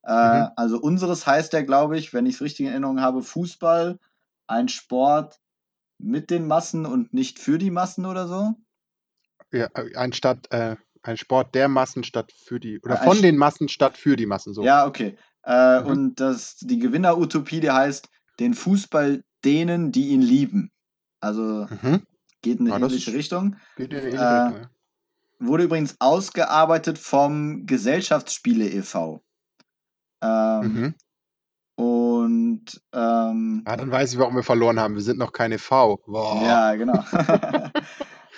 Äh, 0.05 0.40
mhm. 0.40 0.49
Also 0.57 0.81
unseres 0.81 1.27
heißt 1.27 1.53
ja, 1.53 1.62
glaube 1.62 1.99
ich, 1.99 2.12
wenn 2.12 2.27
ich 2.27 2.37
es 2.37 2.40
richtig 2.40 2.66
in 2.66 2.73
Erinnerung 2.73 3.01
habe, 3.01 3.23
Fußball, 3.23 3.99
ein 4.47 4.68
Sport 4.68 5.40
mit 5.99 6.31
den 6.31 6.47
Massen 6.47 6.87
und 6.87 7.14
nicht 7.14 7.38
für 7.38 7.59
die 7.59 7.71
Massen 7.71 8.07
oder 8.07 8.27
so. 8.27 8.55
Ja, 9.53 9.68
ein, 9.97 10.12
Stadt, 10.12 10.51
äh, 10.51 10.77
ein 11.03 11.16
Sport 11.16 11.55
der 11.55 11.68
Massen 11.68 12.05
statt 12.05 12.33
für 12.33 12.59
die, 12.59 12.81
oder 12.81 13.01
ein 13.01 13.07
von 13.07 13.23
den 13.23 13.37
Massen 13.37 13.68
statt 13.68 13.97
für 13.97 14.16
die 14.16 14.27
Massen. 14.27 14.55
So. 14.55 14.62
Ja, 14.62 14.87
okay. 14.87 15.16
Äh, 15.45 15.81
mhm. 15.81 15.87
Und 15.87 16.21
das, 16.21 16.57
die 16.57 16.79
Gewinner-Utopie, 16.79 17.61
die 17.61 17.71
heißt, 17.71 18.09
den 18.40 18.55
Fußball 18.55 19.23
denen, 19.45 19.92
die 19.92 20.09
ihn 20.09 20.23
lieben. 20.23 20.71
Also 21.21 21.66
mhm. 21.83 22.03
geht 22.40 22.59
in 22.59 22.71
eine 22.71 22.81
ja, 22.81 22.87
ähnliche 22.87 23.12
Richtung. 23.12 23.57
Geht 23.77 23.92
in 23.92 23.99
eine 23.99 24.09
ähnliche 24.09 24.25
äh, 24.25 24.42
Richtung, 24.42 24.62
ja. 24.62 24.71
Wurde 25.44 25.64
übrigens 25.64 25.96
ausgearbeitet 25.98 26.98
vom 26.98 27.66
Gesellschaftsspiele 27.66 28.68
e.V. 28.68 29.22
Ähm, 30.22 30.61
mhm. 30.62 30.94
Und 31.74 32.81
ähm, 32.92 33.62
ah, 33.64 33.76
dann 33.76 33.90
weiß 33.90 34.12
ich, 34.12 34.18
warum 34.18 34.37
wir 34.37 34.44
verloren 34.44 34.78
haben. 34.78 34.94
Wir 34.94 35.02
sind 35.02 35.18
noch 35.18 35.33
keine 35.33 35.59
V. 35.59 36.00
Boah. 36.07 36.40
Ja, 36.42 36.74
genau. 36.76 37.05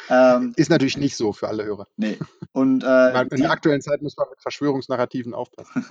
ähm, 0.08 0.52
ist 0.56 0.70
natürlich 0.70 0.96
nicht 0.96 1.16
so 1.16 1.32
für 1.34 1.48
alle 1.48 1.64
Hörer. 1.64 1.88
Nee. 1.96 2.18
Und, 2.52 2.84
äh, 2.84 3.22
in 3.22 3.42
der 3.42 3.50
aktuellen 3.50 3.82
Zeit 3.82 4.00
muss 4.00 4.16
man 4.16 4.28
mit 4.30 4.40
Verschwörungsnarrativen 4.40 5.34
aufpassen. 5.34 5.84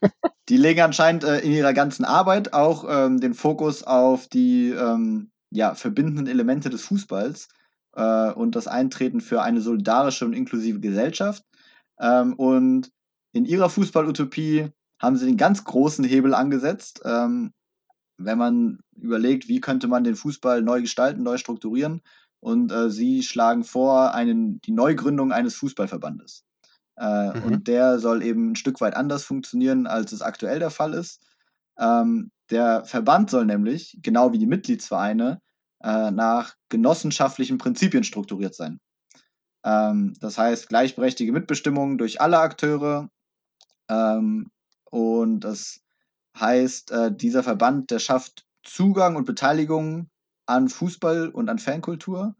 die 0.48 0.56
legen 0.56 0.80
anscheinend 0.80 1.22
äh, 1.22 1.38
in 1.40 1.52
ihrer 1.52 1.74
ganzen 1.74 2.04
Arbeit 2.04 2.54
auch 2.54 2.84
ähm, 2.88 3.20
den 3.20 3.34
Fokus 3.34 3.84
auf 3.84 4.26
die 4.26 4.70
ähm, 4.70 5.30
ja, 5.50 5.76
verbindenden 5.76 6.26
Elemente 6.26 6.70
des 6.70 6.82
Fußballs 6.82 7.48
äh, 7.96 8.30
und 8.32 8.54
das 8.54 8.68
Eintreten 8.68 9.20
für 9.20 9.42
eine 9.42 9.60
solidarische 9.60 10.24
und 10.24 10.34
inklusive 10.34 10.80
Gesellschaft. 10.80 11.42
Ähm, 11.98 12.34
und 12.34 12.92
in 13.32 13.44
ihrer 13.44 13.68
Fußballutopie 13.68 14.68
haben 15.00 15.16
sie 15.16 15.26
den 15.26 15.36
ganz 15.36 15.64
großen 15.64 16.04
Hebel 16.04 16.34
angesetzt. 16.34 17.00
Ähm, 17.04 17.52
wenn 18.18 18.38
man 18.38 18.78
überlegt, 18.94 19.48
wie 19.48 19.60
könnte 19.60 19.88
man 19.88 20.04
den 20.04 20.16
Fußball 20.16 20.62
neu 20.62 20.80
gestalten, 20.80 21.22
neu 21.22 21.38
strukturieren. 21.38 22.02
Und 22.40 22.70
äh, 22.70 22.90
sie 22.90 23.22
schlagen 23.22 23.64
vor 23.64 24.14
einen, 24.14 24.60
die 24.60 24.72
Neugründung 24.72 25.32
eines 25.32 25.56
Fußballverbandes. 25.56 26.44
Äh, 26.98 27.38
mhm. 27.38 27.44
Und 27.44 27.68
der 27.68 27.98
soll 27.98 28.22
eben 28.22 28.52
ein 28.52 28.56
Stück 28.56 28.80
weit 28.80 28.94
anders 28.94 29.24
funktionieren, 29.24 29.86
als 29.86 30.12
es 30.12 30.22
aktuell 30.22 30.58
der 30.58 30.70
Fall 30.70 30.94
ist. 30.94 31.22
Ähm, 31.78 32.30
der 32.50 32.84
Verband 32.84 33.30
soll 33.30 33.46
nämlich, 33.46 33.98
genau 34.02 34.32
wie 34.32 34.38
die 34.38 34.46
Mitgliedsvereine, 34.46 35.40
äh, 35.82 36.10
nach 36.10 36.54
genossenschaftlichen 36.68 37.58
Prinzipien 37.58 38.04
strukturiert 38.04 38.54
sein. 38.54 38.80
Ähm, 39.64 40.14
das 40.20 40.38
heißt, 40.38 40.68
gleichberechtigte 40.68 41.32
Mitbestimmung 41.32 41.98
durch 41.98 42.20
alle 42.20 42.38
Akteure. 42.38 43.10
Ähm, 43.88 44.50
und 44.90 45.40
das 45.40 45.80
heißt, 46.38 46.90
äh, 46.92 47.14
dieser 47.14 47.42
Verband, 47.42 47.90
der 47.90 47.98
schafft 47.98 48.46
Zugang 48.62 49.16
und 49.16 49.24
Beteiligung 49.24 50.08
an 50.46 50.68
Fußball 50.68 51.28
und 51.28 51.48
an 51.48 51.58
Fankultur, 51.58 52.36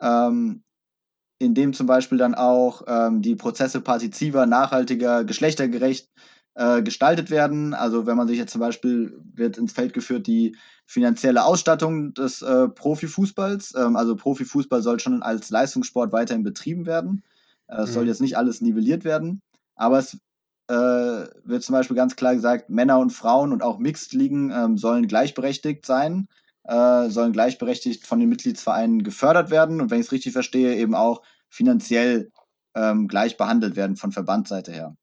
ähm, 0.00 0.62
indem 1.38 1.72
zum 1.72 1.86
Beispiel 1.86 2.18
dann 2.18 2.34
auch 2.34 2.82
ähm, 2.86 3.22
die 3.22 3.36
Prozesse 3.36 3.80
partiziper, 3.80 4.46
nachhaltiger, 4.46 5.24
geschlechtergerecht 5.24 6.08
äh, 6.56 6.82
gestaltet 6.82 7.30
werden. 7.30 7.74
Also 7.74 8.06
wenn 8.06 8.16
man 8.16 8.28
sich 8.28 8.38
jetzt 8.38 8.52
zum 8.52 8.60
Beispiel 8.60 9.18
wird 9.34 9.58
ins 9.58 9.72
Feld 9.72 9.92
geführt 9.92 10.26
die 10.26 10.56
finanzielle 10.86 11.44
Ausstattung 11.44 12.14
des 12.14 12.42
äh, 12.42 12.68
Profifußballs. 12.68 13.74
Ähm, 13.76 13.96
also 13.96 14.16
Profifußball 14.16 14.82
soll 14.82 14.98
schon 14.98 15.22
als 15.22 15.50
Leistungssport 15.50 16.12
weiterhin 16.12 16.44
betrieben 16.44 16.86
werden. 16.86 17.22
Äh, 17.68 17.82
es 17.82 17.90
mhm. 17.90 17.94
soll 17.94 18.06
jetzt 18.08 18.20
nicht 18.20 18.36
alles 18.36 18.60
nivelliert 18.60 19.04
werden, 19.04 19.42
aber 19.74 19.98
es 19.98 20.18
äh, 20.68 20.74
wird 21.44 21.62
zum 21.62 21.74
Beispiel 21.74 21.96
ganz 21.96 22.16
klar 22.16 22.34
gesagt, 22.34 22.70
Männer 22.70 22.98
und 22.98 23.10
Frauen 23.10 23.52
und 23.52 23.62
auch 23.62 23.78
Mixed-Ligen 23.78 24.50
ähm, 24.50 24.78
sollen 24.78 25.06
gleichberechtigt 25.06 25.84
sein, 25.86 26.28
äh, 26.64 27.08
sollen 27.10 27.32
gleichberechtigt 27.32 28.06
von 28.06 28.18
den 28.18 28.28
Mitgliedsvereinen 28.28 29.02
gefördert 29.04 29.50
werden 29.50 29.80
und 29.80 29.90
wenn 29.90 30.00
ich 30.00 30.06
es 30.06 30.12
richtig 30.12 30.32
verstehe, 30.32 30.74
eben 30.76 30.94
auch 30.94 31.22
finanziell 31.50 32.30
ähm, 32.74 33.08
gleich 33.08 33.36
behandelt 33.36 33.76
werden 33.76 33.96
von 33.96 34.10
Verbandsseite 34.10 34.72
her. 34.72 34.96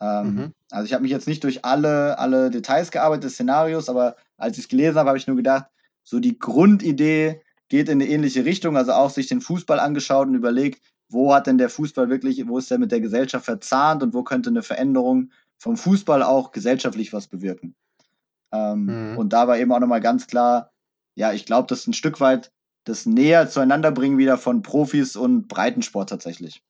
Ähm, 0.00 0.34
mhm. 0.34 0.52
Also 0.70 0.86
ich 0.86 0.92
habe 0.92 1.02
mich 1.02 1.10
jetzt 1.10 1.26
nicht 1.26 1.44
durch 1.44 1.64
alle, 1.64 2.18
alle 2.18 2.50
Details 2.50 2.90
gearbeitet 2.90 3.24
des 3.24 3.34
Szenarios, 3.34 3.88
aber 3.88 4.16
als 4.36 4.58
ich 4.58 4.64
es 4.64 4.68
gelesen 4.68 4.98
habe, 4.98 5.08
habe 5.08 5.18
ich 5.18 5.26
nur 5.26 5.36
gedacht, 5.36 5.66
so 6.04 6.20
die 6.20 6.38
Grundidee 6.38 7.42
geht 7.68 7.88
in 7.88 8.00
eine 8.00 8.10
ähnliche 8.10 8.44
Richtung, 8.44 8.76
also 8.76 8.92
auch 8.92 9.10
sich 9.10 9.26
den 9.26 9.40
Fußball 9.40 9.78
angeschaut 9.80 10.28
und 10.28 10.34
überlegt, 10.34 10.82
wo 11.10 11.34
hat 11.34 11.46
denn 11.46 11.58
der 11.58 11.70
Fußball 11.70 12.08
wirklich, 12.08 12.46
wo 12.46 12.58
ist 12.58 12.70
der 12.70 12.78
mit 12.78 12.92
der 12.92 13.00
Gesellschaft 13.00 13.44
verzahnt 13.44 14.02
und 14.02 14.14
wo 14.14 14.22
könnte 14.22 14.50
eine 14.50 14.62
Veränderung 14.62 15.30
vom 15.58 15.76
Fußball 15.76 16.22
auch 16.22 16.52
gesellschaftlich 16.52 17.12
was 17.12 17.26
bewirken. 17.26 17.74
Ähm, 18.52 19.12
mhm. 19.12 19.18
Und 19.18 19.32
da 19.32 19.48
war 19.48 19.58
eben 19.58 19.72
auch 19.72 19.80
nochmal 19.80 20.00
ganz 20.00 20.26
klar, 20.26 20.70
ja, 21.14 21.32
ich 21.32 21.46
glaube, 21.46 21.66
das 21.66 21.80
ist 21.80 21.88
ein 21.88 21.94
Stück 21.94 22.20
weit 22.20 22.52
das 22.84 23.06
näher 23.06 23.48
zueinander 23.50 23.90
bringen 23.90 24.18
wieder 24.18 24.38
von 24.38 24.62
Profis 24.62 25.16
und 25.16 25.48
Breitensport 25.48 26.08
tatsächlich. 26.08 26.62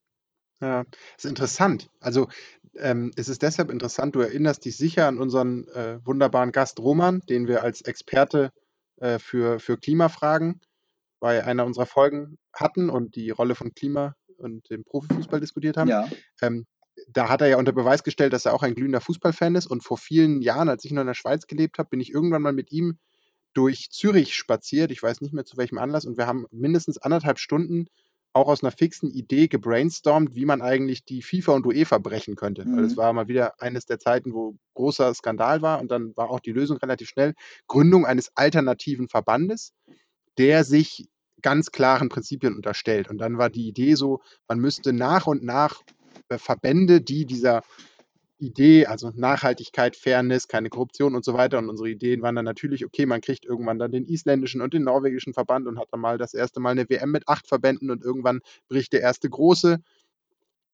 Ja, 0.60 0.84
ist 1.16 1.26
interessant. 1.26 1.88
Also 2.00 2.28
ähm, 2.76 3.12
es 3.16 3.28
ist 3.28 3.42
deshalb 3.42 3.70
interessant, 3.70 4.14
du 4.14 4.20
erinnerst 4.20 4.64
dich 4.64 4.76
sicher 4.76 5.06
an 5.06 5.18
unseren 5.18 5.68
äh, 5.68 5.98
wunderbaren 6.04 6.52
Gast 6.52 6.78
Roman, 6.80 7.20
den 7.28 7.46
wir 7.46 7.62
als 7.62 7.82
Experte 7.82 8.52
äh, 8.96 9.18
für, 9.18 9.60
für 9.60 9.78
Klimafragen 9.78 10.60
bei 11.20 11.44
einer 11.44 11.64
unserer 11.66 11.86
Folgen 11.86 12.38
hatten 12.52 12.90
und 12.90 13.16
die 13.16 13.30
Rolle 13.30 13.54
von 13.54 13.74
Klima 13.74 14.14
und 14.36 14.70
dem 14.70 14.84
Profifußball 14.84 15.40
diskutiert 15.40 15.76
haben. 15.76 15.88
Ja. 15.88 16.08
Ähm, 16.40 16.66
da 17.08 17.28
hat 17.28 17.40
er 17.40 17.48
ja 17.48 17.56
unter 17.58 17.72
Beweis 17.72 18.02
gestellt, 18.02 18.32
dass 18.32 18.44
er 18.44 18.54
auch 18.54 18.62
ein 18.62 18.74
glühender 18.74 19.00
Fußballfan 19.00 19.54
ist. 19.54 19.66
Und 19.66 19.84
vor 19.84 19.98
vielen 19.98 20.42
Jahren, 20.42 20.68
als 20.68 20.84
ich 20.84 20.92
noch 20.92 21.02
in 21.02 21.06
der 21.06 21.14
Schweiz 21.14 21.46
gelebt 21.46 21.78
habe, 21.78 21.88
bin 21.90 22.00
ich 22.00 22.12
irgendwann 22.12 22.42
mal 22.42 22.52
mit 22.52 22.72
ihm 22.72 22.98
durch 23.54 23.90
Zürich 23.90 24.34
spaziert. 24.34 24.90
Ich 24.90 25.02
weiß 25.02 25.20
nicht 25.20 25.32
mehr 25.32 25.44
zu 25.44 25.56
welchem 25.56 25.78
Anlass. 25.78 26.04
Und 26.04 26.18
wir 26.18 26.26
haben 26.26 26.46
mindestens 26.50 26.98
anderthalb 26.98 27.38
Stunden 27.38 27.86
auch 28.32 28.48
aus 28.48 28.62
einer 28.62 28.72
fixen 28.72 29.10
Idee 29.10 29.48
gebrainstormt, 29.48 30.34
wie 30.34 30.44
man 30.44 30.62
eigentlich 30.62 31.04
die 31.04 31.22
FIFA 31.22 31.52
und 31.52 31.66
UEFA 31.66 31.98
brechen 31.98 32.36
könnte. 32.36 32.64
Mhm. 32.64 32.76
Weil 32.76 32.84
es 32.84 32.96
war 32.96 33.12
mal 33.12 33.28
wieder 33.28 33.60
eines 33.60 33.86
der 33.86 33.98
Zeiten, 33.98 34.32
wo 34.32 34.56
großer 34.74 35.12
Skandal 35.14 35.62
war 35.62 35.80
und 35.80 35.90
dann 35.90 36.16
war 36.16 36.30
auch 36.30 36.40
die 36.40 36.52
Lösung 36.52 36.76
relativ 36.78 37.08
schnell. 37.08 37.34
Gründung 37.66 38.06
eines 38.06 38.30
alternativen 38.36 39.08
Verbandes, 39.08 39.72
der 40.36 40.64
sich 40.64 41.08
ganz 41.42 41.70
klaren 41.70 42.08
Prinzipien 42.08 42.54
unterstellt. 42.54 43.08
Und 43.08 43.18
dann 43.18 43.38
war 43.38 43.50
die 43.50 43.68
Idee 43.68 43.94
so, 43.94 44.20
man 44.48 44.58
müsste 44.58 44.92
nach 44.92 45.26
und 45.26 45.44
nach 45.44 45.82
äh, 46.28 46.38
Verbände, 46.38 47.00
die 47.00 47.26
dieser 47.26 47.62
Idee, 48.38 48.86
also 48.86 49.10
Nachhaltigkeit, 49.14 49.96
Fairness, 49.96 50.48
keine 50.48 50.68
Korruption 50.70 51.14
und 51.14 51.24
so 51.24 51.34
weiter. 51.34 51.58
Und 51.58 51.68
unsere 51.68 51.90
Ideen 51.90 52.22
waren 52.22 52.36
dann 52.36 52.44
natürlich, 52.44 52.84
okay, 52.84 53.06
man 53.06 53.20
kriegt 53.20 53.44
irgendwann 53.44 53.78
dann 53.78 53.90
den 53.90 54.06
isländischen 54.06 54.60
und 54.60 54.74
den 54.74 54.84
norwegischen 54.84 55.34
Verband 55.34 55.66
und 55.66 55.78
hat 55.78 55.88
dann 55.90 56.00
mal 56.00 56.18
das 56.18 56.34
erste 56.34 56.60
Mal 56.60 56.70
eine 56.70 56.88
WM 56.88 57.10
mit 57.10 57.28
acht 57.28 57.46
Verbänden 57.46 57.90
und 57.90 58.02
irgendwann 58.02 58.40
bricht 58.68 58.92
der 58.92 59.00
erste 59.00 59.28
große. 59.28 59.78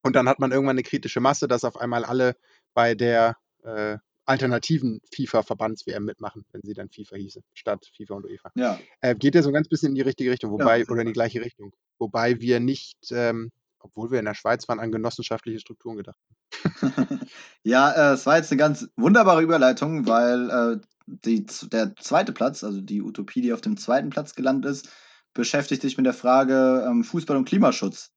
Und 0.03 0.15
dann 0.15 0.29
hat 0.29 0.39
man 0.39 0.51
irgendwann 0.51 0.75
eine 0.75 0.83
kritische 0.83 1.19
Masse, 1.19 1.47
dass 1.47 1.63
auf 1.63 1.77
einmal 1.77 2.05
alle 2.05 2.35
bei 2.75 2.93
der 2.93 3.37
äh, 3.63 3.97
alternativen 4.25 5.01
FIFA-Verbands-WM 5.13 6.03
mitmachen, 6.03 6.45
wenn 6.51 6.61
sie 6.63 6.73
dann 6.73 6.89
FIFA 6.89 7.15
hieße, 7.15 7.41
statt 7.53 7.89
FIFA 7.95 8.15
und 8.15 8.25
UEFA. 8.25 8.51
Ja. 8.55 8.79
Äh, 9.01 9.15
geht 9.15 9.35
ja 9.35 9.41
so 9.41 9.49
ein 9.49 9.53
ganz 9.53 9.67
bisschen 9.67 9.89
in 9.89 9.95
die 9.95 10.01
richtige 10.01 10.31
Richtung, 10.31 10.51
wobei, 10.51 10.79
ja, 10.79 10.85
oder 10.89 11.01
in 11.01 11.07
die 11.07 11.13
gleiche 11.13 11.41
Richtung. 11.41 11.73
Wobei 11.99 12.39
wir 12.39 12.59
nicht, 12.59 12.97
ähm, 13.11 13.51
obwohl 13.85 14.11
wir 14.11 14.19
in 14.19 14.25
der 14.25 14.33
Schweiz 14.33 14.67
waren, 14.67 14.79
an 14.79 14.91
genossenschaftliche 14.91 15.59
Strukturen 15.59 15.97
gedacht 15.97 16.17
ja, 17.63 17.91
äh, 17.91 18.13
es 18.13 18.25
war 18.25 18.37
jetzt 18.37 18.51
eine 18.51 18.59
ganz 18.59 18.87
wunderbare 18.95 19.41
Überleitung, 19.41 20.07
weil 20.07 20.49
äh, 20.49 20.81
die, 21.05 21.45
der 21.71 21.95
zweite 21.97 22.33
Platz, 22.33 22.63
also 22.63 22.81
die 22.81 23.01
Utopie, 23.01 23.41
die 23.41 23.53
auf 23.53 23.61
dem 23.61 23.77
zweiten 23.77 24.09
Platz 24.09 24.33
gelandet 24.35 24.71
ist, 24.71 24.89
beschäftigt 25.33 25.81
sich 25.81 25.97
mit 25.97 26.05
der 26.05 26.13
Frage 26.13 26.85
ähm, 26.87 27.03
Fußball 27.03 27.37
und 27.37 27.45
Klimaschutz, 27.45 28.11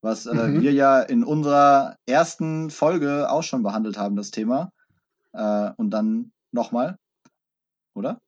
was 0.00 0.26
äh, 0.26 0.34
mhm. 0.34 0.62
wir 0.62 0.72
ja 0.72 1.00
in 1.00 1.24
unserer 1.24 1.96
ersten 2.06 2.70
Folge 2.70 3.30
auch 3.30 3.42
schon 3.42 3.62
behandelt 3.62 3.98
haben, 3.98 4.16
das 4.16 4.30
Thema. 4.30 4.70
Äh, 5.32 5.70
und 5.76 5.90
dann 5.90 6.32
nochmal, 6.52 6.96
oder? 7.94 8.20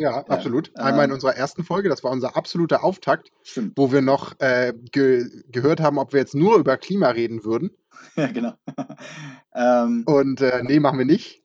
Ja, 0.00 0.24
absolut. 0.28 0.74
Einmal 0.78 1.04
in 1.04 1.10
ähm, 1.10 1.14
unserer 1.14 1.36
ersten 1.36 1.62
Folge, 1.62 1.90
das 1.90 2.02
war 2.02 2.10
unser 2.10 2.34
absoluter 2.34 2.82
Auftakt, 2.82 3.30
stimmt. 3.42 3.74
wo 3.76 3.92
wir 3.92 4.00
noch 4.00 4.32
äh, 4.40 4.72
ge 4.92 5.28
gehört 5.52 5.80
haben, 5.80 5.98
ob 5.98 6.14
wir 6.14 6.20
jetzt 6.20 6.34
nur 6.34 6.56
über 6.56 6.78
Klima 6.78 7.10
reden 7.10 7.44
würden. 7.44 7.70
Ja, 8.16 8.28
genau. 8.28 8.54
ähm, 9.54 10.04
Und 10.06 10.40
äh, 10.40 10.62
nee, 10.62 10.80
machen 10.80 10.98
wir 10.98 11.04
nicht. 11.04 11.42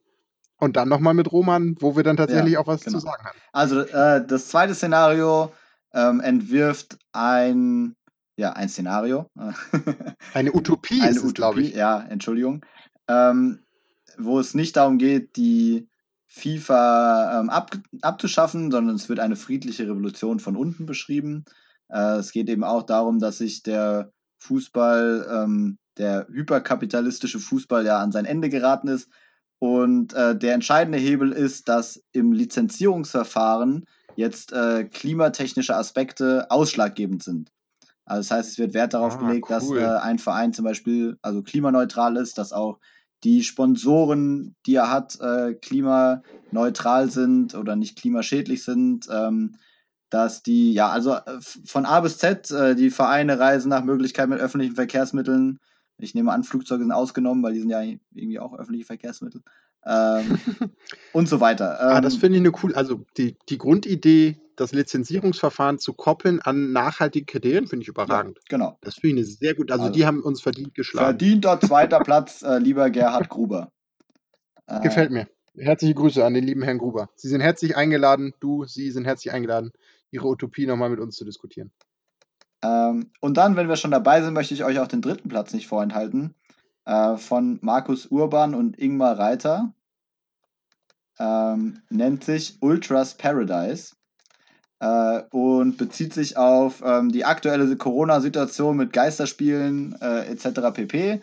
Und 0.58 0.76
dann 0.76 0.88
nochmal 0.88 1.12
mit 1.12 1.30
Roman, 1.30 1.76
wo 1.80 1.96
wir 1.96 2.02
dann 2.02 2.16
tatsächlich 2.16 2.54
ja, 2.54 2.60
auch 2.60 2.66
was 2.66 2.82
genau. 2.82 2.98
zu 2.98 3.04
sagen 3.04 3.26
haben. 3.26 3.38
Also 3.52 3.80
äh, 3.82 4.26
das 4.26 4.48
zweite 4.48 4.74
Szenario 4.74 5.52
ähm, 5.92 6.20
entwirft 6.20 6.96
ein, 7.12 7.94
ja, 8.36 8.54
ein 8.54 8.70
Szenario. 8.70 9.28
Eine 10.32 10.54
Utopie 10.54 11.02
Eine 11.02 11.10
ist 11.10 11.34
glaube 11.34 11.60
ich. 11.60 11.74
Ja, 11.74 12.00
Entschuldigung. 12.08 12.64
Ähm, 13.06 13.60
wo 14.16 14.40
es 14.40 14.54
nicht 14.54 14.76
darum 14.76 14.96
geht, 14.96 15.36
die 15.36 15.88
FIFA 16.36 17.40
ähm, 17.40 17.50
ab, 17.50 17.70
abzuschaffen, 18.02 18.70
sondern 18.70 18.96
es 18.96 19.08
wird 19.08 19.20
eine 19.20 19.36
friedliche 19.36 19.84
Revolution 19.84 20.38
von 20.38 20.54
unten 20.54 20.84
beschrieben. 20.84 21.46
Äh, 21.88 22.18
es 22.18 22.30
geht 22.30 22.50
eben 22.50 22.62
auch 22.62 22.82
darum, 22.82 23.18
dass 23.18 23.38
sich 23.38 23.62
der 23.62 24.12
Fußball, 24.38 25.26
ähm, 25.32 25.78
der 25.96 26.26
hyperkapitalistische 26.30 27.38
Fußball 27.38 27.86
ja 27.86 28.00
an 28.00 28.12
sein 28.12 28.26
Ende 28.26 28.50
geraten 28.50 28.88
ist. 28.88 29.08
Und 29.58 30.12
äh, 30.12 30.36
der 30.36 30.52
entscheidende 30.52 30.98
Hebel 30.98 31.32
ist, 31.32 31.70
dass 31.70 32.02
im 32.12 32.32
Lizenzierungsverfahren 32.32 33.86
jetzt 34.14 34.52
äh, 34.52 34.84
klimatechnische 34.84 35.74
Aspekte 35.74 36.50
ausschlaggebend 36.50 37.22
sind. 37.22 37.50
Also 38.04 38.28
das 38.28 38.30
heißt, 38.30 38.50
es 38.50 38.58
wird 38.58 38.74
Wert 38.74 38.92
darauf 38.92 39.16
ah, 39.16 39.26
gelegt, 39.26 39.46
cool. 39.48 39.54
dass 39.54 39.70
äh, 39.70 40.00
ein 40.02 40.18
Verein 40.18 40.52
zum 40.52 40.66
Beispiel 40.66 41.16
also 41.22 41.42
klimaneutral 41.42 42.18
ist, 42.18 42.36
dass 42.36 42.52
auch 42.52 42.78
die 43.26 43.42
Sponsoren, 43.42 44.54
die 44.66 44.76
er 44.76 44.88
hat, 44.88 45.18
äh, 45.20 45.54
klimaneutral 45.54 47.10
sind 47.10 47.56
oder 47.56 47.74
nicht 47.74 47.98
klimaschädlich 47.98 48.62
sind. 48.62 49.08
Ähm, 49.10 49.56
dass 50.10 50.44
die, 50.44 50.72
ja, 50.72 50.90
also 50.90 51.14
äh, 51.14 51.40
von 51.40 51.86
A 51.86 51.98
bis 51.98 52.18
Z, 52.18 52.52
äh, 52.52 52.76
die 52.76 52.90
Vereine 52.90 53.40
reisen 53.40 53.68
nach 53.68 53.82
Möglichkeit 53.82 54.28
mit 54.28 54.38
öffentlichen 54.38 54.76
Verkehrsmitteln. 54.76 55.58
Ich 55.98 56.14
nehme 56.14 56.30
an, 56.30 56.44
Flugzeuge 56.44 56.84
sind 56.84 56.92
ausgenommen, 56.92 57.42
weil 57.42 57.54
die 57.54 57.60
sind 57.60 57.70
ja 57.70 57.82
irgendwie 57.82 58.38
auch 58.38 58.56
öffentliche 58.56 58.86
Verkehrsmittel. 58.86 59.42
Ähm, 59.84 60.38
und 61.12 61.28
so 61.28 61.40
weiter. 61.40 61.80
Ähm, 61.80 61.96
ah, 61.96 62.00
das 62.00 62.14
ähm, 62.14 62.20
finde 62.20 62.38
ich 62.38 62.44
eine 62.44 62.52
cool. 62.62 62.74
Also 62.76 63.04
die, 63.16 63.36
die 63.48 63.58
Grundidee 63.58 64.38
das 64.56 64.72
Lizenzierungsverfahren 64.72 65.78
zu 65.78 65.92
koppeln 65.92 66.40
an 66.40 66.72
nachhaltige 66.72 67.26
Kriterien, 67.26 67.66
finde 67.66 67.82
ich 67.82 67.88
überragend. 67.88 68.38
Ja, 68.38 68.42
genau. 68.48 68.78
Das 68.80 68.96
finde 68.96 69.22
ich 69.22 69.38
sehr 69.38 69.54
gut. 69.54 69.70
Also, 69.70 69.84
also, 69.84 69.94
die 69.94 70.06
haben 70.06 70.22
uns 70.22 70.40
verdient 70.40 70.74
geschlagen. 70.74 71.06
Verdienter 71.06 71.60
zweiter 71.60 72.00
Platz, 72.00 72.42
äh, 72.42 72.58
lieber 72.58 72.90
Gerhard 72.90 73.28
Gruber. 73.28 73.70
Äh, 74.66 74.80
Gefällt 74.80 75.10
mir. 75.10 75.28
Herzliche 75.56 75.94
Grüße 75.94 76.24
an 76.24 76.34
den 76.34 76.44
lieben 76.44 76.62
Herrn 76.62 76.78
Gruber. 76.78 77.08
Sie 77.14 77.28
sind 77.28 77.40
herzlich 77.40 77.76
eingeladen, 77.76 78.34
du, 78.40 78.64
Sie 78.64 78.90
sind 78.90 79.04
herzlich 79.04 79.32
eingeladen, 79.32 79.72
Ihre 80.10 80.26
Utopie 80.26 80.66
nochmal 80.66 80.90
mit 80.90 81.00
uns 81.00 81.16
zu 81.16 81.24
diskutieren. 81.24 81.70
Ähm, 82.62 83.10
und 83.20 83.36
dann, 83.36 83.56
wenn 83.56 83.68
wir 83.68 83.76
schon 83.76 83.90
dabei 83.90 84.22
sind, 84.22 84.34
möchte 84.34 84.54
ich 84.54 84.64
euch 84.64 84.78
auch 84.80 84.88
den 84.88 85.02
dritten 85.02 85.28
Platz 85.28 85.52
nicht 85.52 85.66
vorenthalten. 85.66 86.34
Äh, 86.84 87.16
von 87.16 87.58
Markus 87.62 88.06
Urban 88.06 88.54
und 88.54 88.78
Ingmar 88.78 89.18
Reiter. 89.18 89.72
Ähm, 91.18 91.80
nennt 91.88 92.24
sich 92.24 92.58
Ultras 92.60 93.16
Paradise 93.16 93.95
äh, 94.80 95.22
und 95.30 95.76
bezieht 95.78 96.12
sich 96.12 96.36
auf 96.36 96.82
ähm, 96.84 97.10
die 97.10 97.24
aktuelle 97.24 97.76
Corona-Situation 97.76 98.76
mit 98.76 98.92
Geisterspielen 98.92 99.96
äh, 100.00 100.26
etc. 100.26 100.72
pp. 100.72 101.20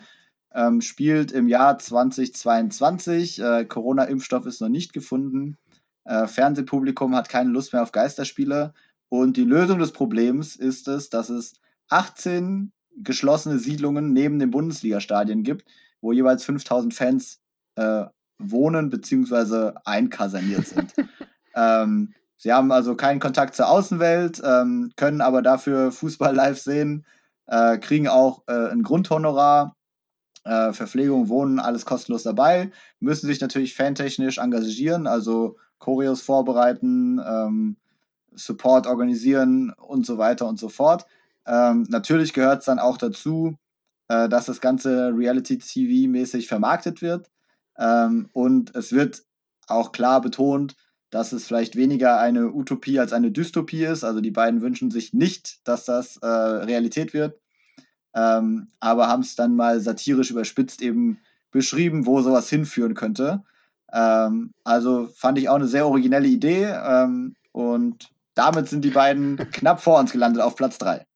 Ähm, 0.54 0.80
spielt 0.80 1.32
im 1.32 1.48
Jahr 1.48 1.78
2022. 1.78 3.40
Äh, 3.40 3.64
Corona-Impfstoff 3.64 4.46
ist 4.46 4.60
noch 4.60 4.68
nicht 4.68 4.92
gefunden. 4.92 5.56
Äh, 6.04 6.26
Fernsehpublikum 6.26 7.14
hat 7.14 7.28
keine 7.28 7.50
Lust 7.50 7.72
mehr 7.72 7.82
auf 7.82 7.92
Geisterspiele. 7.92 8.72
Und 9.08 9.36
die 9.36 9.44
Lösung 9.44 9.78
des 9.78 9.92
Problems 9.92 10.56
ist 10.56 10.88
es, 10.88 11.10
dass 11.10 11.28
es 11.28 11.54
18 11.88 12.72
geschlossene 12.96 13.58
Siedlungen 13.58 14.12
neben 14.12 14.38
den 14.38 14.50
Bundesliga-Stadien 14.50 15.42
gibt, 15.42 15.68
wo 16.00 16.12
jeweils 16.12 16.44
5000 16.44 16.94
Fans 16.94 17.40
äh, 17.76 18.04
wohnen 18.38 18.90
bzw. 18.90 19.72
einkaserniert 19.84 20.66
sind. 20.66 20.94
ähm, 21.56 22.14
Sie 22.36 22.52
haben 22.52 22.72
also 22.72 22.94
keinen 22.96 23.20
Kontakt 23.20 23.54
zur 23.54 23.68
Außenwelt, 23.68 24.42
ähm, 24.44 24.92
können 24.96 25.20
aber 25.20 25.42
dafür 25.42 25.92
Fußball 25.92 26.34
live 26.34 26.58
sehen, 26.58 27.06
äh, 27.46 27.78
kriegen 27.78 28.08
auch 28.08 28.42
äh, 28.46 28.70
ein 28.70 28.82
Grundhonorar, 28.82 29.76
äh, 30.44 30.72
Verpflegung, 30.72 31.28
Wohnen, 31.28 31.58
alles 31.58 31.86
kostenlos 31.86 32.22
dabei, 32.22 32.70
müssen 33.00 33.26
sich 33.26 33.40
natürlich 33.40 33.74
fantechnisch 33.74 34.38
engagieren, 34.38 35.06
also 35.06 35.56
Choreos 35.78 36.22
vorbereiten, 36.22 37.20
ähm, 37.24 37.76
Support 38.34 38.86
organisieren 38.86 39.72
und 39.78 40.06
so 40.06 40.18
weiter 40.18 40.46
und 40.46 40.58
so 40.58 40.68
fort. 40.68 41.06
Ähm, 41.46 41.86
natürlich 41.88 42.32
gehört 42.32 42.60
es 42.60 42.66
dann 42.66 42.78
auch 42.78 42.96
dazu, 42.96 43.56
äh, 44.08 44.28
dass 44.28 44.46
das 44.46 44.60
Ganze 44.60 45.12
Reality-TV-mäßig 45.14 46.48
vermarktet 46.48 47.00
wird. 47.02 47.30
Ähm, 47.78 48.28
und 48.32 48.74
es 48.74 48.92
wird 48.92 49.24
auch 49.66 49.92
klar 49.92 50.20
betont, 50.20 50.76
dass 51.14 51.30
es 51.30 51.46
vielleicht 51.46 51.76
weniger 51.76 52.18
eine 52.18 52.52
Utopie 52.52 52.98
als 52.98 53.12
eine 53.12 53.30
Dystopie 53.30 53.84
ist. 53.84 54.02
Also 54.02 54.20
die 54.20 54.32
beiden 54.32 54.62
wünschen 54.62 54.90
sich 54.90 55.14
nicht, 55.14 55.60
dass 55.62 55.84
das 55.84 56.16
äh, 56.16 56.26
Realität 56.26 57.14
wird, 57.14 57.38
ähm, 58.16 58.72
aber 58.80 59.06
haben 59.06 59.22
es 59.22 59.36
dann 59.36 59.54
mal 59.54 59.78
satirisch 59.78 60.32
überspitzt 60.32 60.82
eben 60.82 61.20
beschrieben, 61.52 62.04
wo 62.04 62.20
sowas 62.20 62.50
hinführen 62.50 62.94
könnte. 62.94 63.44
Ähm, 63.92 64.54
also 64.64 65.06
fand 65.06 65.38
ich 65.38 65.48
auch 65.48 65.54
eine 65.54 65.68
sehr 65.68 65.86
originelle 65.86 66.26
Idee 66.26 66.64
ähm, 66.64 67.36
und 67.52 68.10
damit 68.34 68.68
sind 68.68 68.84
die 68.84 68.90
beiden 68.90 69.36
knapp 69.52 69.80
vor 69.80 70.00
uns 70.00 70.10
gelandet 70.10 70.42
auf 70.42 70.56
Platz 70.56 70.78
3. 70.78 71.06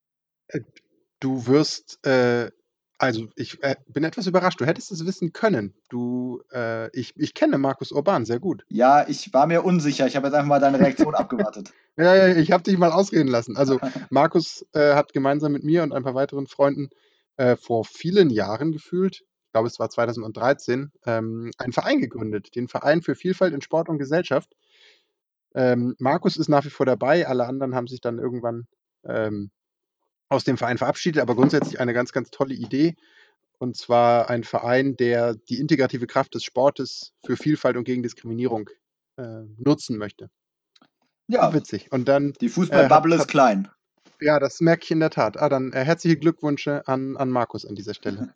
Du 1.18 1.48
wirst 1.48 2.06
äh, 2.06 2.52
also, 2.98 3.28
ich 3.36 3.62
äh, 3.62 3.76
bin 3.86 4.04
etwas 4.04 4.26
überrascht. 4.26 4.60
Du 4.60 4.66
hättest 4.66 4.90
es 4.90 5.06
wissen 5.06 5.32
können. 5.32 5.74
Du, 5.88 6.42
äh, 6.52 6.90
ich, 6.96 7.14
ich 7.16 7.32
kenne 7.32 7.56
Markus 7.56 7.92
Urban 7.92 8.24
sehr 8.24 8.40
gut. 8.40 8.64
Ja, 8.68 9.08
ich 9.08 9.32
war 9.32 9.46
mir 9.46 9.64
unsicher. 9.64 10.06
Ich 10.06 10.16
habe 10.16 10.26
jetzt 10.26 10.34
einfach 10.34 10.48
mal 10.48 10.60
deine 10.60 10.80
Reaktion 10.80 11.14
abgewartet. 11.14 11.72
Ja, 12.00 12.14
ja, 12.14 12.36
ich 12.36 12.52
habe 12.52 12.62
dich 12.62 12.78
mal 12.78 12.92
ausreden 12.92 13.26
lassen. 13.26 13.56
Also, 13.56 13.80
Markus 14.10 14.64
äh, 14.72 14.94
hat 14.94 15.12
gemeinsam 15.12 15.50
mit 15.50 15.64
mir 15.64 15.82
und 15.82 15.92
ein 15.92 16.04
paar 16.04 16.14
weiteren 16.14 16.46
Freunden 16.46 16.90
äh, 17.38 17.56
vor 17.56 17.84
vielen 17.84 18.30
Jahren 18.30 18.70
gefühlt, 18.70 19.24
ich 19.48 19.52
glaube, 19.52 19.68
es 19.68 19.80
war 19.80 19.88
2013, 19.88 20.92
ähm, 21.06 21.50
einen 21.56 21.72
Verein 21.72 22.00
gegründet. 22.00 22.54
Den 22.54 22.68
Verein 22.68 23.00
für 23.00 23.14
Vielfalt 23.14 23.54
in 23.54 23.62
Sport 23.62 23.88
und 23.88 23.98
Gesellschaft. 23.98 24.52
Ähm, 25.54 25.96
Markus 25.98 26.36
ist 26.36 26.48
nach 26.48 26.66
wie 26.66 26.70
vor 26.70 26.84
dabei. 26.84 27.26
Alle 27.26 27.46
anderen 27.46 27.74
haben 27.74 27.86
sich 27.86 28.02
dann 28.02 28.18
irgendwann 28.18 28.66
ähm, 29.04 29.50
aus 30.28 30.44
dem 30.44 30.58
Verein 30.58 30.78
verabschiedet, 30.78 31.22
aber 31.22 31.34
grundsätzlich 31.34 31.80
eine 31.80 31.94
ganz, 31.94 32.12
ganz 32.12 32.30
tolle 32.30 32.54
Idee. 32.54 32.96
Und 33.58 33.76
zwar 33.76 34.30
ein 34.30 34.44
Verein, 34.44 34.96
der 34.96 35.34
die 35.34 35.58
integrative 35.58 36.06
Kraft 36.06 36.34
des 36.34 36.44
Sportes 36.44 37.12
für 37.24 37.36
Vielfalt 37.36 37.76
und 37.76 37.84
gegen 37.84 38.02
Diskriminierung 38.02 38.70
äh, 39.16 39.42
nutzen 39.56 39.98
möchte. 39.98 40.30
Ja, 41.26 41.52
witzig. 41.52 41.90
Und 41.92 42.08
dann. 42.08 42.32
Die 42.40 42.48
Fußballbubble 42.48 43.16
äh, 43.16 43.18
ist 43.18 43.28
klein. 43.28 43.68
Ja, 44.20 44.38
das 44.38 44.60
merke 44.60 44.84
ich 44.84 44.90
in 44.90 45.00
der 45.00 45.10
Tat. 45.10 45.36
Ah, 45.36 45.48
dann 45.48 45.72
äh, 45.72 45.84
herzliche 45.84 46.16
Glückwünsche 46.16 46.86
an, 46.86 47.16
an 47.16 47.30
Markus 47.30 47.66
an 47.66 47.74
dieser 47.74 47.94
Stelle. 47.94 48.32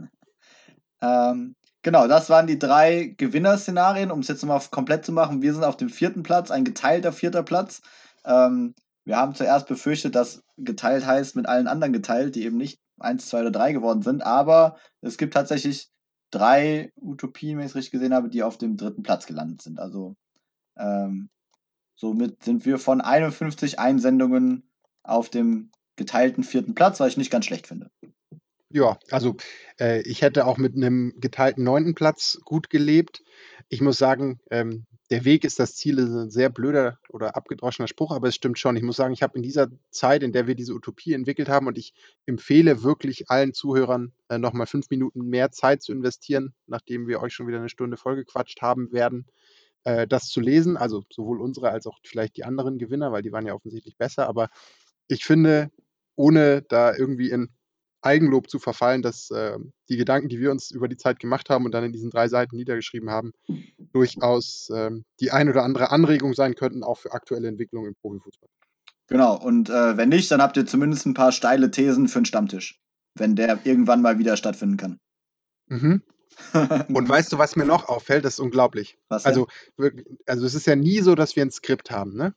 ähm, 1.03 1.55
genau, 1.82 2.07
das 2.09 2.28
waren 2.28 2.47
die 2.47 2.59
drei 2.59 3.14
Gewinnerszenarien, 3.16 4.11
um 4.11 4.20
es 4.20 4.28
jetzt 4.28 4.43
nochmal 4.43 4.61
komplett 4.70 5.05
zu 5.05 5.12
machen. 5.12 5.43
Wir 5.43 5.55
sind 5.55 5.64
auf 5.64 5.76
dem 5.76 5.88
vierten 5.88 6.22
Platz, 6.22 6.51
ein 6.51 6.64
geteilter 6.64 7.12
vierter 7.12 7.43
Platz. 7.43 7.80
Ähm, 8.24 8.74
wir 9.05 9.16
haben 9.16 9.34
zuerst 9.34 9.66
befürchtet, 9.66 10.14
dass 10.14 10.42
geteilt 10.57 11.07
heißt 11.07 11.36
mit 11.36 11.46
allen 11.46 11.66
anderen 11.66 11.92
geteilt, 11.92 12.34
die 12.34 12.44
eben 12.44 12.57
nicht 12.57 12.80
1, 12.98 13.28
2 13.28 13.40
oder 13.40 13.50
3 13.50 13.72
geworden 13.72 14.03
sind. 14.03 14.22
Aber 14.22 14.76
es 15.00 15.18
gibt 15.18 15.34
tatsächlich 15.34 15.90
drei 16.30 16.92
Utopien, 16.96 17.59
wenn 17.59 17.66
ich 17.66 17.72
es 17.72 17.76
richtig 17.76 17.92
gesehen 17.92 18.14
habe, 18.14 18.28
die 18.28 18.42
auf 18.42 18.59
dem 18.59 18.76
dritten 18.76 19.03
Platz 19.03 19.26
gelandet 19.26 19.62
sind. 19.62 19.78
Also 19.78 20.16
ähm, 20.76 21.30
somit 21.96 22.42
sind 22.42 22.64
wir 22.64 22.78
von 22.78 23.00
51 23.00 23.78
Einsendungen 23.78 24.70
auf 25.03 25.28
dem 25.28 25.70
geteilten 25.96 26.44
vierten 26.44 26.74
Platz, 26.74 27.00
was 27.00 27.09
ich 27.09 27.16
nicht 27.16 27.30
ganz 27.30 27.44
schlecht 27.44 27.66
finde. 27.66 27.90
Ja, 28.70 28.98
also 29.11 29.36
äh, 29.78 30.00
ich 30.03 30.22
hätte 30.22 30.46
auch 30.46 30.57
mit 30.57 30.74
einem 30.74 31.12
geteilten 31.18 31.62
neunten 31.62 31.94
Platz 31.94 32.38
gut 32.44 32.70
gelebt. 32.70 33.22
Ich 33.68 33.82
muss 33.82 33.98
sagen, 33.98 34.40
ähm, 34.50 34.86
der 35.12 35.26
Weg 35.26 35.44
ist 35.44 35.60
das 35.60 35.76
Ziel, 35.76 35.98
ist 35.98 36.08
ein 36.08 36.30
sehr 36.30 36.48
blöder 36.48 36.98
oder 37.10 37.36
abgedroschener 37.36 37.86
Spruch, 37.86 38.12
aber 38.12 38.28
es 38.28 38.34
stimmt 38.34 38.58
schon. 38.58 38.76
Ich 38.76 38.82
muss 38.82 38.96
sagen, 38.96 39.12
ich 39.12 39.22
habe 39.22 39.36
in 39.36 39.42
dieser 39.42 39.68
Zeit, 39.90 40.22
in 40.22 40.32
der 40.32 40.46
wir 40.46 40.54
diese 40.54 40.72
Utopie 40.72 41.12
entwickelt 41.12 41.50
haben, 41.50 41.66
und 41.66 41.76
ich 41.76 41.92
empfehle 42.24 42.82
wirklich 42.82 43.30
allen 43.30 43.52
Zuhörern, 43.52 44.12
äh, 44.30 44.38
nochmal 44.38 44.66
fünf 44.66 44.88
Minuten 44.88 45.20
mehr 45.28 45.50
Zeit 45.50 45.82
zu 45.82 45.92
investieren, 45.92 46.54
nachdem 46.66 47.08
wir 47.08 47.20
euch 47.20 47.34
schon 47.34 47.46
wieder 47.46 47.58
eine 47.58 47.68
Stunde 47.68 47.98
vollgequatscht 47.98 48.62
haben 48.62 48.90
werden, 48.90 49.26
äh, 49.84 50.06
das 50.06 50.28
zu 50.28 50.40
lesen. 50.40 50.78
Also 50.78 51.04
sowohl 51.12 51.42
unsere 51.42 51.68
als 51.68 51.86
auch 51.86 51.98
vielleicht 52.04 52.38
die 52.38 52.44
anderen 52.44 52.78
Gewinner, 52.78 53.12
weil 53.12 53.20
die 53.20 53.32
waren 53.32 53.46
ja 53.46 53.52
offensichtlich 53.52 53.98
besser. 53.98 54.26
Aber 54.28 54.48
ich 55.08 55.26
finde, 55.26 55.70
ohne 56.16 56.62
da 56.62 56.96
irgendwie 56.96 57.28
in 57.28 57.50
Eigenlob 58.03 58.50
zu 58.50 58.59
verfallen, 58.59 59.03
dass 59.03 59.30
äh, 59.30 59.59
die 59.88 59.96
Gedanken, 59.96 60.28
die 60.28 60.40
wir 60.40 60.50
uns 60.50 60.70
über 60.70 60.88
die 60.88 60.96
Zeit 60.96 61.18
gemacht 61.18 61.48
haben 61.50 61.64
und 61.64 61.72
dann 61.72 61.84
in 61.84 61.92
diesen 61.92 62.11
drei 62.11 62.28
Seiten 62.28 62.57
niedergeschrieben 62.57 63.11
haben, 63.11 63.32
durchaus 63.92 64.68
äh, 64.70 64.90
die 65.20 65.30
ein 65.30 65.48
oder 65.48 65.62
andere 65.62 65.90
Anregung 65.90 66.34
sein 66.34 66.55
könnten, 66.55 66.82
auch 66.82 66.98
für 66.98 67.12
aktuelle 67.12 67.48
Entwicklungen 67.48 67.88
im 67.88 67.94
Profifußball. 67.94 68.48
Genau, 69.09 69.36
und 69.36 69.68
äh, 69.70 69.96
wenn 69.96 70.09
nicht, 70.09 70.30
dann 70.30 70.42
habt 70.42 70.57
ihr 70.57 70.66
zumindest 70.66 71.07
ein 71.07 71.14
paar 71.14 71.32
steile 71.32 71.70
Thesen 71.70 72.09
für 72.09 72.20
den 72.20 72.24
Stammtisch, 72.24 72.80
wenn 73.14 73.36
der 73.36 73.61
irgendwann 73.64 74.03
mal 74.03 74.18
wieder 74.18 74.36
stattfinden 74.36 74.76
kann. 74.76 74.98
Mhm. 75.68 76.03
und 76.94 77.09
weißt 77.09 77.32
du, 77.32 77.38
was 77.38 77.57
mir 77.57 77.66
noch 77.66 77.88
auffällt? 77.88 78.24
Das 78.24 78.34
ist 78.34 78.40
unglaublich. 78.40 78.96
Was 79.09 79.26
also, 79.26 79.48
also 80.26 80.46
es 80.46 80.55
ist 80.55 80.66
ja 80.66 80.76
nie 80.76 81.00
so, 81.00 81.14
dass 81.14 81.36
wir 81.36 81.44
ein 81.44 81.50
Skript 81.50 81.90
haben, 81.90 82.14
ne? 82.14 82.34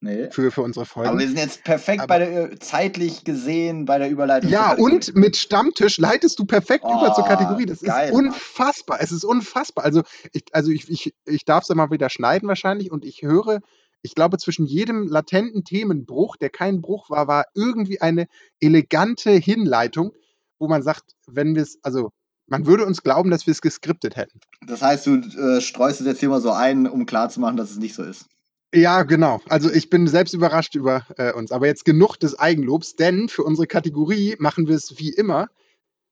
Nee. 0.00 0.30
Für, 0.30 0.50
für 0.50 0.62
unsere 0.62 0.84
Folgen. 0.84 1.08
Aber 1.08 1.18
wir 1.18 1.26
sind 1.26 1.38
jetzt 1.38 1.64
perfekt 1.64 2.02
Aber, 2.02 2.08
bei 2.08 2.18
der, 2.18 2.52
äh, 2.52 2.58
zeitlich 2.58 3.24
gesehen 3.24 3.86
bei 3.86 3.98
der 3.98 4.10
Überleitung. 4.10 4.50
Ja, 4.50 4.72
und 4.72 5.14
mit 5.14 5.36
Stammtisch 5.36 5.96
leitest 5.98 6.38
du 6.38 6.44
perfekt 6.44 6.84
oh, 6.86 6.98
über 6.98 7.14
zur 7.14 7.24
Kategorie. 7.24 7.64
Das 7.64 7.80
geil, 7.80 8.10
ist 8.10 8.14
unfassbar. 8.14 8.98
Mann. 8.98 9.04
Es 9.04 9.12
ist 9.12 9.24
unfassbar. 9.24 9.84
Also, 9.84 10.02
ich, 10.32 10.44
also 10.52 10.70
ich, 10.70 10.90
ich, 10.90 11.14
ich 11.24 11.44
darf 11.44 11.62
es 11.62 11.68
ja 11.68 11.74
mal 11.74 11.90
wieder 11.90 12.10
schneiden 12.10 12.46
wahrscheinlich 12.46 12.90
und 12.90 13.04
ich 13.06 13.22
höre, 13.22 13.60
ich 14.02 14.14
glaube, 14.14 14.36
zwischen 14.36 14.66
jedem 14.66 15.08
latenten 15.08 15.64
Themenbruch, 15.64 16.36
der 16.36 16.50
kein 16.50 16.82
Bruch 16.82 17.08
war, 17.08 17.26
war 17.26 17.46
irgendwie 17.54 18.00
eine 18.00 18.26
elegante 18.60 19.30
Hinleitung, 19.30 20.12
wo 20.58 20.68
man 20.68 20.82
sagt, 20.82 21.04
wenn 21.26 21.54
wir 21.54 21.62
es, 21.62 21.78
also 21.82 22.10
man 22.46 22.66
würde 22.66 22.86
uns 22.86 23.02
glauben, 23.02 23.30
dass 23.30 23.46
wir 23.46 23.52
es 23.52 23.60
geskriptet 23.60 24.14
hätten. 24.16 24.40
Das 24.66 24.82
heißt, 24.82 25.06
du 25.06 25.16
äh, 25.16 25.60
streust 25.60 26.00
es 26.00 26.06
jetzt 26.06 26.20
hier 26.20 26.28
mal 26.28 26.40
so 26.40 26.52
ein, 26.52 26.86
um 26.86 27.06
klarzumachen, 27.06 27.56
dass 27.56 27.70
es 27.70 27.78
nicht 27.78 27.94
so 27.94 28.04
ist. 28.04 28.26
Ja, 28.74 29.04
genau. 29.04 29.40
Also 29.48 29.70
ich 29.70 29.90
bin 29.90 30.06
selbst 30.06 30.34
überrascht 30.34 30.74
über 30.74 31.06
äh, 31.16 31.32
uns. 31.32 31.52
Aber 31.52 31.66
jetzt 31.66 31.84
genug 31.84 32.16
des 32.16 32.38
Eigenlobs, 32.38 32.96
denn 32.96 33.28
für 33.28 33.42
unsere 33.42 33.66
Kategorie 33.66 34.36
machen 34.38 34.66
wir 34.66 34.74
es 34.74 34.98
wie 34.98 35.10
immer. 35.10 35.48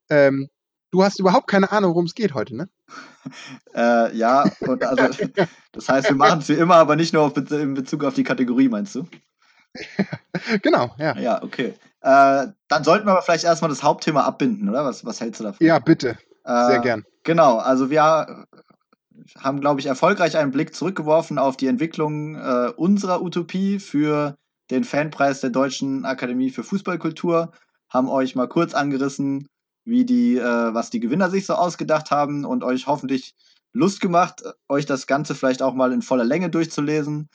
Ähm, 0.08 0.48
du 0.90 1.02
hast 1.02 1.18
überhaupt 1.18 1.48
keine 1.48 1.72
Ahnung, 1.72 1.90
worum 1.90 2.06
es 2.06 2.14
geht 2.14 2.34
heute, 2.34 2.56
ne? 2.56 2.68
äh, 3.74 4.16
ja, 4.16 4.44
also, 4.60 5.28
das 5.72 5.88
heißt, 5.88 6.08
wir 6.08 6.16
machen 6.16 6.40
es 6.40 6.48
wie 6.48 6.54
immer, 6.54 6.76
aber 6.76 6.96
nicht 6.96 7.12
nur 7.12 7.22
auf, 7.22 7.36
in 7.36 7.74
Bezug 7.74 8.04
auf 8.04 8.14
die 8.14 8.24
Kategorie, 8.24 8.68
meinst 8.68 8.94
du? 8.94 9.06
genau, 10.62 10.94
ja. 10.98 11.18
Ja, 11.18 11.42
okay. 11.42 11.74
Äh, 12.00 12.46
dann 12.68 12.84
sollten 12.84 13.06
wir 13.06 13.12
aber 13.12 13.22
vielleicht 13.22 13.44
erstmal 13.44 13.70
das 13.70 13.82
Hauptthema 13.82 14.22
abbinden, 14.22 14.68
oder? 14.68 14.84
Was, 14.84 15.04
was 15.04 15.20
hältst 15.20 15.40
du 15.40 15.44
davon? 15.44 15.66
Ja, 15.66 15.78
bitte. 15.78 16.18
Sehr 16.44 16.78
äh, 16.78 16.82
gern. 16.82 17.04
Genau, 17.24 17.56
also 17.56 17.88
wir 17.88 18.46
haben, 19.38 19.60
glaube 19.60 19.80
ich, 19.80 19.86
erfolgreich 19.86 20.36
einen 20.36 20.50
Blick 20.50 20.74
zurückgeworfen 20.74 21.38
auf 21.38 21.56
die 21.56 21.66
Entwicklung 21.66 22.36
äh, 22.36 22.72
unserer 22.76 23.22
Utopie 23.22 23.78
für 23.78 24.36
den 24.70 24.84
Fanpreis 24.84 25.40
der 25.40 25.50
Deutschen 25.50 26.04
Akademie 26.04 26.50
für 26.50 26.64
Fußballkultur, 26.64 27.52
haben 27.90 28.08
euch 28.08 28.34
mal 28.34 28.48
kurz 28.48 28.74
angerissen, 28.74 29.46
wie 29.84 30.04
die, 30.04 30.36
äh, 30.36 30.74
was 30.74 30.90
die 30.90 31.00
Gewinner 31.00 31.30
sich 31.30 31.46
so 31.46 31.54
ausgedacht 31.54 32.10
haben 32.10 32.44
und 32.44 32.64
euch 32.64 32.86
hoffentlich 32.86 33.34
Lust 33.72 34.00
gemacht, 34.00 34.42
euch 34.68 34.86
das 34.86 35.06
Ganze 35.06 35.34
vielleicht 35.34 35.62
auch 35.62 35.74
mal 35.74 35.92
in 35.92 36.02
voller 36.02 36.24
Länge 36.24 36.48
durchzulesen. 36.48 37.28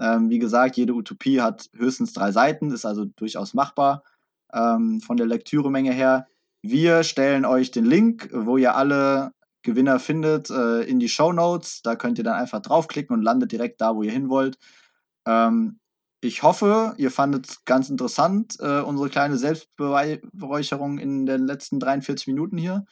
Ähm, 0.00 0.28
wie 0.28 0.40
gesagt, 0.40 0.76
jede 0.76 0.92
Utopie 0.92 1.40
hat 1.40 1.70
höchstens 1.74 2.12
drei 2.12 2.32
Seiten, 2.32 2.72
ist 2.72 2.84
also 2.84 3.04
durchaus 3.04 3.54
machbar 3.54 4.02
ähm, 4.52 5.00
von 5.00 5.16
der 5.16 5.26
Lektüremenge 5.26 5.92
her. 5.92 6.26
Wir 6.62 7.04
stellen 7.04 7.44
euch 7.44 7.70
den 7.70 7.84
Link, 7.84 8.28
wo 8.32 8.56
ihr 8.56 8.74
alle 8.74 9.32
Gewinner 9.64 9.98
findet, 9.98 10.50
äh, 10.50 10.82
in 10.82 11.00
die 11.00 11.08
Show 11.08 11.32
Notes. 11.32 11.82
Da 11.82 11.96
könnt 11.96 12.18
ihr 12.18 12.24
dann 12.24 12.34
einfach 12.34 12.60
draufklicken 12.60 13.16
und 13.16 13.22
landet 13.22 13.50
direkt 13.50 13.80
da, 13.80 13.96
wo 13.96 14.02
ihr 14.02 14.12
hin 14.12 14.28
wollt. 14.28 14.58
Ähm, 15.26 15.80
ich 16.20 16.42
hoffe, 16.42 16.94
ihr 16.96 17.10
fandet 17.10 17.48
es 17.48 17.64
ganz 17.64 17.90
interessant, 17.90 18.56
äh, 18.60 18.80
unsere 18.80 19.10
kleine 19.10 19.36
Selbstbeweihräucherung 19.36 20.98
in 20.98 21.26
den 21.26 21.46
letzten 21.46 21.80
43 21.80 22.28
Minuten 22.28 22.56
hier. 22.56 22.86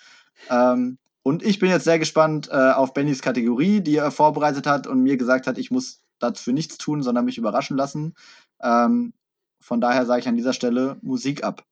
Ähm, 0.51 0.99
und 1.23 1.43
ich 1.43 1.59
bin 1.59 1.71
jetzt 1.71 1.85
sehr 1.85 1.99
gespannt 1.99 2.49
äh, 2.51 2.73
auf 2.73 2.95
Bennys 2.95 3.23
Kategorie, 3.23 3.81
die 3.81 3.97
er 3.97 4.11
vorbereitet 4.11 4.67
hat 4.67 4.87
und 4.87 5.03
mir 5.03 5.17
gesagt 5.17 5.47
hat, 5.47 5.57
ich 5.57 5.71
muss 5.71 6.03
dafür 6.19 6.53
nichts 6.53 6.79
tun, 6.79 7.03
sondern 7.03 7.25
mich 7.25 7.39
überraschen 7.39 7.77
lassen. 7.77 8.15
Ähm, 8.61 9.13
von 9.61 9.81
daher 9.81 10.05
sage 10.05 10.21
ich 10.21 10.29
an 10.29 10.37
dieser 10.37 10.53
Stelle 10.53 10.99
Musik 11.01 11.45
ab. 11.45 11.65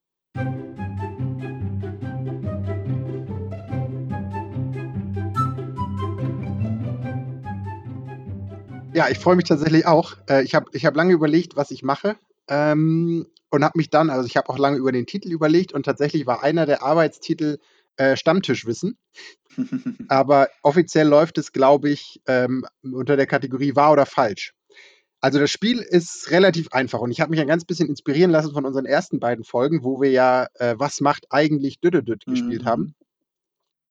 Ja, 9.01 9.09
ich 9.09 9.18
freue 9.18 9.34
mich 9.34 9.46
tatsächlich 9.46 9.86
auch. 9.86 10.12
Äh, 10.28 10.44
ich 10.44 10.55
habe 10.55 10.66
ich 10.74 10.84
hab 10.84 10.94
lange 10.94 11.14
überlegt, 11.14 11.57
was 11.57 11.70
ich 11.70 11.82
mache. 11.82 12.16
Ähm, 12.48 13.26
und 13.48 13.64
habe 13.64 13.78
mich 13.78 13.88
dann, 13.88 14.11
also 14.11 14.26
ich 14.26 14.36
habe 14.36 14.51
auch 14.51 14.59
lange 14.59 14.76
über 14.76 14.92
den 14.92 15.07
Titel 15.07 15.32
überlegt 15.32 15.72
und 15.72 15.84
tatsächlich 15.84 16.26
war 16.26 16.42
einer 16.42 16.66
der 16.66 16.82
Arbeitstitel 16.82 17.61
äh, 17.96 18.14
Stammtischwissen. 18.14 18.98
Aber 20.09 20.51
offiziell 20.62 21.09
läuft 21.09 21.38
es, 21.38 21.53
glaube 21.53 21.88
ich, 21.88 22.20
ähm, 22.26 22.66
unter 22.82 23.16
der 23.16 23.26
Kategorie 23.26 23.74
wahr 23.74 23.92
oder 23.92 24.05
falsch. 24.05 24.53
Also 25.22 25.38
das 25.38 25.51
Spiel 25.51 25.78
ist 25.78 26.30
relativ 26.30 26.70
einfach 26.72 27.01
und 27.01 27.11
ich 27.11 27.22
habe 27.22 27.30
mich 27.30 27.40
ein 27.40 27.48
ganz 27.48 27.64
bisschen 27.64 27.88
inspirieren 27.88 28.30
lassen 28.30 28.53
von 28.53 28.66
unseren 28.66 28.84
ersten 28.84 29.18
beiden 29.18 29.44
Folgen, 29.44 29.82
wo 29.82 30.03
wir 30.03 30.11
ja 30.11 30.46
äh, 30.57 30.74
Was 30.76 31.01
macht 31.01 31.24
eigentlich 31.30 31.80
Düdüdüd 31.80 32.26
gespielt 32.26 32.64
mhm. 32.64 32.68
haben. 32.68 32.94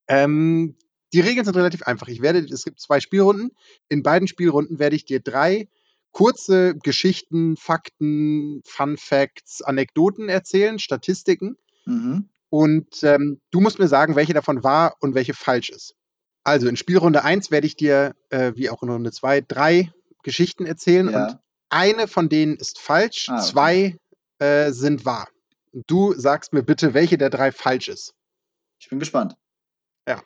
Ähm, 0.08 0.76
die 1.14 1.22
Regeln 1.22 1.46
sind 1.46 1.56
relativ 1.56 1.84
einfach. 1.84 2.08
Ich 2.08 2.22
werde, 2.22 2.40
es 2.40 2.64
gibt 2.64 2.80
zwei 2.80 3.00
Spielrunden. 3.00 3.52
In 3.88 4.04
beiden 4.04 4.28
Spielrunden 4.28 4.80
werde 4.80 4.96
ich 4.96 5.06
dir 5.06 5.20
drei 5.20 5.68
kurze 6.12 6.76
Geschichten, 6.76 7.56
Fakten, 7.56 8.62
Fun 8.66 8.98
Facts, 8.98 9.62
Anekdoten 9.62 10.30
erzählen, 10.30 10.80
Statistiken. 10.80 11.58
Mhm. 11.86 12.30
Und 12.50 13.04
ähm, 13.04 13.40
du 13.52 13.60
musst 13.60 13.80
mir 13.80 13.88
sagen, 13.88 14.16
welche 14.16 14.34
davon 14.34 14.64
wahr 14.64 14.96
und 15.02 15.14
welche 15.14 15.34
falsch 15.34 15.70
ist. 15.70 15.96
Also 16.44 16.68
in 16.68 16.78
Spielrunde 16.78 17.24
1 17.24 17.52
werde 17.52 17.68
ich 17.68 17.76
dir, 17.76 18.16
äh, 18.30 18.54
wie 18.56 18.70
auch 18.70 18.82
in 18.82 18.90
Runde 18.90 19.12
2, 19.12 19.42
drei 19.42 19.92
Geschichten 20.24 20.66
erzählen 20.66 21.10
ja. 21.10 21.26
und 21.26 21.40
eine 21.70 22.08
von 22.08 22.30
denen 22.30 22.56
ist 22.56 22.80
falsch, 22.80 23.30
ah, 23.30 23.36
okay. 23.36 23.52
zwei 23.52 23.98
äh, 24.40 24.72
sind 24.72 25.06
wahr. 25.06 25.28
Du 25.72 26.14
sagst 26.14 26.52
mir 26.52 26.64
bitte, 26.64 26.96
welche 26.96 27.18
der 27.18 27.30
drei 27.30 27.52
falsch 27.52 27.88
ist. 27.88 28.16
Ich 28.80 28.90
bin 28.90 29.00
gespannt. 29.00 29.36
Ja. 30.08 30.22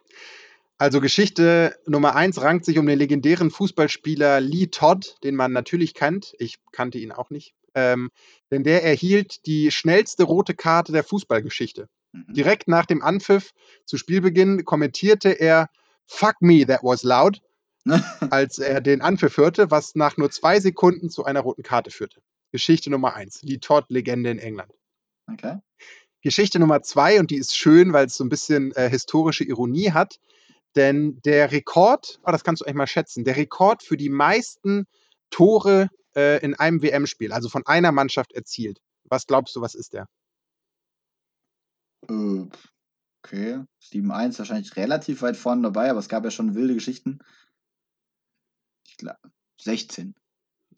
Also 0.78 1.02
Geschichte 1.02 1.76
Nummer 1.86 2.16
eins 2.16 2.42
rankt 2.42 2.66
sich 2.66 2.78
um 2.78 2.86
den 2.86 3.00
legendären 3.00 3.52
Fußballspieler 3.52 4.42
Lee 4.42 4.68
Todd, 4.68 5.18
den 5.24 5.36
man 5.36 5.52
natürlich 5.52 5.94
kennt. 5.94 6.34
Ich 6.40 6.58
kannte 6.72 6.98
ihn 6.98 7.12
auch 7.12 7.30
nicht. 7.30 7.54
Ähm, 7.76 8.10
denn 8.52 8.64
der 8.64 8.84
erhielt 8.84 9.46
die 9.46 9.72
schnellste 9.72 10.24
rote 10.24 10.54
Karte 10.54 10.92
der 10.92 11.04
Fußballgeschichte. 11.04 11.88
Mhm. 12.12 12.34
Direkt 12.34 12.68
nach 12.68 12.86
dem 12.86 13.02
Anpfiff 13.02 13.52
zu 13.86 13.98
Spielbeginn 13.98 14.66
kommentierte 14.66 15.30
er 15.30 15.70
Fuck 16.06 16.42
me, 16.42 16.66
that 16.66 16.84
was 16.84 17.04
loud, 17.04 17.42
als 18.30 18.60
er 18.60 18.82
den 18.82 19.02
Anpfiff 19.02 19.38
hörte, 19.38 19.72
was 19.72 19.96
nach 19.96 20.18
nur 20.18 20.30
zwei 20.32 20.60
Sekunden 20.60 21.10
zu 21.10 21.26
einer 21.26 21.42
roten 21.42 21.64
Karte 21.64 21.92
führte. 21.92 22.22
Geschichte 22.52 22.90
Nummer 22.90 23.16
eins. 23.16 23.42
Lee 23.42 23.58
Todd, 23.58 23.86
Legende 23.90 24.30
in 24.30 24.40
England. 24.40 24.72
Okay. 25.32 25.58
Geschichte 26.22 26.60
Nummer 26.60 26.82
zwei, 26.84 27.20
und 27.20 27.32
die 27.32 27.38
ist 27.38 27.56
schön, 27.56 27.92
weil 27.92 28.06
es 28.06 28.16
so 28.16 28.24
ein 28.24 28.30
bisschen 28.30 28.72
äh, 28.74 28.90
historische 28.90 29.44
Ironie 29.44 29.92
hat. 29.92 30.20
Denn 30.76 31.22
der 31.24 31.52
Rekord, 31.52 32.20
oh, 32.26 32.32
das 32.32 32.44
kannst 32.44 32.62
du 32.62 32.66
eigentlich 32.66 32.78
mal 32.78 32.88
schätzen, 32.88 33.24
der 33.24 33.36
Rekord 33.36 33.84
für 33.84 33.98
die 33.98 34.10
meisten 34.10 34.86
Tore 35.30 35.90
äh, 36.16 36.44
in 36.44 36.56
einem 36.56 36.82
WM-Spiel, 36.82 37.32
also 37.32 37.50
von 37.50 37.66
einer 37.66 37.92
Mannschaft 37.92 38.34
erzielt, 38.34 38.80
Was 39.06 39.28
glaubst 39.28 39.56
du, 39.56 39.62
was 39.62 39.76
ist 39.76 39.94
der? 39.94 40.08
Äh, 42.10 42.46
okay, 43.24 43.64
7-1 43.82 44.40
wahrscheinlich 44.40 44.76
relativ 44.76 45.22
weit 45.22 45.38
vorne 45.38 45.64
dabei, 45.64 45.90
aber 45.90 46.00
es 46.00 46.10
gab 46.10 46.24
ja 46.24 46.32
schon 46.32 46.56
wilde 46.56 46.74
Geschichten. 46.74 47.20
Ich 48.88 48.98
glaube, 48.98 49.20
16. 49.62 50.16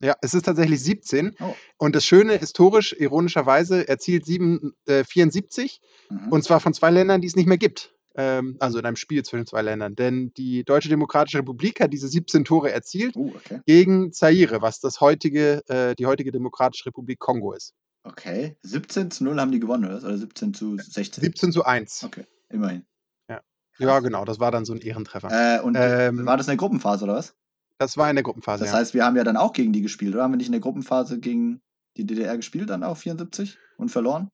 Ja, 0.02 0.16
es 0.22 0.34
ist 0.34 0.46
tatsächlich 0.46 0.84
17. 0.84 1.36
Oh. 1.40 1.56
Und 1.78 1.96
das 1.96 2.06
Schöne, 2.06 2.38
historisch, 2.38 2.94
ironischerweise, 2.94 3.88
er 3.88 3.98
zielt 3.98 4.26
7, 4.26 4.74
äh, 4.86 5.04
74. 5.04 5.82
Mhm. 6.10 6.32
Und 6.32 6.44
zwar 6.44 6.60
von 6.60 6.74
zwei 6.74 6.92
Ländern, 6.92 7.22
die 7.22 7.28
es 7.28 7.36
nicht 7.36 7.48
mehr 7.48 7.58
gibt. 7.58 7.95
Ähm, 8.18 8.56
also 8.60 8.80
in 8.80 8.86
einem 8.86 8.96
Spiel 8.96 9.24
zwischen 9.24 9.46
zwei 9.46 9.62
Ländern. 9.62 9.96
Denn 9.96 10.34
die 10.36 10.64
Deutsche 10.64 10.90
Demokratische 10.90 11.40
Republik 11.40 11.82
hat 11.82 11.92
diese 11.92 12.08
17 12.08 12.46
Tore 12.46 12.72
erzielt 12.72 13.16
uh, 13.16 13.34
okay. 13.36 13.62
gegen 13.66 14.14
Zaire, 14.14 14.62
was 14.62 14.80
das 14.80 15.02
heutige, 15.02 15.68
äh, 15.68 15.96
die 15.96 16.06
heutige 16.06 16.32
Demokratische 16.32 16.86
Republik 16.88 17.20
Kongo 17.20 17.54
ist. 17.54 17.74
Okay. 18.04 18.56
17 18.62 19.12
zu 19.12 19.24
0 19.24 19.40
haben 19.40 19.52
die 19.52 19.60
gewonnen, 19.60 19.86
oder? 19.86 19.98
Oder 19.98 20.18
17 20.18 20.54
zu 20.54 20.78
16? 20.78 21.24
17 21.24 21.52
zu 21.52 21.66
1. 21.66 22.04
Okay, 22.04 22.26
immerhin. 22.50 22.86
Ja, 23.28 23.42
ja 23.80 24.00
genau, 24.00 24.24
das 24.26 24.40
war 24.40 24.52
dann 24.52 24.64
so 24.64 24.74
ein 24.74 24.80
Ehrentreffer. 24.80 25.30
Äh, 25.32 25.62
und 25.62 25.76
ähm, 25.78 26.26
war 26.26 26.38
das 26.38 26.48
in 26.48 26.52
der 26.52 26.58
Gruppenphase, 26.58 27.04
oder 27.04 27.16
was? 27.16 27.36
Das 27.80 27.98
war 27.98 28.10
in 28.10 28.16
der 28.16 28.24
Gruppenphase. 28.24 28.64
Das 28.64 28.72
ja. 28.72 28.80
heißt, 28.80 28.94
wir 28.94 29.04
haben 29.04 29.18
ja 29.18 29.24
dann 29.24 29.38
auch 29.38 29.52
gegen 29.52 29.74
die 29.74 29.82
gespielt, 29.82 30.14
oder? 30.14 30.24
Haben 30.24 30.34
wir 30.34 30.38
nicht 30.38 30.48
in 30.48 30.54
der 30.54 30.62
Gruppenphase 30.62 31.20
gegen 31.20 31.62
die 31.98 32.06
DDR 32.06 32.38
gespielt, 32.38 32.70
dann 32.70 32.84
auch 32.84 32.96
74 32.96 33.58
und 33.78 33.90
verloren? 33.90 34.30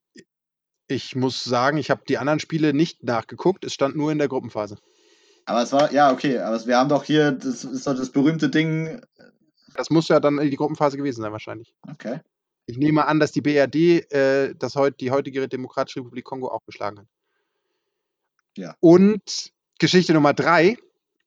Ich 0.92 1.16
muss 1.16 1.44
sagen, 1.44 1.78
ich 1.78 1.90
habe 1.90 2.04
die 2.08 2.18
anderen 2.18 2.40
Spiele 2.40 2.74
nicht 2.74 3.04
nachgeguckt. 3.04 3.64
Es 3.64 3.74
stand 3.74 3.96
nur 3.96 4.12
in 4.12 4.18
der 4.18 4.28
Gruppenphase. 4.28 4.78
Aber 5.46 5.64
es 5.64 5.72
war, 5.72 5.92
ja, 5.92 6.12
okay, 6.12 6.38
aber 6.38 6.66
wir 6.66 6.78
haben 6.78 6.90
doch 6.90 7.04
hier, 7.04 7.32
das 7.32 7.64
ist 7.64 7.88
doch 7.88 7.96
das 7.96 8.12
berühmte 8.12 8.50
Ding. 8.50 9.02
Das 9.76 9.90
muss 9.90 10.10
ja 10.10 10.20
dann 10.20 10.38
die 10.38 10.56
Gruppenphase 10.56 10.98
gewesen 10.98 11.22
sein, 11.22 11.32
wahrscheinlich. 11.32 11.74
Okay. 11.90 12.20
Ich 12.66 12.78
nehme 12.78 13.08
an, 13.08 13.20
dass 13.20 13.32
die 13.32 13.42
BRD 13.42 14.12
äh, 14.12 14.54
das 14.56 14.76
heut, 14.76 15.00
die 15.00 15.12
heutige 15.12 15.48
Demokratische 15.48 16.02
Republik 16.02 16.26
Kongo 16.26 16.50
auch 16.50 16.66
geschlagen 16.66 17.00
hat. 17.00 17.08
Ja. 18.58 18.76
Und 18.82 19.52
Geschichte 19.80 20.14
Nummer 20.14 20.34
drei. 20.34 20.78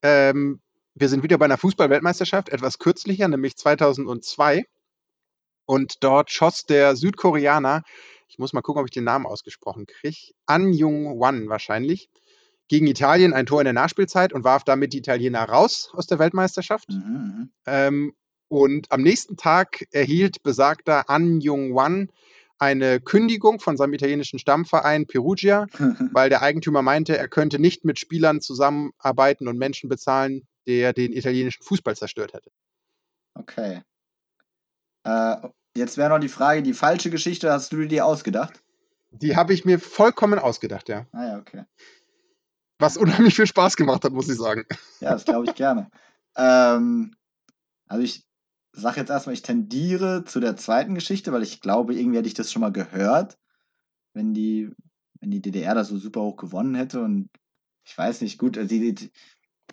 Ähm, 0.03 0.61
wir 0.95 1.09
sind 1.09 1.23
wieder 1.23 1.39
bei 1.39 1.47
einer 1.47 1.59
Fußball-Weltmeisterschaft, 1.59 2.51
etwas 2.51 2.79
kürzlicher, 2.79 3.29
nämlich 3.29 3.57
2002. 3.57 4.65
Und 5.67 6.05
dort 6.05 6.31
schoss 6.31 6.65
der 6.65 6.95
Südkoreaner, 6.95 7.83
ich 8.35 8.39
muss 8.41 8.53
mal 8.53 8.63
gucken, 8.63 8.81
ob 8.81 8.89
ich 8.89 8.93
den 8.93 9.05
Namen 9.05 9.27
ausgesprochen 9.27 9.87
kriege, 9.87 10.33
An 10.47 10.73
Jung 10.73 11.21
Wan 11.21 11.49
wahrscheinlich, 11.49 12.11
gegen 12.67 12.89
Italien 12.89 13.33
ein 13.33 13.47
Tor 13.47 13.61
in 13.61 13.65
der 13.65 13.73
Nachspielzeit 13.73 14.33
und 14.33 14.43
warf 14.43 14.65
damit 14.65 14.93
die 14.93 14.99
Italiener 14.99 15.45
raus 15.45 15.91
aus 15.93 16.09
der 16.09 16.19
Weltmeisterschaft. 16.19 16.91
Mhm, 16.91 16.97
mhm. 16.97 17.51
ähm, 17.67 18.15
und 18.49 18.91
am 18.91 19.03
nächsten 19.03 19.37
Tag 19.37 19.87
erhielt 19.93 20.43
besagter 20.43 21.09
An 21.09 21.41
Jung 21.41 21.77
Wan 21.77 22.11
eine 22.59 23.01
Kündigung 23.01 23.61
von 23.61 23.77
seinem 23.77 23.95
italienischen 23.95 24.41
Stammverein 24.41 25.07
Perugia, 25.07 25.67
weil 26.13 26.29
der 26.29 26.43
Eigentümer 26.43 26.83
meinte, 26.83 27.17
er 27.17 27.29
könnte 27.29 27.61
nicht 27.61 27.85
mit 27.85 28.01
Spielern 28.01 28.41
zusammenarbeiten 28.41 29.47
und 29.47 29.59
Menschen 29.59 29.89
bezahlen, 29.89 30.49
der 30.67 30.93
den 30.93 31.13
italienischen 31.13 31.63
Fußball 31.63 31.95
zerstört 31.95 32.33
hätte. 32.33 32.51
Okay. 33.35 33.83
Äh, 35.05 35.37
jetzt 35.77 35.97
wäre 35.97 36.11
noch 36.11 36.19
die 36.19 36.29
Frage, 36.29 36.63
die 36.63 36.75
falsche 36.75 37.11
Geschichte 37.11 37.53
hast 37.53 37.73
du 37.73 37.87
dir 37.87 38.07
ausgedacht? 38.07 38.63
Die 39.11 39.37
habe 39.37 39.53
ich 39.55 39.65
mir 39.65 39.79
vollkommen 39.79 40.39
ausgedacht, 40.39 40.89
ja. 40.89 41.07
Ah 41.13 41.27
ja, 41.27 41.39
okay. 41.39 41.65
Was 42.79 42.97
unheimlich 42.97 43.35
viel 43.37 43.47
Spaß 43.47 43.77
gemacht 43.77 44.05
hat, 44.05 44.13
muss 44.13 44.29
ich 44.29 44.37
sagen. 44.37 44.65
Ja, 45.01 45.13
das 45.13 45.25
glaube 45.25 45.47
ich 45.47 45.55
gerne. 45.55 45.91
ähm, 46.37 47.15
also 47.87 48.03
ich 48.03 48.25
sage 48.73 49.01
jetzt 49.01 49.11
erstmal, 49.11 49.35
ich 49.35 49.43
tendiere 49.43 50.25
zu 50.25 50.41
der 50.41 50.57
zweiten 50.57 50.95
Geschichte, 50.95 51.33
weil 51.33 51.43
ich 51.43 51.61
glaube, 51.61 51.95
irgendwie 51.95 52.19
hätte 52.19 52.29
ich 52.29 52.35
das 52.35 52.51
schon 52.51 52.61
mal 52.61 52.73
gehört, 52.73 53.39
wenn 54.15 54.35
die, 54.35 54.71
wenn 55.21 55.31
die 55.31 55.41
DDR 55.41 55.75
da 55.75 55.85
so 55.85 55.97
super 55.97 56.23
hoch 56.23 56.37
gewonnen 56.37 56.75
hätte 56.75 57.01
und 57.01 57.31
ich 57.85 57.97
weiß 57.97 58.23
nicht, 58.23 58.39
gut, 58.39 58.59
also 58.59 58.69
die, 58.69 58.95
die, 58.95 59.11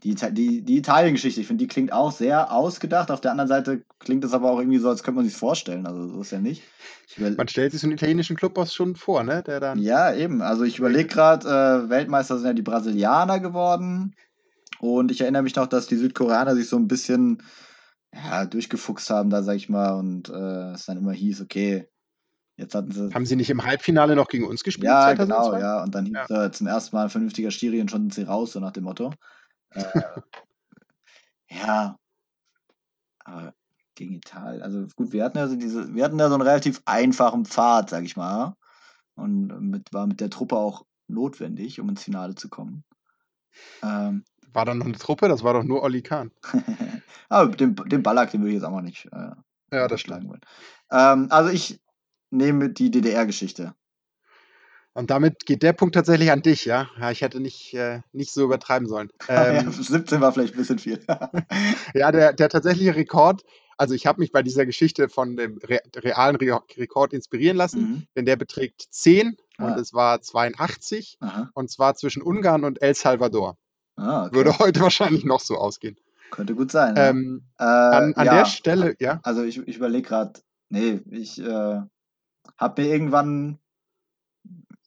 die, 0.04 0.16
die, 0.16 0.62
die 0.64 0.78
Italien-Geschichte, 0.78 1.42
ich 1.42 1.48
finde, 1.48 1.64
die 1.64 1.68
klingt 1.68 1.94
auch 1.94 2.12
sehr 2.12 2.52
ausgedacht. 2.52 3.12
Auf 3.12 3.22
der 3.22 3.32
anderen 3.32 3.48
Seite 3.48 3.84
klingt 4.00 4.24
es 4.24 4.34
aber 4.34 4.50
auch 4.50 4.58
irgendwie 4.58 4.80
so, 4.80 4.90
als 4.90 5.04
könnte 5.04 5.18
man 5.18 5.26
sich 5.26 5.38
vorstellen. 5.38 5.86
Also 5.86 6.08
so 6.08 6.22
ist 6.22 6.32
ja 6.32 6.40
nicht. 6.40 6.64
man 7.18 7.48
stellt 7.48 7.72
sich 7.72 7.82
so 7.82 7.88
einen 7.88 7.94
italienischen 7.94 8.36
Clubboss 8.36 8.74
schon 8.74 8.96
vor, 8.96 9.24
ne? 9.24 9.44
Der 9.44 9.60
dann 9.60 9.80
ja, 9.80 10.14
eben. 10.14 10.42
Also 10.42 10.64
ich 10.64 10.80
überlege 10.80 11.08
gerade, 11.08 11.48
äh, 11.48 11.90
Weltmeister 11.90 12.38
sind 12.38 12.48
ja 12.48 12.54
die 12.54 12.64
Brasilianer 12.64 13.40
geworden. 13.40 14.16
Und 14.80 15.12
ich 15.12 15.22
erinnere 15.22 15.44
mich 15.44 15.56
noch, 15.56 15.68
dass 15.68 15.86
die 15.86 15.98
Südkoreaner 15.98 16.56
sich 16.56 16.68
so 16.68 16.78
ein 16.78 16.88
bisschen 16.88 17.44
ja, 18.12 18.46
durchgefuchst 18.46 19.12
haben, 19.12 19.30
da 19.30 19.44
sag 19.44 19.56
ich 19.56 19.70
mal. 19.70 19.92
Und 19.92 20.30
äh, 20.30 20.72
es 20.72 20.86
dann 20.86 20.98
immer 20.98 21.14
hieß, 21.14 21.42
okay, 21.42 21.88
Jetzt 22.58 22.76
hatten 22.76 22.92
sie. 22.92 23.12
Haben 23.12 23.26
sie 23.26 23.36
nicht 23.36 23.50
im 23.50 23.64
Halbfinale 23.64 24.16
noch 24.16 24.28
gegen 24.28 24.46
uns 24.46 24.64
gespielt? 24.64 24.86
Ja, 24.86 25.16
2002? 25.16 25.58
genau, 25.58 25.60
ja. 25.60 25.84
Und 25.84 25.96
dann 25.96 26.06
hieß 26.06 26.18
ja. 26.30 26.46
äh, 26.46 26.52
zum 26.52 26.68
ersten 26.68 26.96
Mal 26.96 27.04
ein 27.04 27.10
vernünftiger 27.10 27.50
Stiri 27.50 27.82
und 27.82 27.90
schon 27.90 28.02
sind 28.02 28.14
sie 28.14 28.24
raus, 28.24 28.52
so 28.52 28.60
nach 28.60 28.72
dem 28.72 28.84
Motto. 28.84 29.12
Äh, 29.72 30.22
ja, 31.50 31.98
aber 33.20 33.54
gegen 33.96 34.16
Italien, 34.16 34.62
also 34.62 34.88
gut, 34.96 35.12
wir 35.12 35.24
hatten 35.24 35.38
ja 35.38 35.48
so 35.48 35.56
diese, 35.56 35.94
wir 35.94 36.04
hatten 36.04 36.20
ja 36.20 36.28
so 36.28 36.36
einen 36.36 36.44
relativ 36.44 36.82
einfachen 36.86 37.46
Pfad, 37.46 37.90
sag 37.90 38.04
ich 38.04 38.18
mal. 38.18 38.56
Und 39.16 39.48
mit, 39.70 39.94
war 39.94 40.08
mit 40.08 40.20
der 40.20 40.30
Truppe 40.30 40.56
auch 40.56 40.86
notwendig, 41.08 41.80
um 41.80 41.90
ins 41.90 42.04
Finale 42.04 42.36
zu 42.36 42.50
kommen. 42.50 42.84
Ähm, 43.84 44.24
war 44.54 44.66
da 44.66 44.74
noch 44.74 44.86
eine 44.86 44.98
Truppe? 44.98 45.28
Das 45.28 45.44
war 45.44 45.54
doch 45.54 45.64
nur 45.64 45.84
Olli 45.84 46.02
Kahn. 46.02 46.32
aber 47.30 47.52
den, 47.56 47.76
den 47.76 48.04
Ballack, 48.04 48.32
den 48.32 48.42
würde 48.42 48.50
ich 48.50 48.56
jetzt 48.56 48.66
auch 48.66 48.72
mal 48.72 48.82
nicht 48.82 49.06
äh, 49.12 49.32
ja, 49.72 49.88
das 49.88 50.02
schlagen 50.02 50.30
wollen. 50.30 50.42
Ähm, 50.92 51.28
also 51.30 51.50
ich 51.50 51.80
nehme 52.30 52.70
die 52.70 52.92
DDR-Geschichte. 52.92 53.76
Und 54.94 55.10
damit 55.10 55.46
geht 55.46 55.64
der 55.64 55.72
Punkt 55.74 55.96
tatsächlich 55.96 56.32
an 56.32 56.42
dich, 56.42 56.66
ja. 56.66 56.90
ich 57.12 57.22
hätte 57.22 57.40
nicht, 57.40 57.74
äh, 57.74 58.02
nicht 58.12 58.34
so 58.34 58.44
übertreiben 58.44 58.88
sollen. 58.88 59.10
Ähm, 59.30 59.66
ja, 59.66 59.72
17 59.72 60.20
war 60.20 60.34
vielleicht 60.34 60.56
ein 60.56 60.58
bisschen 60.58 60.80
viel. 60.80 61.00
ja, 61.94 62.12
der, 62.12 62.34
der 62.34 62.50
tatsächliche 62.50 62.96
Rekord, 62.96 63.44
also 63.78 63.94
ich 63.94 64.06
habe 64.06 64.20
mich 64.20 64.32
bei 64.32 64.44
dieser 64.44 64.66
Geschichte 64.66 65.08
von 65.08 65.38
dem 65.38 65.58
re 65.58 65.80
realen 65.96 66.36
Re 66.36 66.60
Rekord 66.76 67.14
inspirieren 67.14 67.56
lassen, 67.56 67.82
mhm. 67.82 68.08
denn 68.16 68.26
der 68.26 68.36
beträgt 68.36 68.88
10 68.90 69.38
ah. 69.58 69.66
und 69.66 69.80
es 69.80 69.94
war 69.94 70.22
82 70.22 71.18
Aha. 71.22 71.50
und 71.54 71.72
zwar 71.72 71.96
zwischen 71.96 72.22
Ungarn 72.22 72.66
und 72.66 72.82
El 72.82 72.94
Salvador. 72.94 73.58
Ah, 73.96 74.26
okay. 74.26 74.36
Würde 74.36 74.60
heute 74.60 74.82
wahrscheinlich 74.82 75.24
noch 75.24 75.40
so 75.40 75.56
ausgehen. 75.56 75.98
Könnte 76.32 76.56
gut 76.56 76.72
sein. 76.72 76.96
Ähm, 76.98 77.44
äh, 77.58 77.64
an, 77.64 78.14
an 78.16 78.26
ja. 78.26 78.34
der 78.36 78.46
Stelle, 78.46 78.96
ja. 79.00 79.20
Also 79.24 79.44
ich, 79.44 79.58
ich 79.66 79.78
überlege 79.78 80.08
gerade, 80.08 80.42
nee, 80.70 81.00
ich 81.10 81.40
äh, 81.40 81.82
habe 82.58 82.82
mir 82.82 82.88
irgendwann 82.88 83.60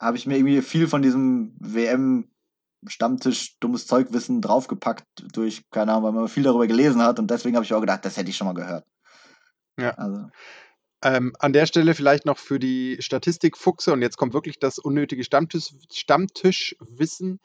habe 0.05 0.17
ich 0.17 0.27
mir 0.27 0.37
irgendwie 0.37 0.63
viel 0.63 0.87
von 0.87 1.03
diesem 1.03 1.57
WM 1.59 2.31
Stammtisch 2.87 3.59
dummes 3.61 3.87
Zeugwissen 3.87 4.43
draufgepackt 4.43 5.07
durch, 5.33 5.63
keine 5.71 5.93
Ahnung, 5.93 6.05
weil 6.05 6.13
man 6.13 6.29
viel 6.29 6.43
darüber 6.43 6.67
gelesen 6.67 7.03
hat 7.03 7.19
und 7.19 7.31
deswegen 7.31 7.57
habe 7.57 7.65
ich 7.65 7.73
auch 7.73 7.81
gedacht, 7.81 8.05
das 8.05 8.19
hätte 8.19 8.29
ich 8.29 8.37
schon 8.37 8.47
mal 8.47 8.53
gehört. 8.53 8.85
Ja. 9.79 9.93
Also. 9.93 10.29
Ähm, 11.03 11.35
an 11.39 11.55
der 11.55 11.65
Stelle 11.65 11.95
vielleicht 11.95 12.27
noch 12.27 12.37
für 12.37 12.59
die 12.59 12.99
Statistikfuchse 13.01 13.91
und 13.93 14.03
jetzt 14.03 14.19
kommt 14.19 14.35
wirklich 14.35 14.59
das 14.59 14.79
unnötige 14.79 15.25
Stammtisch, 15.25 15.75
Stammtischwissen 15.91 17.41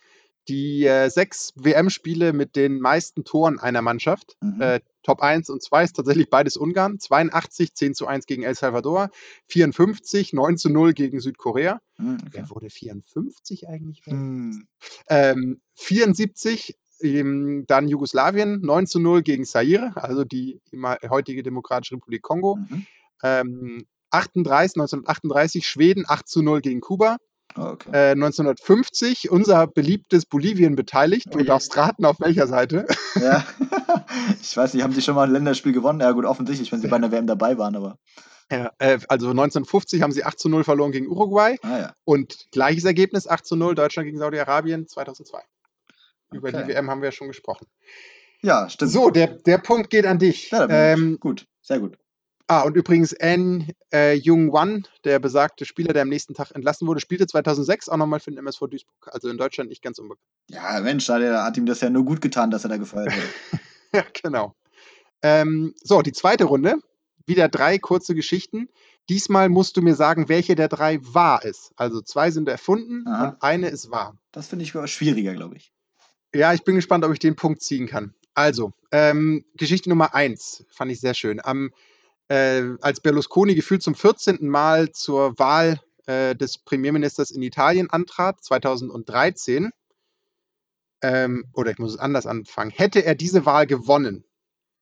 die 0.49 0.85
äh, 0.85 1.09
sechs 1.09 1.53
WM-Spiele 1.55 2.33
mit 2.33 2.55
den 2.55 2.79
meisten 2.79 3.23
Toren 3.23 3.59
einer 3.59 3.81
Mannschaft. 3.81 4.35
Mhm. 4.41 4.61
Äh, 4.61 4.79
Top 5.09 5.23
1 5.23 5.49
und 5.49 5.63
2 5.63 5.85
ist 5.85 5.95
tatsächlich 5.95 6.29
beides 6.29 6.55
Ungarn. 6.55 6.99
82, 6.99 7.73
10 7.73 7.95
zu 7.95 8.05
1 8.05 8.27
gegen 8.27 8.43
El 8.43 8.53
Salvador. 8.53 9.09
54, 9.47 10.33
9 10.33 10.57
zu 10.57 10.69
0 10.69 10.93
gegen 10.93 11.19
Südkorea. 11.19 11.81
Mhm, 11.97 12.17
okay. 12.21 12.29
Wer 12.31 12.49
wurde 12.51 12.69
54 12.69 13.67
eigentlich? 13.67 14.05
Mhm. 14.05 14.67
Ähm, 15.07 15.61
74 15.73 16.77
ähm, 17.01 17.63
dann 17.65 17.87
Jugoslawien 17.87 18.61
9 18.61 18.85
zu 18.85 18.99
0 18.99 19.23
gegen 19.23 19.45
Zaire, 19.45 19.93
also 19.95 20.25
die 20.25 20.61
heutige 21.09 21.41
Demokratische 21.41 21.95
Republik 21.95 22.21
Kongo. 22.21 22.57
Mhm. 22.57 22.85
Ähm, 23.23 23.87
38, 24.11 24.75
1938 24.75 25.67
Schweden 25.67 26.05
8 26.07 26.27
zu 26.27 26.43
0 26.43 26.61
gegen 26.61 26.81
Kuba. 26.81 27.17
Okay. 27.55 27.89
Äh, 27.91 28.11
1950 28.11 29.31
unser 29.31 29.67
beliebtes 29.67 30.25
Bolivien 30.25 30.75
beteiligt. 30.75 31.27
Du 31.31 31.43
darfst 31.43 31.75
raten, 31.75 32.05
auf 32.05 32.19
welcher 32.19 32.47
Seite. 32.47 32.85
Ja, 33.15 33.43
ich 34.41 34.55
weiß 34.55 34.73
nicht, 34.73 34.83
haben 34.83 34.93
sie 34.93 35.01
schon 35.01 35.15
mal 35.15 35.27
ein 35.27 35.33
Länderspiel 35.33 35.73
gewonnen? 35.73 35.99
Ja, 35.99 36.11
gut, 36.11 36.25
offensichtlich, 36.25 36.71
wenn 36.71 36.79
sie 36.79 36.87
bei 36.87 36.95
einer 36.95 37.11
WM 37.11 37.27
dabei 37.27 37.57
waren, 37.57 37.75
aber. 37.75 37.97
Ja, 38.51 38.71
äh, 38.79 38.99
also 39.07 39.29
1950 39.29 40.01
haben 40.01 40.11
sie 40.11 40.23
8 40.23 40.39
zu 40.39 40.49
0 40.49 40.63
verloren 40.63 40.91
gegen 40.91 41.07
Uruguay. 41.07 41.57
Ah, 41.61 41.77
ja. 41.77 41.93
Und 42.03 42.47
gleiches 42.51 42.83
Ergebnis, 42.85 43.27
8 43.27 43.45
zu 43.45 43.55
0 43.55 43.75
Deutschland 43.75 44.07
gegen 44.07 44.17
Saudi-Arabien 44.17 44.87
2002. 44.87 45.41
Über 46.31 46.49
okay. 46.49 46.63
die 46.63 46.69
WM 46.69 46.89
haben 46.89 47.01
wir 47.01 47.09
ja 47.09 47.11
schon 47.11 47.27
gesprochen. 47.27 47.67
Ja, 48.41 48.69
stimmt. 48.69 48.91
So, 48.91 49.09
der, 49.09 49.27
der 49.27 49.57
Punkt 49.57 49.89
geht 49.89 50.05
an 50.05 50.17
dich. 50.17 50.49
Ja, 50.51 50.67
ähm, 50.69 51.17
gut, 51.19 51.45
sehr 51.61 51.79
gut. 51.79 51.97
Ah, 52.49 52.63
und 52.63 52.75
übrigens 52.75 53.13
N. 53.13 53.71
Äh, 53.93 54.15
Jung 54.15 54.51
Wan, 54.51 54.87
der 55.03 55.19
besagte 55.19 55.65
Spieler, 55.65 55.93
der 55.93 56.01
am 56.01 56.09
nächsten 56.09 56.33
Tag 56.33 56.51
entlassen 56.51 56.87
wurde, 56.87 56.99
spielte 56.99 57.27
2006 57.27 57.89
auch 57.89 57.97
nochmal 57.97 58.19
für 58.19 58.31
den 58.31 58.39
MSV 58.39 58.61
Duisburg. 58.61 59.13
Also 59.13 59.29
in 59.29 59.37
Deutschland 59.37 59.69
nicht 59.69 59.83
ganz 59.83 59.99
unbekannt. 59.99 60.25
Ja, 60.49 60.79
Mensch, 60.81 61.05
der 61.05 61.43
hat 61.43 61.57
ihm 61.57 61.67
das 61.67 61.81
ja 61.81 61.89
nur 61.89 62.05
gut 62.05 62.21
getan, 62.21 62.49
dass 62.49 62.63
er 62.63 62.71
da 62.71 62.77
gefeuert 62.77 63.13
wurde. 63.15 63.61
ja, 63.93 64.03
genau. 64.21 64.55
Ähm, 65.21 65.75
so, 65.83 66.01
die 66.01 66.11
zweite 66.11 66.45
Runde. 66.45 66.75
Wieder 67.27 67.47
drei 67.47 67.77
kurze 67.77 68.15
Geschichten, 68.15 68.69
Diesmal 69.09 69.49
musst 69.49 69.75
du 69.75 69.81
mir 69.81 69.95
sagen, 69.95 70.29
welche 70.29 70.53
der 70.53 70.67
drei 70.67 70.99
wahr 71.01 71.43
ist. 71.43 71.71
Also 71.75 71.99
zwei 72.01 72.29
sind 72.29 72.47
erfunden 72.47 73.07
Aha. 73.07 73.29
und 73.29 73.41
eine 73.41 73.69
ist 73.69 73.89
wahr. 73.89 74.15
Das 74.31 74.47
finde 74.47 74.63
ich 74.63 74.73
schwieriger, 74.91 75.33
glaube 75.33 75.57
ich. 75.57 75.73
Ja, 76.33 76.53
ich 76.53 76.63
bin 76.63 76.75
gespannt, 76.75 77.03
ob 77.03 77.11
ich 77.11 77.17
den 77.17 77.35
Punkt 77.35 77.63
ziehen 77.63 77.87
kann. 77.87 78.13
Also, 78.35 78.71
ähm, 78.91 79.43
Geschichte 79.55 79.89
Nummer 79.89 80.13
eins 80.13 80.63
fand 80.69 80.91
ich 80.91 80.99
sehr 80.99 81.15
schön. 81.15 81.43
Am, 81.43 81.71
äh, 82.29 82.63
als 82.81 83.01
Berlusconi 83.01 83.55
gefühlt 83.55 83.83
zum 83.83 83.95
14. 83.95 84.47
Mal 84.47 84.91
zur 84.91 85.37
Wahl 85.37 85.81
äh, 86.05 86.35
des 86.35 86.57
Premierministers 86.57 87.31
in 87.31 87.41
Italien 87.41 87.89
antrat, 87.89 88.43
2013, 88.43 89.71
ähm, 91.01 91.45
oder 91.53 91.71
ich 91.71 91.77
muss 91.77 91.93
es 91.93 91.99
anders 91.99 92.25
anfangen, 92.25 92.71
hätte 92.71 93.03
er 93.05 93.15
diese 93.15 93.45
Wahl 93.45 93.67
gewonnen, 93.67 94.23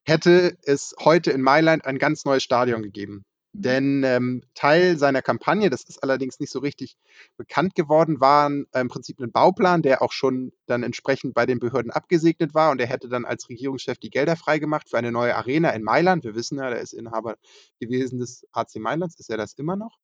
hätte 0.05 0.57
es 0.63 0.95
heute 0.99 1.31
in 1.31 1.41
Mailand 1.41 1.85
ein 1.85 1.99
ganz 1.99 2.25
neues 2.25 2.43
Stadion 2.43 2.83
gegeben. 2.83 3.23
Denn 3.59 4.03
ähm, 4.03 4.43
Teil 4.53 4.97
seiner 4.99 5.23
Kampagne, 5.23 5.71
das 5.71 5.83
ist 5.83 6.03
allerdings 6.03 6.39
nicht 6.39 6.51
so 6.51 6.59
richtig 6.59 6.95
bekannt 7.37 7.73
geworden, 7.73 8.19
war 8.19 8.51
äh, 8.51 8.79
im 8.79 8.87
Prinzip 8.87 9.19
ein 9.19 9.31
Bauplan, 9.31 9.81
der 9.81 10.03
auch 10.03 10.11
schon 10.11 10.51
dann 10.67 10.83
entsprechend 10.83 11.33
bei 11.33 11.47
den 11.47 11.57
Behörden 11.57 11.89
abgesegnet 11.89 12.53
war 12.53 12.69
und 12.69 12.79
er 12.79 12.85
hätte 12.85 13.09
dann 13.09 13.25
als 13.25 13.49
Regierungschef 13.49 13.97
die 13.97 14.11
Gelder 14.11 14.35
freigemacht 14.35 14.89
für 14.89 14.97
eine 14.99 15.11
neue 15.11 15.35
Arena 15.35 15.71
in 15.71 15.81
Mailand. 15.81 16.23
Wir 16.23 16.35
wissen 16.35 16.59
ja, 16.59 16.69
der 16.69 16.81
ist 16.81 16.93
Inhaber 16.93 17.37
gewesen 17.79 18.19
des 18.19 18.45
AC 18.51 18.75
Mailands. 18.75 19.19
Ist 19.19 19.31
er 19.31 19.37
das 19.37 19.53
immer 19.53 19.75
noch? 19.75 19.97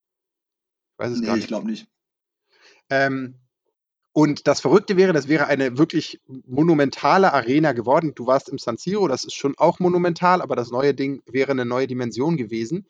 Ich 0.94 1.00
weiß 1.06 1.12
es 1.12 1.20
nee, 1.20 1.28
gar 1.28 1.36
nicht. 1.36 1.44
ich 1.44 1.48
glaube 1.48 1.68
nicht. 1.68 1.88
Ähm, 2.90 3.36
und 4.16 4.48
das 4.48 4.62
Verrückte 4.62 4.96
wäre, 4.96 5.12
das 5.12 5.28
wäre 5.28 5.48
eine 5.48 5.80
wirklich 5.80 6.22
monumentale 6.28 7.34
Arena 7.34 7.72
geworden. 7.72 8.14
Du 8.14 8.28
warst 8.28 8.48
im 8.48 8.60
San 8.60 8.78
Siro, 8.78 9.08
das 9.08 9.26
ist 9.26 9.34
schon 9.34 9.56
auch 9.58 9.80
monumental, 9.80 10.44
aber 10.44 10.56
das 10.56 10.70
neue 10.70 10.94
Ding 10.94 11.24
wäre 11.26 11.52
eine 11.52 11.66
neue 11.66 11.88
Dimension 11.88 12.38
gewesen. 12.38 12.86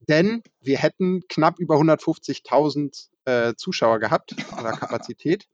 Denn 0.00 0.42
wir 0.60 0.78
hätten 0.78 1.22
knapp 1.28 1.58
über 1.58 1.76
150.000 1.76 3.08
äh, 3.24 3.54
Zuschauer 3.56 4.00
gehabt 4.00 4.34
an 4.52 4.64
der 4.64 4.72
Kapazität. 4.78 5.46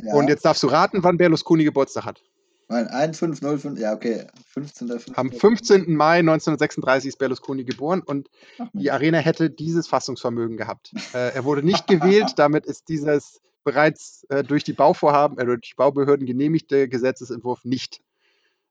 Ja. 0.00 0.14
Und 0.14 0.28
jetzt 0.28 0.44
darfst 0.44 0.62
du 0.62 0.68
raten, 0.68 1.02
wann 1.02 1.18
Berlusconi 1.18 1.64
Geburtstag 1.64 2.04
hat. 2.04 2.22
Nein, 2.70 2.86
1505, 2.86 3.78
ja, 3.78 3.94
okay. 3.94 4.26
15. 4.52 4.88
15. 4.88 5.16
Am 5.16 5.32
15. 5.32 5.96
Mai 5.96 6.18
1936 6.18 7.08
ist 7.08 7.18
Berlusconi 7.18 7.64
geboren 7.64 8.02
und 8.04 8.28
die 8.74 8.90
Arena 8.90 9.18
hätte 9.18 9.48
dieses 9.48 9.88
Fassungsvermögen 9.88 10.58
gehabt. 10.58 10.92
äh, 11.14 11.34
er 11.34 11.44
wurde 11.44 11.62
nicht 11.62 11.86
gewählt, 11.86 12.32
damit 12.36 12.66
ist 12.66 12.88
dieses 12.88 13.40
bereits 13.64 14.24
äh, 14.28 14.44
durch 14.44 14.64
die 14.64 14.74
Bauvorhaben, 14.74 15.38
äh, 15.38 15.46
durch 15.46 15.60
die 15.60 15.74
Baubehörden 15.76 16.26
genehmigte 16.26 16.88
Gesetzesentwurf 16.88 17.64
nicht 17.64 18.02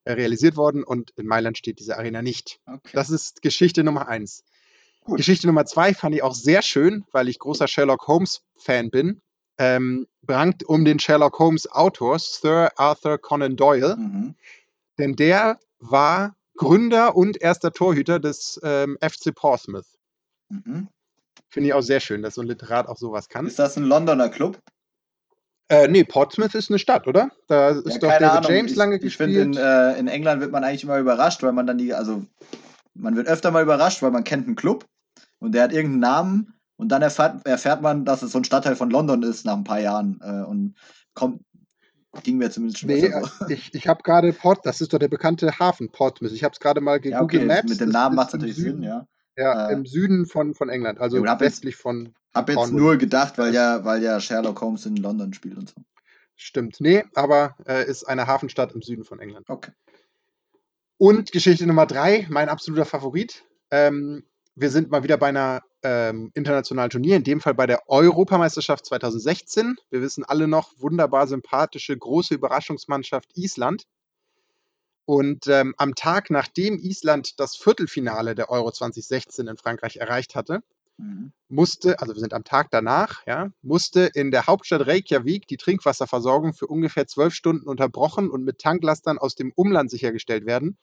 äh, 0.04 0.14
realisiert 0.14 0.58
worden 0.58 0.84
und 0.84 1.12
in 1.18 1.26
Mailand 1.26 1.58
steht 1.58 1.80
diese 1.80 1.98
Arena 1.98 2.22
nicht. 2.22 2.60
Okay. 2.68 2.92
Das 2.94 3.10
ist 3.10 3.42
Geschichte 3.42 3.84
Nummer 3.84 4.08
eins. 4.08 4.44
Gut. 5.06 5.18
Geschichte 5.18 5.48
Nummer 5.48 5.66
zwei 5.66 5.96
fand 5.96 6.14
ich 6.14 6.22
auch 6.22 6.36
sehr 6.36 6.62
schön, 6.62 7.04
weil 7.12 7.30
ich 7.30 7.40
großer 7.40 7.68
Sherlock 7.68 8.08
Holmes-Fan 8.08 8.92
bin 8.92 9.22
ähm, 9.58 10.08
rankt 10.28 10.64
um 10.64 10.86
den 10.86 11.00
Sherlock 11.00 11.40
Holmes 11.40 11.72
Autor 11.72 12.20
Sir 12.20 12.72
Arthur 12.76 13.18
Conan 13.18 13.56
Doyle. 13.56 13.96
Mhm. 13.98 14.36
Denn 14.98 15.16
der 15.16 15.60
war 15.80 16.36
Gründer 16.56 17.16
und 17.16 17.42
erster 17.42 17.72
Torhüter 17.72 18.20
des 18.20 18.60
ähm, 18.64 18.98
FC 19.02 19.34
Portsmouth. 19.34 19.86
Mhm. 20.50 20.88
Finde 21.50 21.70
ich 21.70 21.74
auch 21.74 21.82
sehr 21.82 22.00
schön, 22.00 22.24
dass 22.24 22.36
so 22.36 22.42
ein 22.42 22.48
Literat 22.48 22.88
auch 22.88 22.98
sowas 22.98 23.30
kann. 23.30 23.48
Ist 23.48 23.60
das 23.60 23.78
ein 23.78 23.84
Londoner 23.84 24.30
Club? 24.30 24.60
Äh, 25.70 25.88
nee, 25.88 26.04
Portsmouth 26.04 26.56
ist 26.56 26.70
eine 26.70 26.80
Stadt, 26.80 27.08
oder? 27.08 27.30
Da 27.48 27.70
ist 27.70 27.86
ja, 27.86 28.00
doch 28.00 28.10
David 28.10 28.30
Ahnung. 28.30 28.52
James 28.52 28.72
ich, 28.72 28.78
lange 28.78 28.96
ich 28.96 29.02
gespielt. 29.02 29.30
Ich 29.30 29.36
finde, 29.36 29.60
in, 29.60 29.66
äh, 29.66 30.00
in, 30.00 30.08
England 30.08 30.42
wird 30.42 30.52
man 30.52 30.64
eigentlich 30.64 30.84
immer 30.84 30.98
überrascht, 30.98 31.44
weil 31.44 31.52
man 31.52 31.68
dann 31.68 31.78
die, 31.78 31.94
also 31.94 32.26
man 32.94 33.16
wird 33.16 33.28
öfter 33.28 33.52
mal 33.52 33.64
überrascht, 33.64 34.02
weil 34.02 34.12
man 34.12 34.24
kennt 34.24 34.48
einen 34.48 34.56
Club 34.56 34.86
und 35.40 35.54
der 35.54 35.64
hat 35.64 35.74
irgendeinen 35.74 36.00
Namen 36.00 36.57
und 36.78 36.90
dann 36.90 37.02
erfährt, 37.02 37.46
erfährt 37.46 37.82
man, 37.82 38.06
dass 38.06 38.22
es 38.22 38.32
so 38.32 38.38
ein 38.38 38.44
Stadtteil 38.44 38.76
von 38.76 38.90
London 38.90 39.24
ist 39.24 39.46
nach 39.46 39.58
ein 39.58 39.64
paar 39.64 39.80
Jahren. 39.80 40.20
Äh, 40.22 40.44
und 40.44 40.76
kommt, 41.14 41.42
ging 42.24 42.38
mir 42.38 42.50
zumindest 42.52 42.80
schon 42.80 42.90
nee, 42.90 43.12
so. 43.12 43.46
Ich, 43.50 43.74
ich 43.74 43.88
habe 43.88 44.04
gerade 44.04 44.32
Port, 44.32 44.66
das 44.66 44.80
ist 44.82 44.94
doch 44.94 45.00
der 45.00 45.08
bekannte 45.08 45.60
Hafen 45.60 45.92
Portsmouth. 45.92 46.32
Ich 46.32 46.44
habe 46.44 46.54
es 46.54 46.60
gerade 46.60 46.80
mal 46.80 47.00
gegoogelt 47.00 47.42
ja, 47.42 47.46
okay, 47.46 47.46
Maps. 47.46 47.70
Mit 47.70 47.82
dem 47.82 47.90
Namen 47.90 48.16
macht 48.16 48.28
es 48.28 48.34
natürlich 48.34 48.56
Sinn, 48.56 48.84
ja. 48.84 49.08
Ja, 49.36 49.70
äh, 49.70 49.74
im 49.74 49.86
Süden 49.86 50.26
von, 50.26 50.56
von 50.56 50.70
England, 50.70 51.00
also 51.00 51.24
ja, 51.24 51.40
westlich 51.40 51.76
jetzt, 51.76 51.82
von. 51.82 52.14
Hab 52.34 52.50
jetzt 52.50 52.72
nur 52.72 52.98
gedacht, 52.98 53.38
weil 53.38 53.54
ja, 53.54 53.84
weil 53.86 54.02
ja 54.02 54.20
Sherlock 54.20 54.62
Holmes 54.62 54.86
in 54.86 54.96
London 54.96 55.34
spielt 55.34 55.58
und 55.58 55.70
so. 55.70 55.76
Stimmt. 56.36 56.80
Nee, 56.80 57.04
aber 57.16 57.56
äh, 57.66 57.88
ist 57.88 58.08
eine 58.08 58.28
Hafenstadt 58.28 58.74
im 58.74 58.82
Süden 58.82 59.04
von 59.04 59.20
England. 59.20 59.50
Okay. 59.50 59.72
Und 60.98 61.32
Geschichte 61.32 61.66
Nummer 61.66 61.86
drei, 61.86 62.28
mein 62.30 62.50
absoluter 62.50 62.86
Favorit. 62.86 63.44
Ähm, 63.72 64.24
wir 64.60 64.72
sind 64.72 64.90
mal 64.90 65.04
wieder 65.04 65.18
bei 65.18 65.28
einer 65.28 65.62
ähm, 65.84 66.32
internationalen 66.34 66.90
Turnier, 66.90 67.16
in 67.16 67.24
dem 67.24 67.42
Fall 67.42 67.54
bei 67.54 67.68
der 67.68 67.88
Europameisterschaft 67.88 68.88
2016. 68.88 69.78
Wir 69.92 70.02
wissen 70.02 70.24
alle 70.24 70.48
noch, 70.48 70.74
wunderbar 70.80 71.28
sympathische, 71.28 71.96
große 71.96 72.34
Überraschungsmannschaft 72.34 73.30
Island. 73.36 73.84
Und 75.06 75.46
ähm, 75.46 75.76
am 75.78 75.94
Tag, 75.94 76.32
nachdem 76.32 76.80
Island 76.80 77.40
das 77.40 77.56
Viertelfinale 77.56 78.34
der 78.34 78.50
Euro 78.50 78.72
2016 78.72 79.48
in 79.48 79.58
Frankreich 79.58 79.98
erreicht 79.98 80.34
hatte, 80.34 80.64
mhm. 80.98 81.34
musste, 81.50 82.00
also 82.00 82.16
wir 82.16 82.20
sind 82.20 82.34
am 82.34 82.44
Tag 82.44 82.70
danach, 82.72 83.26
ja, 83.28 83.52
musste 83.62 84.10
in 84.16 84.32
der 84.32 84.48
Hauptstadt 84.48 84.88
Reykjavik 84.88 85.48
die 85.48 85.58
Trinkwasserversorgung 85.58 86.56
für 86.56 86.66
ungefähr 86.66 87.06
zwölf 87.06 87.36
Stunden 87.36 87.68
unterbrochen 87.68 88.32
und 88.32 88.44
mit 88.44 88.58
Tanklastern 88.58 89.20
aus 89.20 89.36
dem 89.36 89.54
Umland 89.56 89.92
sichergestellt 89.92 90.48
werden, 90.48 90.80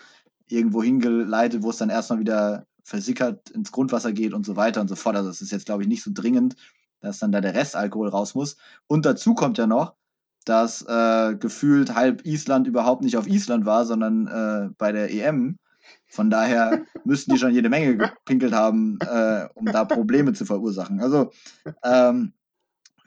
irgendwo 0.47 0.83
hingeleitet, 0.83 1.63
wo 1.63 1.71
es 1.71 1.77
dann 1.77 1.89
erstmal 1.89 2.19
wieder 2.19 2.67
versickert 2.83 3.49
ins 3.49 3.71
Grundwasser 3.71 4.11
geht 4.11 4.31
und 4.31 4.45
so 4.45 4.55
weiter 4.57 4.79
und 4.79 4.89
so 4.89 4.95
fort. 4.95 5.15
Also 5.15 5.29
das 5.29 5.41
ist 5.41 5.51
jetzt, 5.51 5.65
glaube 5.65 5.81
ich, 5.81 5.89
nicht 5.89 6.03
so 6.03 6.11
dringend, 6.13 6.55
dass 6.99 7.17
dann 7.17 7.31
da 7.31 7.41
der 7.41 7.55
Restalkohol 7.55 8.09
raus 8.09 8.35
muss. 8.35 8.57
Und 8.85 9.07
dazu 9.07 9.33
kommt 9.33 9.57
ja 9.57 9.65
noch, 9.65 9.95
dass 10.45 10.83
äh, 10.83 11.35
gefühlt 11.35 11.95
halb 11.95 12.23
Island 12.23 12.67
überhaupt 12.67 13.01
nicht 13.01 13.17
auf 13.17 13.25
Island 13.25 13.65
war, 13.65 13.85
sondern 13.85 14.27
äh, 14.27 14.69
bei 14.77 14.91
der 14.91 15.11
EM. 15.11 15.57
Von 16.05 16.29
daher 16.29 16.83
müssten 17.05 17.33
die 17.33 17.39
schon 17.39 17.55
jede 17.55 17.69
Menge 17.69 17.97
gepinkelt 17.97 18.53
haben, 18.53 18.99
äh, 18.99 19.47
um 19.55 19.65
da 19.65 19.83
Probleme 19.83 20.33
zu 20.33 20.45
verursachen. 20.45 20.99
Also 21.01 21.31
ähm, 21.83 22.33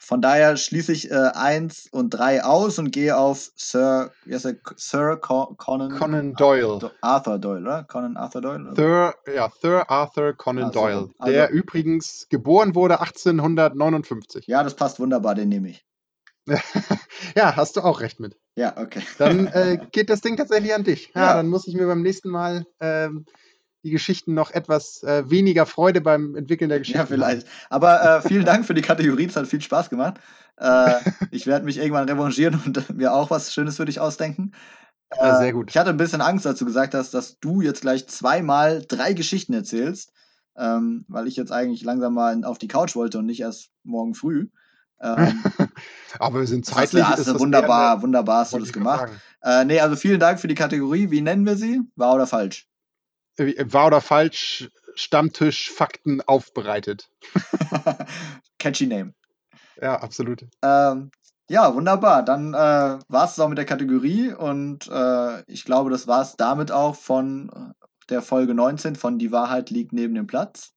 von 0.05 0.21
daher 0.21 0.57
schließe 0.57 0.93
ich 0.93 1.11
äh, 1.11 1.15
1 1.15 1.89
und 1.91 2.11
3 2.11 2.45
aus 2.45 2.79
und 2.79 2.91
gehe 2.91 3.17
auf 3.17 3.51
Sir, 3.57 4.13
wie 4.25 4.35
heißt 4.35 4.45
er? 4.45 4.55
Sir 4.77 5.17
Con 5.17 5.57
Conan, 5.57 5.97
Conan 5.97 6.35
Doyle. 6.35 6.91
Arthur 7.01 7.39
Doyle, 7.39 7.63
oder? 7.63 7.85
Conan 7.85 8.17
Arthur 8.17 8.43
Doyle? 8.43 8.75
Sir, 8.77 9.15
ja, 9.35 9.51
Sir 9.61 9.91
Arthur 9.91 10.35
Conan 10.35 10.65
also, 10.65 10.81
Doyle, 10.81 11.09
der 11.27 11.45
also, 11.45 11.55
übrigens 11.55 12.27
geboren 12.29 12.75
wurde 12.75 13.01
1859. 13.01 14.47
Ja, 14.47 14.63
das 14.63 14.75
passt 14.75 15.01
wunderbar, 15.01 15.35
den 15.35 15.49
nehme 15.49 15.71
ich. 15.71 15.87
ja, 17.35 17.57
hast 17.57 17.77
du 17.77 17.81
auch 17.81 18.01
recht 18.01 18.21
mit. 18.21 18.37
Ja, 18.57 18.77
okay. 18.77 19.03
Dann 19.19 19.47
äh, 19.47 19.79
geht 19.93 20.11
das 20.11 20.21
Ding 20.21 20.37
tatsächlich 20.37 20.75
an 20.75 20.85
dich. 20.85 21.13
Ja, 21.15 21.23
ja, 21.23 21.35
dann 21.35 21.49
muss 21.49 21.67
ich 21.67 21.75
mir 21.75 21.87
beim 21.87 22.03
nächsten 22.03 22.29
Mal 22.29 22.67
ähm, 22.81 23.25
die 23.85 23.91
Geschichten 23.91 24.35
noch 24.35 24.51
etwas 24.51 25.03
äh, 25.03 25.29
weniger 25.31 25.67
Freude 25.67 26.01
beim 26.01 26.35
Entwickeln 26.35 26.71
der 26.71 26.79
Geschichte. 26.79 26.95
Ja, 26.99 27.07
vielleicht. 27.07 27.47
Aber 27.71 28.03
äh, 28.03 28.23
vielen 28.23 28.45
Dank 28.45 28.65
für 28.65 28.75
die 28.75 28.83
Kategorie, 28.83 29.27
es 29.27 29.37
hat 29.37 29.47
viel 29.47 29.61
Spaß 29.61 29.91
gemacht. 29.91 30.15
Äh, 30.57 30.95
ich 31.31 31.47
werde 31.47 31.65
mich 31.65 31.79
irgendwann 31.79 32.09
revanchieren 32.09 32.61
und 32.65 32.89
mir 32.97 33.13
auch 33.13 33.31
was 33.31 33.53
Schönes 33.53 33.77
für 33.77 33.85
dich 33.85 34.01
ausdenken. 34.01 34.53
Ja, 35.17 35.39
sehr 35.39 35.53
gut. 35.53 35.71
Ich 35.71 35.77
hatte 35.77 35.91
ein 35.91 35.97
bisschen 35.97 36.21
Angst, 36.21 36.47
als 36.47 36.59
du 36.59 36.65
gesagt 36.65 36.95
hast, 36.95 37.15
dass 37.15 37.39
du 37.39 37.61
jetzt 37.61 37.83
gleich 37.83 38.09
zweimal 38.09 38.85
drei 38.87 39.13
Geschichten 39.13 39.53
erzählst, 39.53 40.13
ähm, 40.57 41.05
weil 41.09 41.29
ich 41.29 41.37
jetzt 41.37 41.53
eigentlich 41.53 41.83
langsam 41.83 42.15
mal 42.15 42.45
auf 42.45 42.59
die 42.59 42.69
Couch 42.69 42.97
wollte 42.97 43.19
und 43.19 43.27
nicht 43.27 43.41
erst 43.41 43.69
morgen 43.85 44.15
früh. 44.15 44.49
Ähm, 45.01 45.43
Aber 46.19 46.41
wir 46.41 46.47
sind 46.47 46.65
zeitlich. 46.65 47.05
Das 47.05 47.19
hast 47.19 47.29
du 47.29 47.39
wunderbar, 47.39 48.03
wunderbar 48.03 48.41
hast 48.41 48.55
du 48.55 48.59
das 48.59 48.73
gemacht. 48.73 49.13
Äh, 49.43 49.65
nee, 49.65 49.81
also 49.81 49.97
vielen 49.97 50.21
Dank 50.21 50.41
für 50.41 50.49
die 50.49 50.55
Kategorie. 50.55 51.11
Wie 51.11 51.21
nennen 51.21 51.45
wir 51.45 51.57
sie? 51.57 51.83
Wahr 51.97 52.15
oder 52.15 52.27
falsch? 52.27 52.69
Äh, 53.37 53.65
wahr 53.67 53.89
oder 53.89 54.01
falsch, 54.01 54.69
Stammtisch, 54.95 55.71
Fakten 55.71 56.21
aufbereitet. 56.23 57.11
Catchy 58.59 58.87
Name. 58.87 59.15
Ja, 59.81 59.97
absolut. 60.01 60.47
Ähm, 60.63 61.11
ja, 61.49 61.75
wunderbar. 61.75 62.25
Dann 62.25 62.55
äh, 62.55 62.57
war 62.57 63.25
es 63.25 63.39
auch 63.39 63.49
mit 63.49 63.59
der 63.59 63.65
Kategorie 63.65 64.33
und 64.33 64.89
äh, 64.89 65.43
ich 65.51 65.65
glaube, 65.65 65.91
das 65.91 66.07
war 66.07 66.23
es 66.23 66.37
damit 66.37 66.71
auch 66.71 66.95
von 66.95 67.75
der 68.09 68.23
Folge 68.23 68.55
19 68.55 68.97
von 68.97 69.19
Die 69.19 69.33
Wahrheit 69.33 69.71
liegt 69.71 69.93
neben 69.93 70.15
dem 70.15 70.27
Platz. 70.27 70.73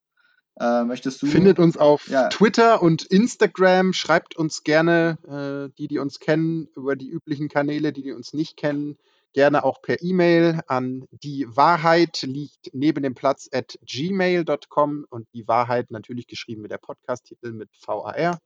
Äh, 0.59 0.83
möchtest 0.83 1.21
du? 1.21 1.27
Findet 1.27 1.59
uns 1.59 1.77
auf 1.77 2.07
ja. 2.07 2.29
Twitter 2.29 2.81
und 2.81 3.03
Instagram. 3.03 3.93
Schreibt 3.93 4.35
uns 4.35 4.63
gerne, 4.63 5.17
äh, 5.27 5.73
die, 5.77 5.87
die 5.87 5.99
uns 5.99 6.19
kennen, 6.19 6.67
über 6.75 6.95
die 6.95 7.09
üblichen 7.09 7.47
Kanäle, 7.47 7.93
die, 7.93 8.01
die 8.01 8.13
uns 8.13 8.33
nicht 8.33 8.57
kennen 8.57 8.97
gerne 9.37 9.63
auch 9.63 9.83
per 9.83 10.01
E-Mail 10.01 10.61
an 10.65 11.05
die 11.11 11.45
Wahrheit 11.47 12.23
liegt 12.23 12.73
neben 12.73 13.03
dem 13.03 13.13
Platz 13.13 13.47
at 13.53 13.77
gmail.com 13.83 15.05
und 15.11 15.27
die 15.35 15.47
Wahrheit 15.47 15.91
natürlich 15.91 16.25
geschrieben 16.25 16.63
mit 16.63 16.71
der 16.71 16.79
Podcast-Titel 16.79 17.51
mit 17.51 17.69
VAR. 17.85 18.39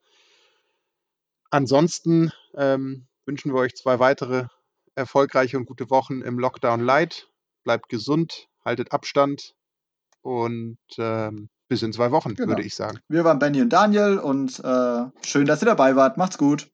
Ansonsten 1.49 2.33
ähm, 2.55 3.07
wünschen 3.25 3.53
wir 3.53 3.61
euch 3.61 3.73
zwei 3.75 3.99
weitere 3.99 4.47
erfolgreiche 4.93 5.57
und 5.57 5.65
gute 5.65 5.89
Wochen 5.89 6.23
im 6.23 6.37
Lockdown 6.37 6.81
Light. 6.81 7.29
Bleibt 7.63 7.87
gesund, 7.87 8.49
haltet 8.65 8.91
Abstand 8.91 9.55
und 10.19 10.77
ähm, 10.97 11.47
bis 11.69 11.83
in 11.83 11.93
zwei 11.93 12.11
Wochen, 12.11 12.35
genau. 12.35 12.49
würde 12.49 12.63
ich 12.63 12.75
sagen. 12.75 12.99
Wir 13.07 13.23
waren 13.23 13.39
Benny 13.39 13.61
und 13.61 13.69
Daniel 13.69 14.17
und 14.17 14.59
äh, 14.59 15.05
schön, 15.25 15.45
dass 15.45 15.63
ihr 15.63 15.67
dabei 15.67 15.95
wart. 15.95 16.17
Macht's 16.17 16.37
gut. 16.37 16.69